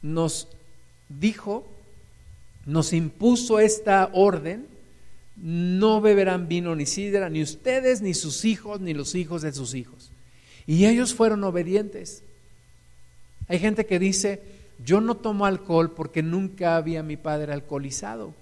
nos 0.00 0.48
dijo, 1.08 1.66
nos 2.66 2.92
impuso 2.92 3.58
esta 3.58 4.10
orden 4.12 4.74
no 5.36 6.00
beberán 6.00 6.48
vino 6.48 6.74
ni 6.76 6.86
sidra, 6.86 7.28
ni 7.28 7.42
ustedes, 7.42 8.00
ni 8.00 8.14
sus 8.14 8.44
hijos, 8.44 8.80
ni 8.80 8.94
los 8.94 9.14
hijos 9.14 9.42
de 9.42 9.52
sus 9.52 9.74
hijos. 9.74 10.10
Y 10.66 10.86
ellos 10.86 11.14
fueron 11.14 11.42
obedientes. 11.44 12.22
Hay 13.48 13.58
gente 13.58 13.84
que 13.84 13.98
dice, 13.98 14.42
yo 14.84 15.00
no 15.00 15.16
tomo 15.16 15.46
alcohol 15.46 15.90
porque 15.90 16.22
nunca 16.22 16.76
había 16.76 17.02
mi 17.02 17.16
padre 17.16 17.52
alcoholizado. 17.52 18.34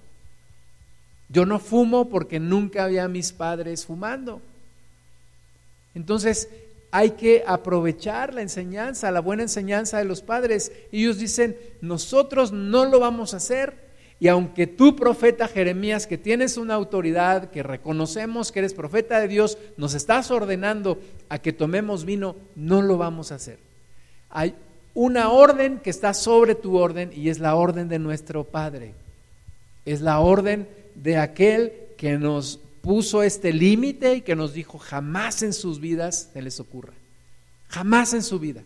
Yo 1.29 1.47
no 1.47 1.59
fumo 1.59 2.11
porque 2.11 2.39
nunca 2.39 2.85
había 2.85 3.09
mis 3.09 3.33
padres 3.33 3.87
fumando. 3.87 4.43
Entonces, 5.95 6.49
hay 6.95 7.13
que 7.13 7.43
aprovechar 7.47 8.35
la 8.35 8.43
enseñanza, 8.43 9.11
la 9.11 9.21
buena 9.21 9.43
enseñanza 9.43 9.97
de 9.97 10.05
los 10.05 10.21
padres. 10.21 10.71
Ellos 10.93 11.19
dicen, 11.19 11.57
nosotros 11.81 12.53
no 12.53 12.85
lo 12.85 13.01
vamos 13.01 13.33
a 13.33 13.39
hacer. 13.39 13.91
Y 14.21 14.29
aunque 14.29 14.67
tú, 14.67 14.95
profeta 14.95 15.49
Jeremías, 15.49 16.07
que 16.07 16.19
tienes 16.19 16.59
una 16.59 16.75
autoridad, 16.75 17.51
que 17.51 17.63
reconocemos 17.63 18.53
que 18.53 18.59
eres 18.59 18.75
profeta 18.75 19.19
de 19.21 19.27
Dios, 19.27 19.57
nos 19.79 19.95
estás 19.95 20.31
ordenando 20.31 20.99
a 21.31 21.39
que 21.39 21.55
tomemos 21.55 22.05
vino, 22.05 22.37
no 22.57 22.83
lo 22.83 22.99
vamos 22.99 23.33
a 23.33 23.37
hacer. 23.37 23.59
Hay 24.29 24.55
una 24.93 25.31
orden 25.31 25.79
que 25.79 25.89
está 25.89 26.13
sobre 26.13 26.55
tu 26.55 26.77
orden 26.77 27.11
y 27.15 27.31
es 27.31 27.39
la 27.39 27.55
orden 27.55 27.89
de 27.89 27.99
nuestro 27.99 28.45
Padre. 28.45 28.93
Es 29.87 30.03
la 30.03 30.21
orden 30.21 30.69
de 30.95 31.17
aquel 31.17 31.73
que 31.97 32.19
nos 32.19 32.61
puso 32.83 33.23
este 33.23 33.53
límite 33.53 34.17
y 34.17 34.21
que 34.21 34.37
nos 34.37 34.53
dijo 34.53 34.79
jamás 34.79 35.43
en 35.43 35.53
sus 35.53 35.81
vidas 35.81 36.31
se 36.33 36.43
les 36.43 36.61
ocurra. 36.61 36.93
Jamás 37.69 38.13
en 38.13 38.23
su 38.23 38.39
vida. 38.39 38.63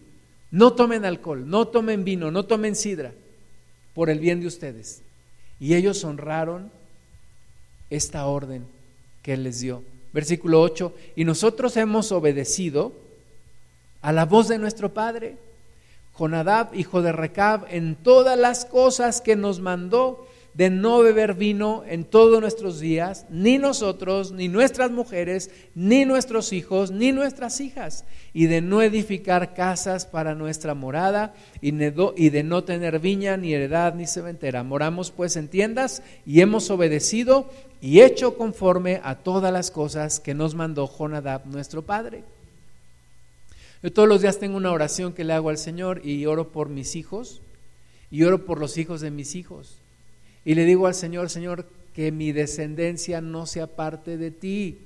No 0.51 0.73
tomen 0.73 1.05
alcohol, 1.05 1.49
no 1.49 1.69
tomen 1.69 2.05
vino, 2.05 2.31
no 2.31 2.45
tomen 2.45 2.75
sidra 2.75 3.13
por 3.95 4.11
el 4.11 4.19
bien 4.19 4.41
de 4.41 4.47
ustedes. 4.47 5.03
Y 5.61 5.75
ellos 5.75 6.03
honraron 6.03 6.71
esta 7.91 8.27
orden 8.27 8.67
que 9.23 9.35
Él 9.35 9.45
les 9.45 9.61
dio. 9.61 9.83
Versículo 10.13 10.63
8, 10.63 10.95
y 11.15 11.25
nosotros 11.25 11.77
hemos 11.77 12.11
obedecido 12.11 12.93
a 14.01 14.13
la 14.13 14.25
voz 14.25 14.49
de 14.49 14.59
nuestro 14.59 14.95
Padre, 14.95 15.37
Jonadab, 16.17 16.75
hijo 16.75 17.03
de 17.03 17.13
Recab, 17.13 17.67
en 17.69 17.97
todas 17.97 18.39
las 18.39 18.65
cosas 18.65 19.21
que 19.21 19.37
nos 19.37 19.61
mandó 19.61 20.27
de 20.57 20.71
no 20.71 21.01
beber 21.01 21.35
vino 21.35 21.85
en 21.87 22.05
todos 22.05 22.41
nuestros 22.41 22.81
días, 22.81 23.27
ni 23.29 23.59
nosotros, 23.59 24.33
ni 24.33 24.49
nuestras 24.49 24.91
mujeres, 24.91 25.51
ni 25.75 26.07
nuestros 26.07 26.55
hijos, 26.55 26.91
ni 26.91 27.13
nuestras 27.13 27.61
hijas, 27.61 28.07
y 28.33 28.47
de 28.47 28.63
no 28.63 28.81
edificar 28.81 29.53
casas 29.53 30.07
para 30.07 30.35
nuestra 30.35 30.73
morada, 30.73 31.35
y 31.61 31.73
de 31.73 32.43
no 32.43 32.65
tener 32.65 33.01
viña, 33.01 33.37
ni 33.37 33.53
heredad, 33.53 33.95
ni 33.95 34.07
cementera. 34.07 34.63
Moramos 34.63 35.11
pues 35.11 35.37
en 35.37 35.49
tiendas, 35.49 36.03
y 36.25 36.41
hemos 36.41 36.71
obedecido 36.71 37.51
y 37.83 38.01
hecho 38.01 38.39
conforme 38.39 39.03
a 39.05 39.17
todas 39.17 39.53
las 39.53 39.71
cosas 39.71 40.21
que 40.21 40.33
nos 40.33 40.55
mandó 40.55 40.87
Jonadab, 40.87 41.45
nuestro 41.45 41.83
padre. 41.83 42.25
Yo 43.83 43.93
todos 43.93 44.09
los 44.09 44.23
días 44.23 44.39
tengo 44.39 44.57
una 44.57 44.73
oración 44.73 45.13
que 45.13 45.25
le 45.25 45.35
hago 45.35 45.51
al 45.51 45.59
Señor 45.59 46.01
y 46.03 46.25
oro 46.25 46.49
por 46.49 46.71
mis 46.71 46.97
hijos, 46.97 47.43
y 48.11 48.23
oro 48.23 48.47
por 48.47 48.59
los 48.59 48.79
hijos 48.79 49.03
de 49.03 49.11
mis 49.11 49.35
hijos 49.35 49.81
y 50.47 50.55
le 50.55 50.65
digo 50.65 50.87
al 50.87 50.95
Señor, 50.95 51.29
Señor, 51.29 51.67
que 51.93 52.13
mi 52.13 52.31
descendencia 52.31 53.21
no 53.21 53.47
se 53.47 53.61
aparte 53.61 54.17
de 54.17 54.31
ti, 54.31 54.79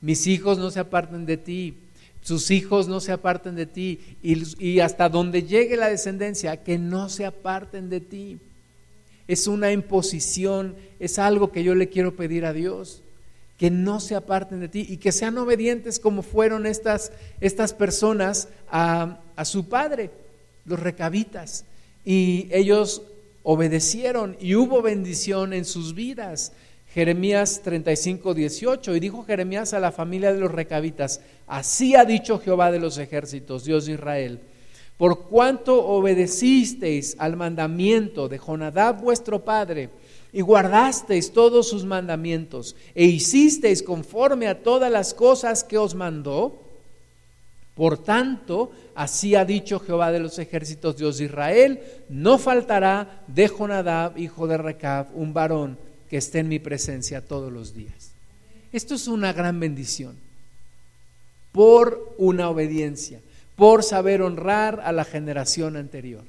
mis 0.00 0.26
hijos 0.26 0.58
no 0.58 0.72
se 0.72 0.80
aparten 0.80 1.24
de 1.24 1.36
ti, 1.36 1.74
sus 2.20 2.50
hijos 2.50 2.88
no 2.88 2.98
se 2.98 3.12
aparten 3.12 3.54
de 3.54 3.66
ti 3.66 4.00
y, 4.24 4.80
hasta 4.80 5.08
donde 5.08 5.44
llegue 5.44 5.76
la 5.76 5.88
descendencia, 5.88 6.64
que 6.64 6.78
no 6.78 7.08
se 7.08 7.26
aparten 7.26 7.90
de 7.90 8.00
ti. 8.00 8.40
Es 9.28 9.46
una 9.46 9.70
imposición, 9.70 10.74
es 10.98 11.20
algo 11.20 11.52
que 11.52 11.62
yo 11.62 11.76
le 11.76 11.88
quiero 11.88 12.16
pedir 12.16 12.44
a 12.44 12.52
Dios, 12.52 13.02
que 13.56 13.70
no 13.70 14.00
se 14.00 14.16
aparten 14.16 14.58
de 14.58 14.68
ti 14.68 14.84
y 14.88 14.96
que 14.96 15.12
sean 15.12 15.38
obedientes 15.38 16.00
como 16.00 16.22
fueron 16.22 16.66
estas, 16.66 17.12
estas 17.40 17.72
personas 17.72 18.48
a, 18.68 19.20
a 19.36 19.44
su 19.44 19.68
padre, 19.68 20.10
los 20.64 20.80
recabitas. 20.80 21.64
Y 22.04 22.48
ellos 22.50 23.02
obedecieron 23.50 24.36
y 24.38 24.56
hubo 24.56 24.82
bendición 24.82 25.54
en 25.54 25.64
sus 25.64 25.94
vidas. 25.94 26.52
Jeremías 26.92 27.62
35, 27.64 28.34
18. 28.34 28.94
Y 28.94 29.00
dijo 29.00 29.24
Jeremías 29.24 29.72
a 29.72 29.80
la 29.80 29.90
familia 29.90 30.34
de 30.34 30.38
los 30.38 30.52
recabitas, 30.52 31.22
así 31.46 31.94
ha 31.94 32.04
dicho 32.04 32.38
Jehová 32.40 32.70
de 32.70 32.78
los 32.78 32.98
ejércitos, 32.98 33.64
Dios 33.64 33.86
de 33.86 33.92
Israel, 33.94 34.40
por 34.98 35.28
cuanto 35.28 35.82
obedecisteis 35.82 37.16
al 37.18 37.36
mandamiento 37.36 38.28
de 38.28 38.36
Jonadab 38.36 39.00
vuestro 39.00 39.42
padre, 39.42 39.88
y 40.30 40.42
guardasteis 40.42 41.32
todos 41.32 41.70
sus 41.70 41.86
mandamientos, 41.86 42.76
e 42.94 43.06
hicisteis 43.06 43.82
conforme 43.82 44.46
a 44.46 44.62
todas 44.62 44.92
las 44.92 45.14
cosas 45.14 45.64
que 45.64 45.78
os 45.78 45.94
mandó, 45.94 46.67
por 47.78 47.96
tanto, 47.96 48.72
así 48.96 49.36
ha 49.36 49.44
dicho 49.44 49.78
Jehová 49.78 50.10
de 50.10 50.18
los 50.18 50.40
ejércitos, 50.40 50.96
Dios 50.96 51.18
de 51.18 51.26
Israel, 51.26 51.80
no 52.08 52.36
faltará 52.36 53.22
de 53.28 53.46
Jonadab, 53.46 54.18
hijo 54.18 54.48
de 54.48 54.58
Recab, 54.58 55.16
un 55.16 55.32
varón 55.32 55.78
que 56.10 56.16
esté 56.16 56.40
en 56.40 56.48
mi 56.48 56.58
presencia 56.58 57.24
todos 57.24 57.52
los 57.52 57.74
días. 57.74 58.10
Esto 58.72 58.96
es 58.96 59.06
una 59.06 59.32
gran 59.32 59.60
bendición 59.60 60.16
por 61.52 62.16
una 62.18 62.50
obediencia, 62.50 63.20
por 63.54 63.84
saber 63.84 64.22
honrar 64.22 64.80
a 64.82 64.90
la 64.90 65.04
generación 65.04 65.76
anterior. 65.76 66.24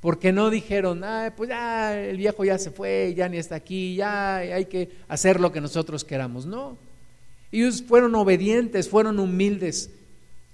Porque 0.00 0.32
no 0.32 0.48
dijeron, 0.48 1.04
pues 1.36 1.50
ya 1.50 2.00
el 2.00 2.16
viejo 2.16 2.46
ya 2.46 2.56
se 2.56 2.70
fue, 2.70 3.12
ya 3.14 3.28
ni 3.28 3.36
está 3.36 3.56
aquí, 3.56 3.94
ya 3.94 4.36
hay 4.36 4.64
que 4.64 4.88
hacer 5.06 5.38
lo 5.38 5.52
que 5.52 5.60
nosotros 5.60 6.02
queramos. 6.02 6.46
No, 6.46 6.78
ellos 7.52 7.84
fueron 7.86 8.14
obedientes, 8.14 8.88
fueron 8.88 9.20
humildes, 9.20 9.90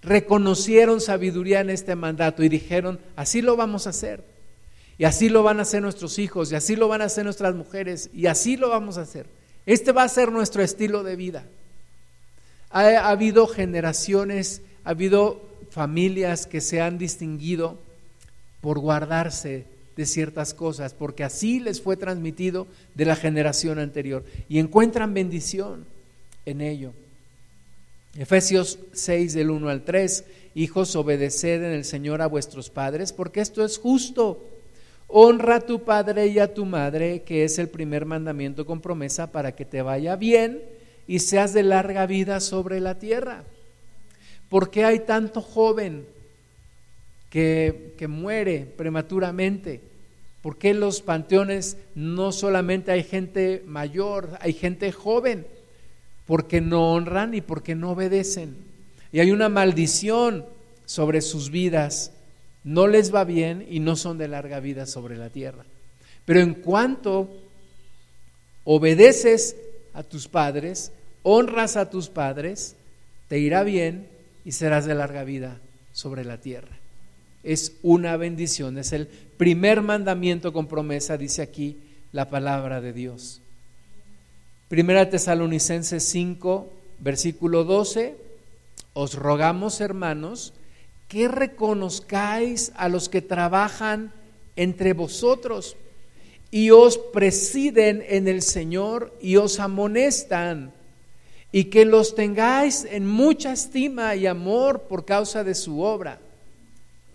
reconocieron 0.02 1.00
sabiduría 1.00 1.60
en 1.60 1.70
este 1.70 1.94
mandato 1.94 2.42
y 2.42 2.48
dijeron, 2.48 2.98
así 3.16 3.42
lo 3.42 3.56
vamos 3.56 3.86
a 3.86 3.90
hacer. 3.90 4.24
Y 5.00 5.04
así 5.04 5.30
lo 5.30 5.42
van 5.42 5.58
a 5.58 5.62
hacer 5.62 5.80
nuestros 5.80 6.18
hijos, 6.18 6.52
y 6.52 6.56
así 6.56 6.76
lo 6.76 6.86
van 6.86 7.00
a 7.00 7.06
hacer 7.06 7.24
nuestras 7.24 7.54
mujeres, 7.54 8.10
y 8.12 8.26
así 8.26 8.58
lo 8.58 8.68
vamos 8.68 8.98
a 8.98 9.00
hacer. 9.00 9.24
Este 9.64 9.92
va 9.92 10.02
a 10.02 10.08
ser 10.10 10.30
nuestro 10.30 10.62
estilo 10.62 11.02
de 11.02 11.16
vida. 11.16 11.46
Ha, 12.68 13.08
habido 13.08 13.46
generaciones, 13.46 14.60
ha 14.84 14.90
habido 14.90 15.40
familias 15.70 16.46
que 16.46 16.60
se 16.60 16.82
han 16.82 16.98
distinguido 16.98 17.78
por 18.60 18.78
guardarse 18.78 19.64
de 19.96 20.04
ciertas 20.04 20.52
cosas, 20.52 20.92
porque 20.92 21.24
así 21.24 21.60
les 21.60 21.80
fue 21.80 21.96
transmitido 21.96 22.66
de 22.94 23.06
la 23.06 23.16
generación 23.16 23.78
anterior, 23.78 24.22
y 24.50 24.58
encuentran 24.58 25.14
bendición 25.14 25.86
en 26.44 26.60
ello. 26.60 26.92
Efesios 28.18 28.78
6 28.92 29.34
del 29.34 29.50
1 29.50 29.68
al 29.68 29.84
3, 29.84 30.24
hijos, 30.54 30.96
obedeced 30.96 31.62
en 31.62 31.72
el 31.72 31.84
Señor 31.84 32.22
a 32.22 32.26
vuestros 32.26 32.68
padres, 32.68 33.12
porque 33.12 33.40
esto 33.40 33.64
es 33.64 33.78
justo. 33.78 34.44
Honra 35.06 35.56
a 35.56 35.60
tu 35.60 35.84
padre 35.84 36.26
y 36.26 36.38
a 36.38 36.52
tu 36.52 36.66
madre, 36.66 37.22
que 37.22 37.44
es 37.44 37.58
el 37.58 37.68
primer 37.68 38.06
mandamiento 38.06 38.66
con 38.66 38.80
promesa 38.80 39.30
para 39.30 39.54
que 39.54 39.64
te 39.64 39.82
vaya 39.82 40.16
bien 40.16 40.62
y 41.06 41.20
seas 41.20 41.52
de 41.52 41.62
larga 41.62 42.06
vida 42.06 42.40
sobre 42.40 42.80
la 42.80 42.98
tierra. 42.98 43.44
¿Por 44.48 44.70
qué 44.70 44.84
hay 44.84 45.00
tanto 45.00 45.40
joven 45.40 46.04
que, 47.28 47.94
que 47.96 48.08
muere 48.08 48.66
prematuramente? 48.76 49.80
¿Por 50.42 50.58
qué 50.58 50.70
en 50.70 50.80
los 50.80 51.00
panteones 51.00 51.76
no 51.94 52.32
solamente 52.32 52.90
hay 52.90 53.04
gente 53.04 53.62
mayor, 53.66 54.30
hay 54.40 54.52
gente 54.52 54.90
joven? 54.90 55.46
Porque 56.30 56.60
no 56.60 56.92
honran 56.92 57.34
y 57.34 57.40
porque 57.40 57.74
no 57.74 57.90
obedecen. 57.90 58.54
Y 59.10 59.18
hay 59.18 59.32
una 59.32 59.48
maldición 59.48 60.46
sobre 60.84 61.22
sus 61.22 61.50
vidas. 61.50 62.12
No 62.62 62.86
les 62.86 63.12
va 63.12 63.24
bien 63.24 63.66
y 63.68 63.80
no 63.80 63.96
son 63.96 64.16
de 64.16 64.28
larga 64.28 64.60
vida 64.60 64.86
sobre 64.86 65.16
la 65.16 65.30
tierra. 65.30 65.64
Pero 66.24 66.38
en 66.38 66.54
cuanto 66.54 67.28
obedeces 68.62 69.56
a 69.92 70.04
tus 70.04 70.28
padres, 70.28 70.92
honras 71.24 71.76
a 71.76 71.90
tus 71.90 72.08
padres, 72.08 72.76
te 73.26 73.40
irá 73.40 73.64
bien 73.64 74.06
y 74.44 74.52
serás 74.52 74.86
de 74.86 74.94
larga 74.94 75.24
vida 75.24 75.58
sobre 75.90 76.24
la 76.24 76.40
tierra. 76.40 76.78
Es 77.42 77.72
una 77.82 78.16
bendición, 78.16 78.78
es 78.78 78.92
el 78.92 79.08
primer 79.08 79.82
mandamiento 79.82 80.52
con 80.52 80.68
promesa, 80.68 81.16
dice 81.16 81.42
aquí 81.42 81.78
la 82.12 82.30
palabra 82.30 82.80
de 82.80 82.92
Dios. 82.92 83.40
Primera 84.70 85.10
Tesalonicenses 85.10 86.04
5, 86.04 86.70
versículo 87.00 87.64
12, 87.64 88.14
os 88.92 89.14
rogamos, 89.14 89.80
hermanos, 89.80 90.52
que 91.08 91.26
reconozcáis 91.26 92.70
a 92.76 92.88
los 92.88 93.08
que 93.08 93.20
trabajan 93.20 94.12
entre 94.54 94.92
vosotros 94.92 95.76
y 96.52 96.70
os 96.70 96.98
presiden 96.98 98.04
en 98.06 98.28
el 98.28 98.42
Señor 98.42 99.12
y 99.20 99.38
os 99.38 99.58
amonestan, 99.58 100.72
y 101.50 101.64
que 101.64 101.84
los 101.84 102.14
tengáis 102.14 102.86
en 102.88 103.08
mucha 103.08 103.52
estima 103.52 104.14
y 104.14 104.28
amor 104.28 104.82
por 104.82 105.04
causa 105.04 105.42
de 105.42 105.56
su 105.56 105.80
obra. 105.80 106.20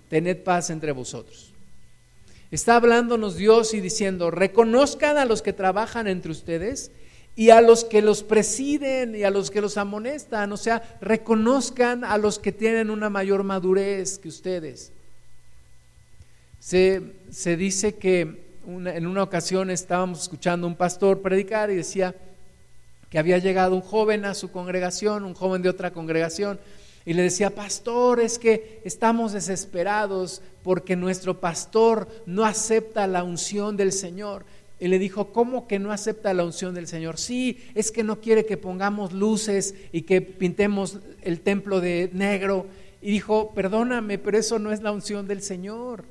Tened 0.10 0.44
paz 0.44 0.72
entre 0.72 0.92
vosotros. 0.92 1.54
Está 2.52 2.76
hablándonos 2.76 3.38
Dios 3.38 3.74
y 3.74 3.80
diciendo, 3.80 4.30
reconozcan 4.30 5.18
a 5.18 5.24
los 5.24 5.42
que 5.42 5.54
trabajan 5.54 6.10
entre 6.10 6.34
ustedes 6.34 6.92
y 7.36 7.50
a 7.50 7.62
los 7.62 7.84
que 7.84 8.02
los 8.02 8.24
presiden 8.24 9.16
y 9.16 9.24
a 9.24 9.30
los 9.30 9.52
que 9.52 9.62
los 9.62 9.78
amonestan, 9.78 10.52
o 10.52 10.58
sea, 10.58 10.98
reconozcan 11.02 12.04
a 12.04 12.18
los 12.18 12.40
que 12.40 12.52
tienen 12.52 12.90
una 12.90 13.10
mayor 13.10 13.44
madurez 13.44 14.18
que 14.18 14.30
ustedes. 14.30 14.92
Se, 16.60 17.02
se 17.32 17.58
dice 17.58 17.96
que 17.96 18.46
en 18.66 19.06
una 19.06 19.24
ocasión 19.24 19.70
estábamos 19.70 20.24
escuchando 20.24 20.66
a 20.66 20.70
un 20.70 20.76
pastor 20.76 21.22
predicar 21.22 21.70
y 21.70 21.76
decía 21.76 22.16
que 23.10 23.20
había 23.20 23.38
llegado 23.38 23.76
un 23.76 23.82
joven 23.82 24.26
a 24.26 24.34
su 24.34 24.52
congregación, 24.52 25.26
un 25.26 25.36
joven 25.36 25.62
de 25.62 25.70
otra 25.70 25.92
congregación, 25.92 26.60
y 27.06 27.14
le 27.14 27.22
decía, 27.22 27.54
pastor, 27.54 28.20
es 28.20 28.40
que 28.40 28.82
estamos 28.84 29.32
desesperados 29.34 30.42
porque 30.64 30.96
nuestro 30.96 31.40
pastor 31.40 32.08
no 32.26 32.46
acepta 32.46 33.06
la 33.06 33.24
unción 33.24 33.78
del 33.78 33.92
Señor. 33.92 34.44
Y 34.80 34.88
le 34.88 35.00
dijo, 35.00 35.32
¿cómo 35.32 35.68
que 35.68 35.80
no 35.80 35.92
acepta 35.92 36.34
la 36.34 36.44
unción 36.44 36.76
del 36.76 36.88
Señor? 36.88 37.18
Sí, 37.18 37.60
es 37.76 37.92
que 37.92 38.04
no 38.04 38.20
quiere 38.20 38.46
que 38.46 38.58
pongamos 38.58 39.14
luces 39.14 39.76
y 39.92 40.02
que 40.02 40.22
pintemos 40.22 41.00
el 41.22 41.40
templo 41.40 41.80
de 41.80 42.10
negro. 42.14 42.66
Y 43.02 43.12
dijo, 43.12 43.54
perdóname, 43.54 44.18
pero 44.18 44.38
eso 44.38 44.60
no 44.60 44.72
es 44.72 44.82
la 44.82 44.92
unción 44.92 45.28
del 45.28 45.42
Señor. 45.42 46.04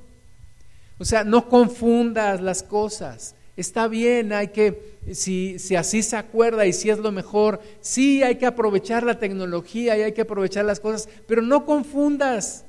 O 0.99 1.05
sea, 1.05 1.25
no 1.25 1.49
confundas 1.49 2.41
las 2.41 2.63
cosas. 2.63 3.35
Está 3.57 3.87
bien, 3.87 4.33
hay 4.33 4.49
que, 4.49 4.97
si, 5.13 5.59
si, 5.59 5.77
así 5.77 6.03
se 6.03 6.17
acuerda 6.17 6.67
y 6.67 6.73
si 6.73 6.91
es 6.91 6.99
lo 6.99 7.13
mejor, 7.13 7.61
sí 7.81 8.23
hay 8.23 8.37
que 8.37 8.47
aprovechar 8.47 9.05
la 9.05 9.19
tecnología 9.19 9.97
y 9.97 10.03
hay 10.03 10.13
que 10.13 10.23
aprovechar 10.23 10.65
las 10.65 10.81
cosas, 10.81 11.09
pero 11.27 11.41
no 11.41 11.65
confundas, 11.65 12.65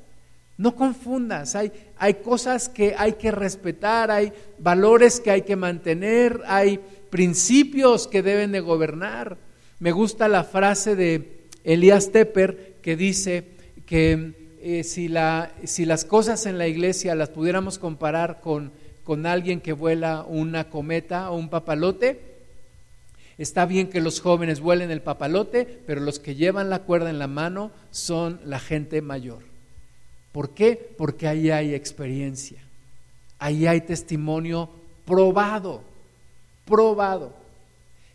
no 0.58 0.76
confundas. 0.76 1.56
Hay, 1.56 1.72
hay 1.98 2.16
cosas 2.16 2.70
que 2.70 2.96
hay 2.98 3.14
que 3.14 3.32
respetar, 3.32 4.12
hay 4.12 4.32
valores 4.58 5.20
que 5.20 5.32
hay 5.32 5.42
que 5.42 5.56
mantener, 5.56 6.42
hay 6.48 6.80
principios 7.10 8.08
que 8.08 8.22
deben 8.22 8.52
de 8.52 8.62
gobernar. 8.62 9.38
Me 9.80 9.92
gusta 9.92 10.28
la 10.28 10.44
frase 10.44 10.96
de 10.96 11.48
Elías 11.64 12.12
Tepper 12.12 12.76
que 12.82 12.96
dice 12.96 13.50
que 13.86 14.58
eh, 14.62 14.84
si, 14.84 15.08
la, 15.08 15.52
si 15.64 15.86
las 15.86 16.06
cosas 16.06 16.46
en 16.46 16.58
la 16.58 16.68
iglesia 16.68 17.16
las 17.16 17.30
pudiéramos 17.30 17.78
comparar 17.78 18.40
con, 18.42 18.72
con 19.04 19.26
alguien 19.26 19.62
que 19.62 19.74
vuela 19.74 20.26
una 20.28 20.70
cometa 20.70 21.30
o 21.30 21.38
un 21.38 21.50
papalote, 21.50 22.36
está 23.38 23.66
bien 23.66 23.90
que 23.90 24.02
los 24.02 24.22
jóvenes 24.22 24.62
vuelen 24.62 24.92
el 24.92 25.02
papalote, 25.02 25.82
pero 25.86 26.02
los 26.02 26.20
que 26.20 26.36
llevan 26.36 26.70
la 26.70 26.80
cuerda 26.80 27.10
en 27.10 27.20
la 27.20 27.28
mano 27.28 27.72
son 27.92 28.40
la 28.46 28.60
gente 28.60 29.02
mayor. 29.02 29.55
¿Por 30.36 30.50
qué? 30.50 30.76
Porque 30.98 31.30
ahí 31.30 31.50
hay 31.50 31.74
experiencia, 31.74 32.62
ahí 33.40 33.68
hay 33.68 33.80
testimonio 33.80 34.70
probado, 35.06 35.82
probado. 36.66 37.32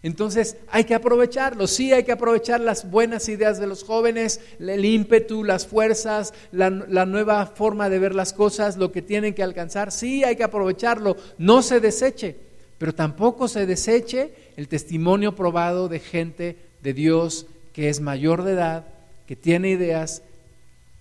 Entonces 0.03 0.59
hay 0.71 0.85
que 0.85 0.95
aprovecharlo, 0.95 1.66
sí 1.66 1.95
hay 1.95 2.05
que 2.05 2.12
aprovechar 2.12 2.61
las 2.61 2.91
buenas 2.91 3.27
ideas 3.31 3.59
de 3.59 3.66
los 3.66 3.85
jóvenes, 3.85 4.39
el 4.59 4.85
ímpetu, 4.85 5.45
las 5.45 5.66
fuerzas, 5.66 6.35
la, 6.53 6.68
nueva 6.68 7.47
forma 7.47 7.89
de 7.89 7.99
ver 7.99 8.14
las 8.14 8.35
cosas, 8.35 8.77
lo 8.77 8.93
que 8.93 9.01
tienen 9.01 9.33
que 9.33 9.43
alcanzar, 9.43 9.91
sí 9.91 10.23
hay 10.23 10.37
que 10.37 10.45
aprovecharlo, 10.45 11.16
no 11.39 11.62
se 11.62 11.81
deseche, 11.81 12.37
pero 12.77 12.95
tampoco 12.95 13.49
se 13.49 13.64
deseche 13.64 14.35
el 14.59 14.68
testimonio 14.68 15.35
probado 15.35 15.89
de 15.89 16.01
gente 16.01 16.59
de 16.83 16.93
Dios 16.93 17.47
que 17.73 17.89
es 17.89 18.03
mayor 18.03 18.43
de 18.43 18.53
edad, 18.53 18.85
que 19.27 19.37
tiene 19.37 19.71
ideas, 19.71 20.23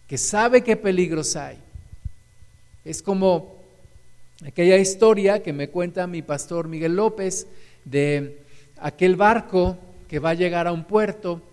que 0.09 0.17
sabe 0.17 0.63
qué 0.63 0.75
peligros 0.75 1.35
hay. 1.35 1.59
Es 2.83 3.03
como 3.03 3.55
aquella 4.43 4.77
historia 4.77 5.43
que 5.43 5.53
me 5.53 5.69
cuenta 5.69 6.07
mi 6.07 6.23
pastor 6.23 6.67
Miguel 6.67 6.95
López 6.95 7.45
de 7.85 8.39
aquel 8.77 9.15
barco 9.15 9.77
que 10.07 10.17
va 10.17 10.31
a 10.31 10.33
llegar 10.33 10.65
a 10.65 10.71
un 10.71 10.83
puerto, 10.85 11.43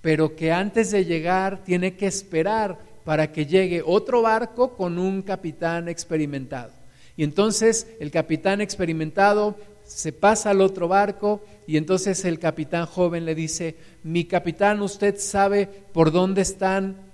pero 0.00 0.34
que 0.34 0.50
antes 0.50 0.90
de 0.90 1.04
llegar 1.04 1.62
tiene 1.62 1.94
que 1.94 2.06
esperar 2.06 2.78
para 3.04 3.32
que 3.32 3.44
llegue 3.44 3.82
otro 3.84 4.22
barco 4.22 4.78
con 4.78 4.98
un 4.98 5.20
capitán 5.20 5.86
experimentado. 5.86 6.72
Y 7.18 7.24
entonces 7.24 7.86
el 8.00 8.10
capitán 8.10 8.62
experimentado 8.62 9.58
se 9.84 10.12
pasa 10.12 10.50
al 10.50 10.62
otro 10.62 10.88
barco 10.88 11.44
y 11.66 11.76
entonces 11.76 12.24
el 12.24 12.38
capitán 12.38 12.86
joven 12.86 13.26
le 13.26 13.34
dice, 13.34 13.76
mi 14.04 14.24
capitán, 14.24 14.80
¿usted 14.80 15.18
sabe 15.18 15.68
por 15.92 16.12
dónde 16.12 16.40
están 16.40 17.09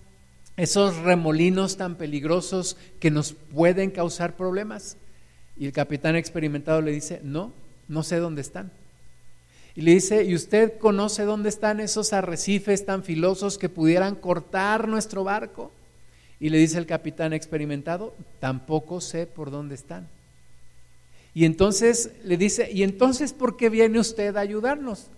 esos 0.57 0.96
remolinos 0.96 1.76
tan 1.76 1.96
peligrosos 1.96 2.76
que 3.00 3.11
nos 3.11 3.32
pueden 3.32 3.90
causar 3.90 4.36
problemas? 4.36 4.96
Y 5.57 5.66
el 5.66 5.72
capitán 5.72 6.16
experimentado 6.16 6.80
le 6.80 6.92
dice, 6.92 7.20
no, 7.22 7.52
no 7.88 8.02
sé 8.02 8.16
dónde 8.16 8.42
están. 8.42 8.70
Y 9.74 9.82
le 9.82 9.92
dice, 9.92 10.24
¿y 10.24 10.34
usted 10.34 10.78
conoce 10.78 11.24
dónde 11.24 11.50
están 11.50 11.80
esos 11.80 12.14
arrecifes 12.14 12.86
tan 12.86 13.04
filosos 13.04 13.59
que 13.59 13.68
pudieran 13.68 14.14
cortar 14.14 14.88
nuestro 14.88 15.22
barco? 15.22 15.70
Y 16.40 16.48
le 16.48 16.59
dice 16.59 16.78
el 16.78 16.86
capitán 16.86 17.34
experimentado, 17.34 18.14
tampoco 18.40 19.00
sé 19.02 19.26
por 19.26 19.50
dónde 19.50 19.74
están. 19.74 20.09
Y 21.34 21.44
entonces 21.44 22.11
le 22.24 22.38
dice, 22.38 22.70
¿y 22.72 22.82
entonces 22.82 23.34
por 23.34 23.59
qué 23.59 23.68
viene 23.68 23.98
usted 23.98 24.36
a 24.36 24.40
ayudarnos? 24.40 25.09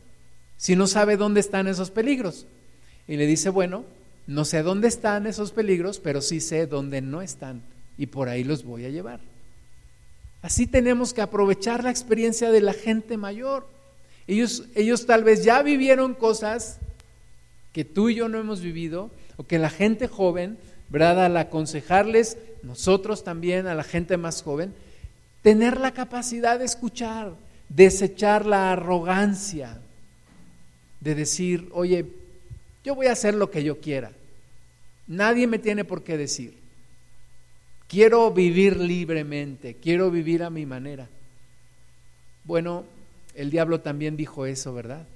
Si 0.57 0.75
no 0.75 0.89
sabe 0.89 1.17
dónde 1.17 1.39
están 1.39 1.69
esos 1.69 1.93
peligros. 1.93 2.47
Y 3.07 3.17
le 3.17 3.27
dice, 3.27 3.51
bueno, 3.51 3.85
no 4.29 4.45
sé 4.45 4.63
dónde 4.63 4.89
están 4.89 5.27
esos 5.27 5.53
peligros, 5.53 6.01
pero 6.01 6.21
sí 6.21 6.43
sé 6.43 6.67
dónde 6.67 7.01
no 7.01 7.23
están. 7.23 7.63
Y 7.97 8.07
por 8.07 8.29
ahí 8.29 8.45
los 8.45 8.63
voy 8.63 8.85
a 8.85 8.91
llevar. 8.91 9.21
Así 10.43 10.67
tenemos 10.67 11.15
que 11.15 11.23
aprovechar 11.23 11.83
la 11.83 11.91
experiencia 11.91 12.51
de 12.51 12.61
la 12.61 12.75
gente 12.75 13.17
mayor. 13.17 13.67
Ellos, 14.27 14.65
ellos 14.75 15.07
tal 15.07 15.25
vez 15.25 15.45
ya 15.45 15.63
vivieron 15.63 16.15
cosas 16.15 16.77
que 17.73 17.87
tú 17.87 18.11
y 18.11 18.17
yo 18.17 18.29
no 18.29 18.39
hemos 18.39 18.61
vivido, 18.61 19.11
o 19.39 19.47
que 19.47 19.59
la 19.59 19.71
gente 19.71 20.09
joven, 20.09 20.59
¿verdad? 20.91 21.25
Al 21.25 21.37
aconsejarles, 21.39 22.37
nosotros 22.63 23.25
también, 23.25 23.67
a 23.67 23.75
la 23.75 23.85
gente 23.85 24.19
más 24.19 24.43
joven, 24.43 24.75
tener 25.41 25.81
la 25.81 25.93
capacidad 25.93 26.59
de 26.59 26.67
escuchar, 26.67 27.33
desechar 27.71 28.45
la 28.45 28.73
arrogancia, 28.73 29.79
de 31.01 31.15
decir, 31.15 31.71
oye, 31.73 32.05
yo 32.85 32.95
voy 32.95 33.07
a 33.07 33.13
hacer 33.13 33.35
lo 33.35 33.51
que 33.51 33.65
yo 33.65 33.81
quiera, 33.81 34.13
nadie 35.09 35.47
me 35.47 35.59
tiene 35.59 35.85
por 35.85 36.05
qué 36.05 36.17
decir, 36.17 36.55
quiero 37.89 38.31
vivir 38.31 38.77
libremente, 38.79 39.75
quiero 39.75 40.11
vivir 40.11 40.45
a 40.45 40.51
mi 40.51 40.67
manera. 40.67 41.09
Bueno, 42.45 42.85
el 43.35 43.51
diablo 43.51 43.81
también 43.81 44.17
dijo 44.17 44.47
eso, 44.47 44.73
¿verdad? 44.73 45.07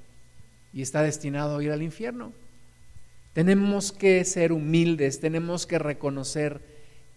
Y 0.73 0.83
está 0.83 1.03
destinado 1.03 1.59
a 1.59 1.63
ir 1.63 1.71
al 1.71 1.83
infierno. 1.83 2.33
Tenemos 3.35 3.93
que 3.93 4.25
ser 4.25 4.53
humildes, 4.53 5.21
tenemos 5.21 5.67
que 5.67 5.79
reconocer 5.79 6.61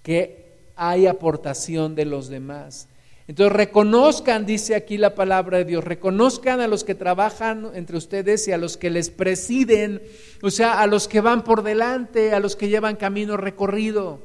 que 0.03 0.45
hay 0.76 1.07
aportación 1.07 1.95
de 1.95 2.05
los 2.05 2.28
demás. 2.28 2.88
Entonces 3.28 3.55
reconozcan, 3.55 4.45
dice 4.45 4.76
aquí 4.76 4.97
la 4.97 5.15
palabra 5.15 5.57
de 5.57 5.65
Dios, 5.65 5.84
reconozcan 5.84 6.61
a 6.61 6.67
los 6.67 6.84
que 6.84 6.93
trabajan 6.93 7.71
entre 7.73 7.97
ustedes 7.97 8.47
y 8.47 8.51
a 8.51 8.57
los 8.57 8.78
que 8.78 8.91
les 8.91 9.09
presiden, 9.09 10.01
o 10.43 10.51
sea, 10.51 10.80
a 10.80 10.88
los 10.88 11.07
que 11.07 11.21
van 11.21 11.43
por 11.43 11.63
delante, 11.63 12.34
a 12.34 12.39
los 12.39 12.55
que 12.55 12.69
llevan 12.69 12.97
camino 12.97 13.36
recorrido, 13.36 14.21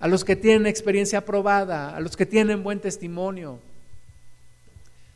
a 0.00 0.08
los 0.08 0.24
que 0.24 0.36
tienen 0.36 0.66
experiencia 0.66 1.24
probada, 1.24 1.96
a 1.96 2.00
los 2.00 2.16
que 2.16 2.26
tienen 2.26 2.62
buen 2.62 2.80
testimonio 2.80 3.58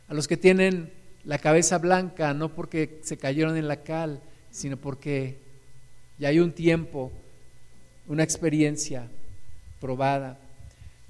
a 0.09 0.13
los 0.15 0.27
que 0.27 0.37
tienen 0.37 0.91
la 1.23 1.37
cabeza 1.37 1.77
blanca, 1.77 2.33
no 2.33 2.49
porque 2.49 2.99
se 3.03 3.17
cayeron 3.17 3.55
en 3.57 3.67
la 3.67 3.83
cal, 3.83 4.19
sino 4.51 4.75
porque 4.75 5.37
ya 6.17 6.29
hay 6.29 6.39
un 6.39 6.51
tiempo, 6.51 7.11
una 8.07 8.23
experiencia 8.23 9.07
probada. 9.79 10.39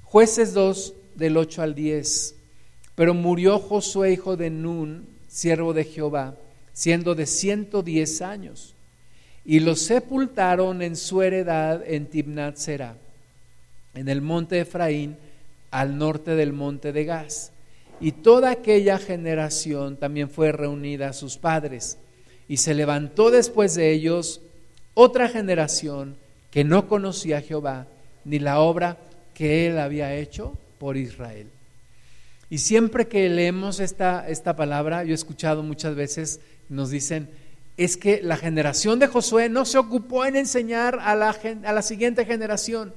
Jueces 0.03 0.53
2 0.53 0.93
del 1.19 1.37
8 1.37 1.61
al 1.61 1.75
10. 1.75 2.35
Pero 2.95 3.13
murió 3.13 3.59
Josué, 3.59 4.13
hijo 4.13 4.35
de 4.35 4.49
Nun, 4.49 5.07
siervo 5.27 5.73
de 5.73 5.83
Jehová, 5.83 6.35
siendo 6.73 7.13
de 7.13 7.27
110 7.27 8.21
años, 8.23 8.73
y 9.45 9.59
lo 9.59 9.75
sepultaron 9.75 10.81
en 10.81 10.95
su 10.95 11.21
heredad 11.21 11.83
en 11.85 12.07
Timnat 12.07 12.55
Será, 12.55 12.95
en 13.93 14.09
el 14.09 14.21
monte 14.21 14.55
de 14.55 14.61
Efraín, 14.61 15.17
al 15.71 15.97
norte 15.97 16.35
del 16.35 16.53
monte 16.53 16.91
de 16.91 17.05
Gaz 17.05 17.51
y 18.01 18.13
toda 18.13 18.51
aquella 18.51 18.97
generación 18.97 19.97
también 19.97 20.29
fue 20.29 20.51
reunida 20.51 21.09
a 21.09 21.13
sus 21.13 21.37
padres. 21.37 21.97
Y 22.47 22.57
se 22.57 22.73
levantó 22.73 23.29
después 23.29 23.75
de 23.75 23.91
ellos 23.91 24.41
otra 24.93 25.27
generación 25.27 26.15
que 26.49 26.63
no 26.63 26.87
conocía 26.87 27.39
a 27.39 27.41
Jehová 27.41 27.87
ni 28.25 28.39
la 28.39 28.59
obra 28.59 28.97
que 29.33 29.67
él 29.67 29.79
había 29.79 30.15
hecho 30.15 30.57
por 30.79 30.97
Israel. 30.97 31.47
Y 32.49 32.57
siempre 32.57 33.07
que 33.07 33.29
leemos 33.29 33.79
esta, 33.79 34.27
esta 34.27 34.55
palabra, 34.55 35.03
yo 35.03 35.11
he 35.11 35.15
escuchado 35.15 35.61
muchas 35.61 35.93
veces, 35.93 36.39
nos 36.67 36.89
dicen, 36.89 37.29
es 37.77 37.95
que 37.95 38.21
la 38.23 38.37
generación 38.37 38.97
de 38.97 39.07
Josué 39.07 39.49
no 39.49 39.65
se 39.65 39.77
ocupó 39.77 40.25
en 40.25 40.35
enseñar 40.35 40.99
a 41.01 41.15
la, 41.15 41.37
a 41.63 41.73
la 41.73 41.81
siguiente 41.81 42.25
generación. 42.25 42.93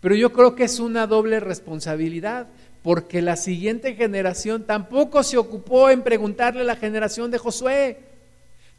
Pero 0.00 0.14
yo 0.14 0.32
creo 0.32 0.54
que 0.54 0.64
es 0.64 0.80
una 0.80 1.06
doble 1.06 1.40
responsabilidad, 1.40 2.48
porque 2.82 3.22
la 3.22 3.36
siguiente 3.36 3.94
generación 3.94 4.64
tampoco 4.64 5.22
se 5.22 5.38
ocupó 5.38 5.90
en 5.90 6.02
preguntarle 6.02 6.62
a 6.62 6.64
la 6.64 6.76
generación 6.76 7.30
de 7.30 7.38
Josué. 7.38 7.98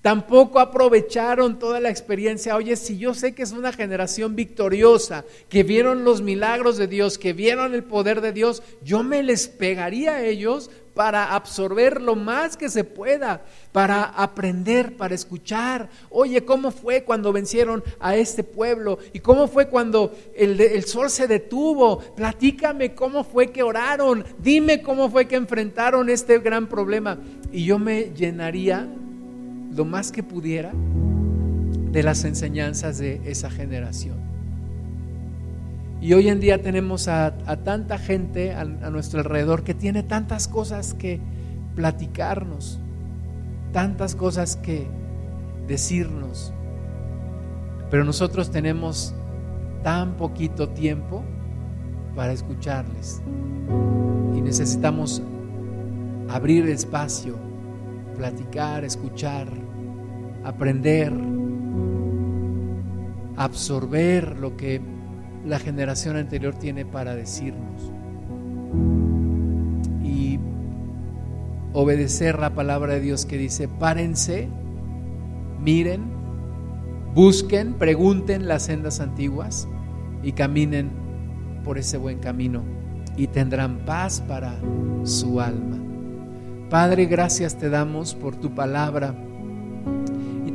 Tampoco 0.01 0.61
aprovecharon 0.61 1.59
toda 1.59 1.81
la 1.81 1.89
experiencia. 1.89 2.55
Oye, 2.55 2.77
si 2.77 2.97
yo 2.97 3.13
sé 3.13 3.35
que 3.35 3.43
es 3.43 3.51
una 3.51 3.73
generación 3.73 4.33
victoriosa, 4.33 5.25
que 5.49 5.63
vieron 5.63 6.05
los 6.05 6.21
milagros 6.21 6.77
de 6.77 6.87
Dios, 6.87 7.17
que 7.17 7.33
vieron 7.33 7.73
el 7.73 7.83
poder 7.83 8.21
de 8.21 8.31
Dios, 8.31 8.63
yo 8.81 9.03
me 9.03 9.23
les 9.23 9.49
pegaría 9.49 10.13
a 10.13 10.23
ellos 10.23 10.71
para 10.93 11.35
absorber 11.35 12.01
lo 12.01 12.15
más 12.15 12.55
que 12.55 12.69
se 12.69 12.85
pueda, 12.85 13.43
para 13.73 14.03
aprender, 14.03 14.95
para 14.95 15.15
escuchar. 15.15 15.89
Oye, 16.09 16.45
¿cómo 16.45 16.71
fue 16.71 17.03
cuando 17.03 17.33
vencieron 17.33 17.83
a 17.99 18.15
este 18.15 18.43
pueblo? 18.43 18.99
¿Y 19.11 19.19
cómo 19.19 19.49
fue 19.49 19.67
cuando 19.67 20.13
el, 20.33 20.83
sol 20.85 21.09
se 21.09 21.27
detuvo? 21.27 21.99
Platícame 21.99 22.95
cómo 22.95 23.25
fue 23.25 23.51
que 23.51 23.63
oraron. 23.63 24.23
Dime 24.39 24.81
cómo 24.81 25.09
fue 25.09 25.27
que 25.27 25.35
enfrentaron 25.35 26.09
este 26.09 26.39
gran 26.39 26.67
problema. 26.67 27.17
Y 27.51 27.65
yo 27.65 27.79
me 27.79 28.11
llenaría 28.15 28.87
lo 29.79 29.85
más 29.85 30.11
que 30.11 30.23
pudiera 30.23 30.73
de 30.73 32.03
las 32.03 32.25
enseñanzas 32.25 32.97
de 32.97 33.21
esa 33.23 33.49
generación. 33.49 34.17
Y 36.01 36.11
hoy 36.11 36.27
en 36.27 36.41
día 36.41 36.61
tenemos 36.61 37.07
a, 37.07 37.31
tanta 37.63 37.97
gente 37.97 38.53
a, 38.53 38.59
a, 38.59 38.89
nuestro 38.89 39.21
alrededor 39.21 39.63
que 39.63 39.73
tiene 39.73 40.03
tantas 40.03 40.49
cosas 40.49 40.93
que 40.93 41.21
platicarnos, 41.75 42.81
tantas 43.71 44.15
cosas 44.15 44.57
que 44.57 44.85
decirnos, 45.65 46.51
pero 47.89 48.03
nosotros 48.03 48.51
tenemos 48.51 49.15
tan 49.81 50.17
poquito 50.17 50.67
tiempo 50.67 51.23
para 52.17 52.33
escucharles 52.33 53.21
y 54.35 54.41
necesitamos 54.41 55.21
abrir 56.27 56.67
espacio 56.67 57.47
platicar, 58.19 58.83
escuchar, 58.83 59.47
aprender, 60.43 61.13
absorber 63.35 64.37
lo 64.37 64.57
que 64.57 64.81
la 65.45 65.59
generación 65.59 66.17
anterior 66.17 66.55
tiene 66.55 66.85
para 66.85 67.15
decirnos 67.15 67.91
y 70.03 70.39
obedecer 71.73 72.39
la 72.39 72.53
palabra 72.53 72.93
de 72.93 72.99
Dios 72.99 73.25
que 73.25 73.37
dice, 73.37 73.67
párense, 73.67 74.49
miren, 75.61 76.01
busquen, 77.13 77.73
pregunten 77.75 78.47
las 78.47 78.63
sendas 78.63 78.99
antiguas 78.99 79.67
y 80.23 80.33
caminen 80.33 80.91
por 81.63 81.77
ese 81.77 81.97
buen 81.97 82.19
camino 82.19 82.63
y 83.15 83.27
tendrán 83.27 83.85
paz 83.85 84.21
para 84.21 84.59
su 85.03 85.39
alma. 85.39 85.77
Padre, 86.69 87.05
gracias 87.05 87.57
te 87.57 87.69
damos 87.69 88.15
por 88.15 88.35
tu 88.35 88.53
palabra. 88.53 89.15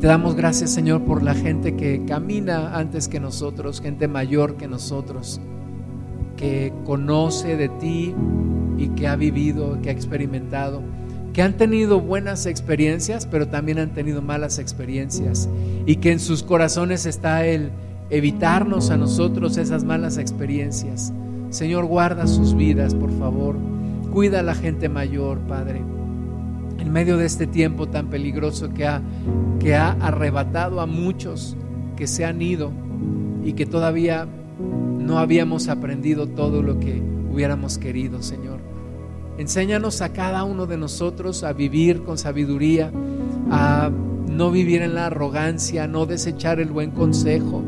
Te 0.04 0.08
damos 0.08 0.34
gracias, 0.34 0.70
Señor, 0.70 1.02
por 1.06 1.22
la 1.22 1.32
gente 1.32 1.76
que 1.76 2.04
camina 2.04 2.76
antes 2.76 3.08
que 3.08 3.20
nosotros, 3.20 3.80
gente 3.80 4.06
mayor 4.06 4.58
que 4.58 4.68
nosotros, 4.68 5.40
que 6.36 6.74
conoce 6.84 7.56
de 7.56 7.70
ti 7.70 8.14
y 8.76 8.88
que 8.88 9.08
ha 9.08 9.16
vivido, 9.16 9.80
que 9.80 9.88
ha 9.88 9.92
experimentado, 9.92 10.82
que 11.32 11.40
han 11.40 11.56
tenido 11.56 12.02
buenas 12.02 12.44
experiencias, 12.44 13.24
pero 13.24 13.48
también 13.48 13.78
han 13.78 13.94
tenido 13.94 14.20
malas 14.20 14.58
experiencias. 14.58 15.48
Y 15.86 15.96
que 15.96 16.12
en 16.12 16.20
sus 16.20 16.42
corazones 16.42 17.06
está 17.06 17.46
el 17.46 17.70
evitarnos 18.10 18.90
a 18.90 18.98
nosotros 18.98 19.56
esas 19.56 19.84
malas 19.84 20.18
experiencias. 20.18 21.14
Señor, 21.48 21.86
guarda 21.86 22.26
sus 22.26 22.54
vidas, 22.54 22.94
por 22.94 23.10
favor. 23.18 23.56
Cuida 24.12 24.40
a 24.40 24.42
la 24.42 24.54
gente 24.54 24.90
mayor, 24.90 25.38
Padre 25.48 25.93
en 26.84 26.92
medio 26.92 27.16
de 27.16 27.24
este 27.24 27.46
tiempo 27.46 27.88
tan 27.88 28.08
peligroso 28.08 28.72
que 28.74 28.86
ha, 28.86 29.00
que 29.58 29.74
ha 29.74 29.92
arrebatado 29.92 30.80
a 30.80 30.86
muchos 30.86 31.56
que 31.96 32.06
se 32.06 32.24
han 32.26 32.42
ido 32.42 32.72
y 33.42 33.54
que 33.54 33.64
todavía 33.64 34.28
no 34.98 35.18
habíamos 35.18 35.68
aprendido 35.68 36.28
todo 36.28 36.62
lo 36.62 36.78
que 36.80 37.02
hubiéramos 37.32 37.78
querido, 37.78 38.22
Señor. 38.22 38.60
Enséñanos 39.38 40.02
a 40.02 40.12
cada 40.12 40.44
uno 40.44 40.66
de 40.66 40.76
nosotros 40.76 41.42
a 41.42 41.52
vivir 41.54 42.02
con 42.02 42.18
sabiduría, 42.18 42.92
a 43.50 43.90
no 44.28 44.50
vivir 44.50 44.82
en 44.82 44.94
la 44.94 45.06
arrogancia, 45.06 45.84
a 45.84 45.88
no 45.88 46.04
desechar 46.04 46.60
el 46.60 46.68
buen 46.68 46.90
consejo. 46.90 47.62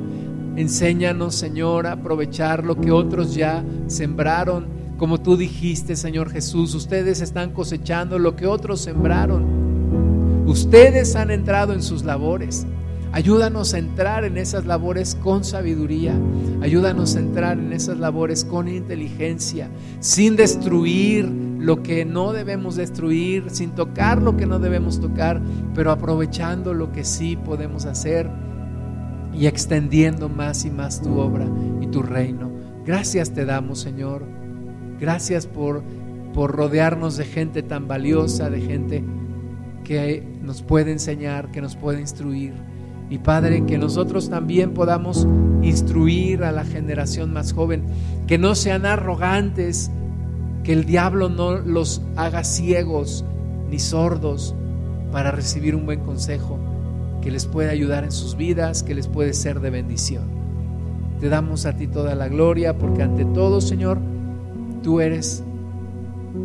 Enséñanos, 0.57 1.35
Señor, 1.35 1.87
a 1.87 1.93
aprovechar 1.93 2.65
lo 2.65 2.77
que 2.77 2.93
otros 2.93 3.35
ya 3.35 3.65
sembraron 3.87 4.76
como 4.97 5.21
tú 5.21 5.37
dijiste, 5.37 5.95
Señor 5.95 6.31
Jesús, 6.31 6.75
ustedes 6.75 7.21
están 7.21 7.53
cosechando 7.53 8.19
lo 8.19 8.35
que 8.35 8.47
otros 8.47 8.81
sembraron. 8.81 10.47
Ustedes 10.47 11.17
han 11.17 11.31
entrado 11.31 11.75
en 11.75 11.83
sus 11.83 12.05
labores. 12.05 12.67
Ayúdanos 13.13 13.75
a 13.75 13.79
entrar 13.79 14.25
en 14.25 14.39
esas 14.39 14.65
labores 14.65 15.15
con 15.15 15.45
sabiduría. 15.45 16.19
Ayúdanos 16.63 17.17
a 17.17 17.21
entrar 17.21 17.59
en 17.59 17.73
esas 17.73 17.99
labores 17.99 18.45
con 18.45 18.69
inteligencia, 18.69 19.71
sin 20.01 20.37
destruir 20.37 21.27
lo 21.27 21.83
que 21.83 22.05
no 22.05 22.33
debemos 22.33 22.77
destruir, 22.77 23.51
sin 23.51 23.71
tocar 23.71 24.23
lo 24.23 24.37
que 24.37 24.47
no 24.47 24.59
debemos 24.59 25.01
tocar, 25.01 25.43
pero 25.75 25.91
aprovechando 25.91 26.75
lo 26.75 26.93
que 26.93 27.05
sí 27.05 27.37
podemos 27.37 27.85
hacer 27.85 28.31
y 29.35 29.47
extendiendo 29.47 30.29
más 30.29 30.65
y 30.65 30.71
más 30.71 31.03
tu 31.03 31.19
obra 31.19 31.47
y 31.81 31.87
tu 31.89 32.03
reino. 32.03 32.51
Gracias 32.85 33.33
te 33.33 33.45
damos, 33.45 33.81
Señor 33.81 34.46
Gracias 35.01 35.47
por, 35.47 35.83
por 36.33 36.53
rodearnos 36.53 37.17
de 37.17 37.25
gente 37.25 37.63
tan 37.63 37.89
valiosa, 37.89 38.51
de 38.51 38.61
gente 38.61 39.05
que 39.85 40.27
nos 40.43 40.63
puede 40.63 40.93
enseñar, 40.93 41.51
que 41.51 41.61
nos 41.61 41.77
puede 41.77 42.01
instruir. 42.01 42.53
Y 43.09 43.19
Padre, 43.19 43.65
que 43.67 43.79
nosotros 43.79 44.29
también 44.29 44.75
podamos 44.75 45.29
instruir 45.63 46.43
a 46.43 46.51
la 46.51 46.65
generación 46.65 47.33
más 47.33 47.53
joven, 47.53 47.85
que 48.27 48.37
no 48.39 48.55
sean 48.55 48.85
arrogantes, 48.85 49.91
que 50.65 50.73
el 50.73 50.85
diablo 50.85 51.29
no 51.29 51.59
los 51.59 52.03
haga 52.17 52.43
ciegos 52.43 53.25
ni 53.71 53.79
sordos 53.79 54.57
para 55.13 55.31
recibir 55.31 55.77
un 55.77 55.87
buen 55.87 56.01
consejo 56.01 56.59
que 57.23 57.31
les 57.31 57.47
puede 57.47 57.71
ayudar 57.71 58.05
en 58.05 58.13
sus 58.13 58.37
vidas, 58.37 58.83
que 58.83 58.95
les 58.95 59.09
puede 59.09 59.33
ser 59.33 59.61
de 59.61 59.71
bendición. 59.71 60.25
Te 61.21 61.29
damos 61.29 61.67
a 61.67 61.77
ti 61.77 61.87
toda 61.87 62.15
la 62.15 62.29
gloria 62.29 62.77
porque 62.77 63.03
ante 63.03 63.25
todo, 63.25 63.61
Señor, 63.61 63.99
Tú 64.87 65.01
eres 65.01 65.43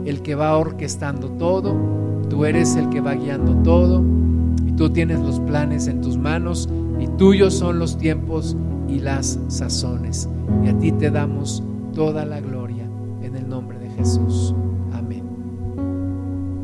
el 0.03 0.23
que 0.23 0.33
va 0.33 0.57
orquestando 0.57 1.29
todo, 1.33 1.75
tú 2.27 2.43
eres 2.43 2.75
el 2.75 2.89
que 2.89 2.99
va 2.99 3.13
guiando 3.13 3.53
todo 3.61 4.03
y 4.65 4.71
tú 4.71 4.89
tienes 4.89 5.19
los 5.19 5.39
planes 5.41 5.85
en 5.85 6.01
tus 6.01 6.17
manos 6.17 6.67
y 6.99 7.05
tuyos 7.19 7.53
son 7.53 7.77
los 7.77 7.99
tiempos 7.99 8.57
y 8.87 8.97
las 8.97 9.37
sazones. 9.47 10.27
Y 10.65 10.69
a 10.69 10.79
ti 10.79 10.91
te 10.91 11.11
damos 11.11 11.61
toda 11.93 12.25
la 12.25 12.41
gloria 12.41 12.89
en 13.21 13.35
el 13.35 13.47
nombre 13.47 13.77
de 13.77 13.91
Jesús. 13.91 14.55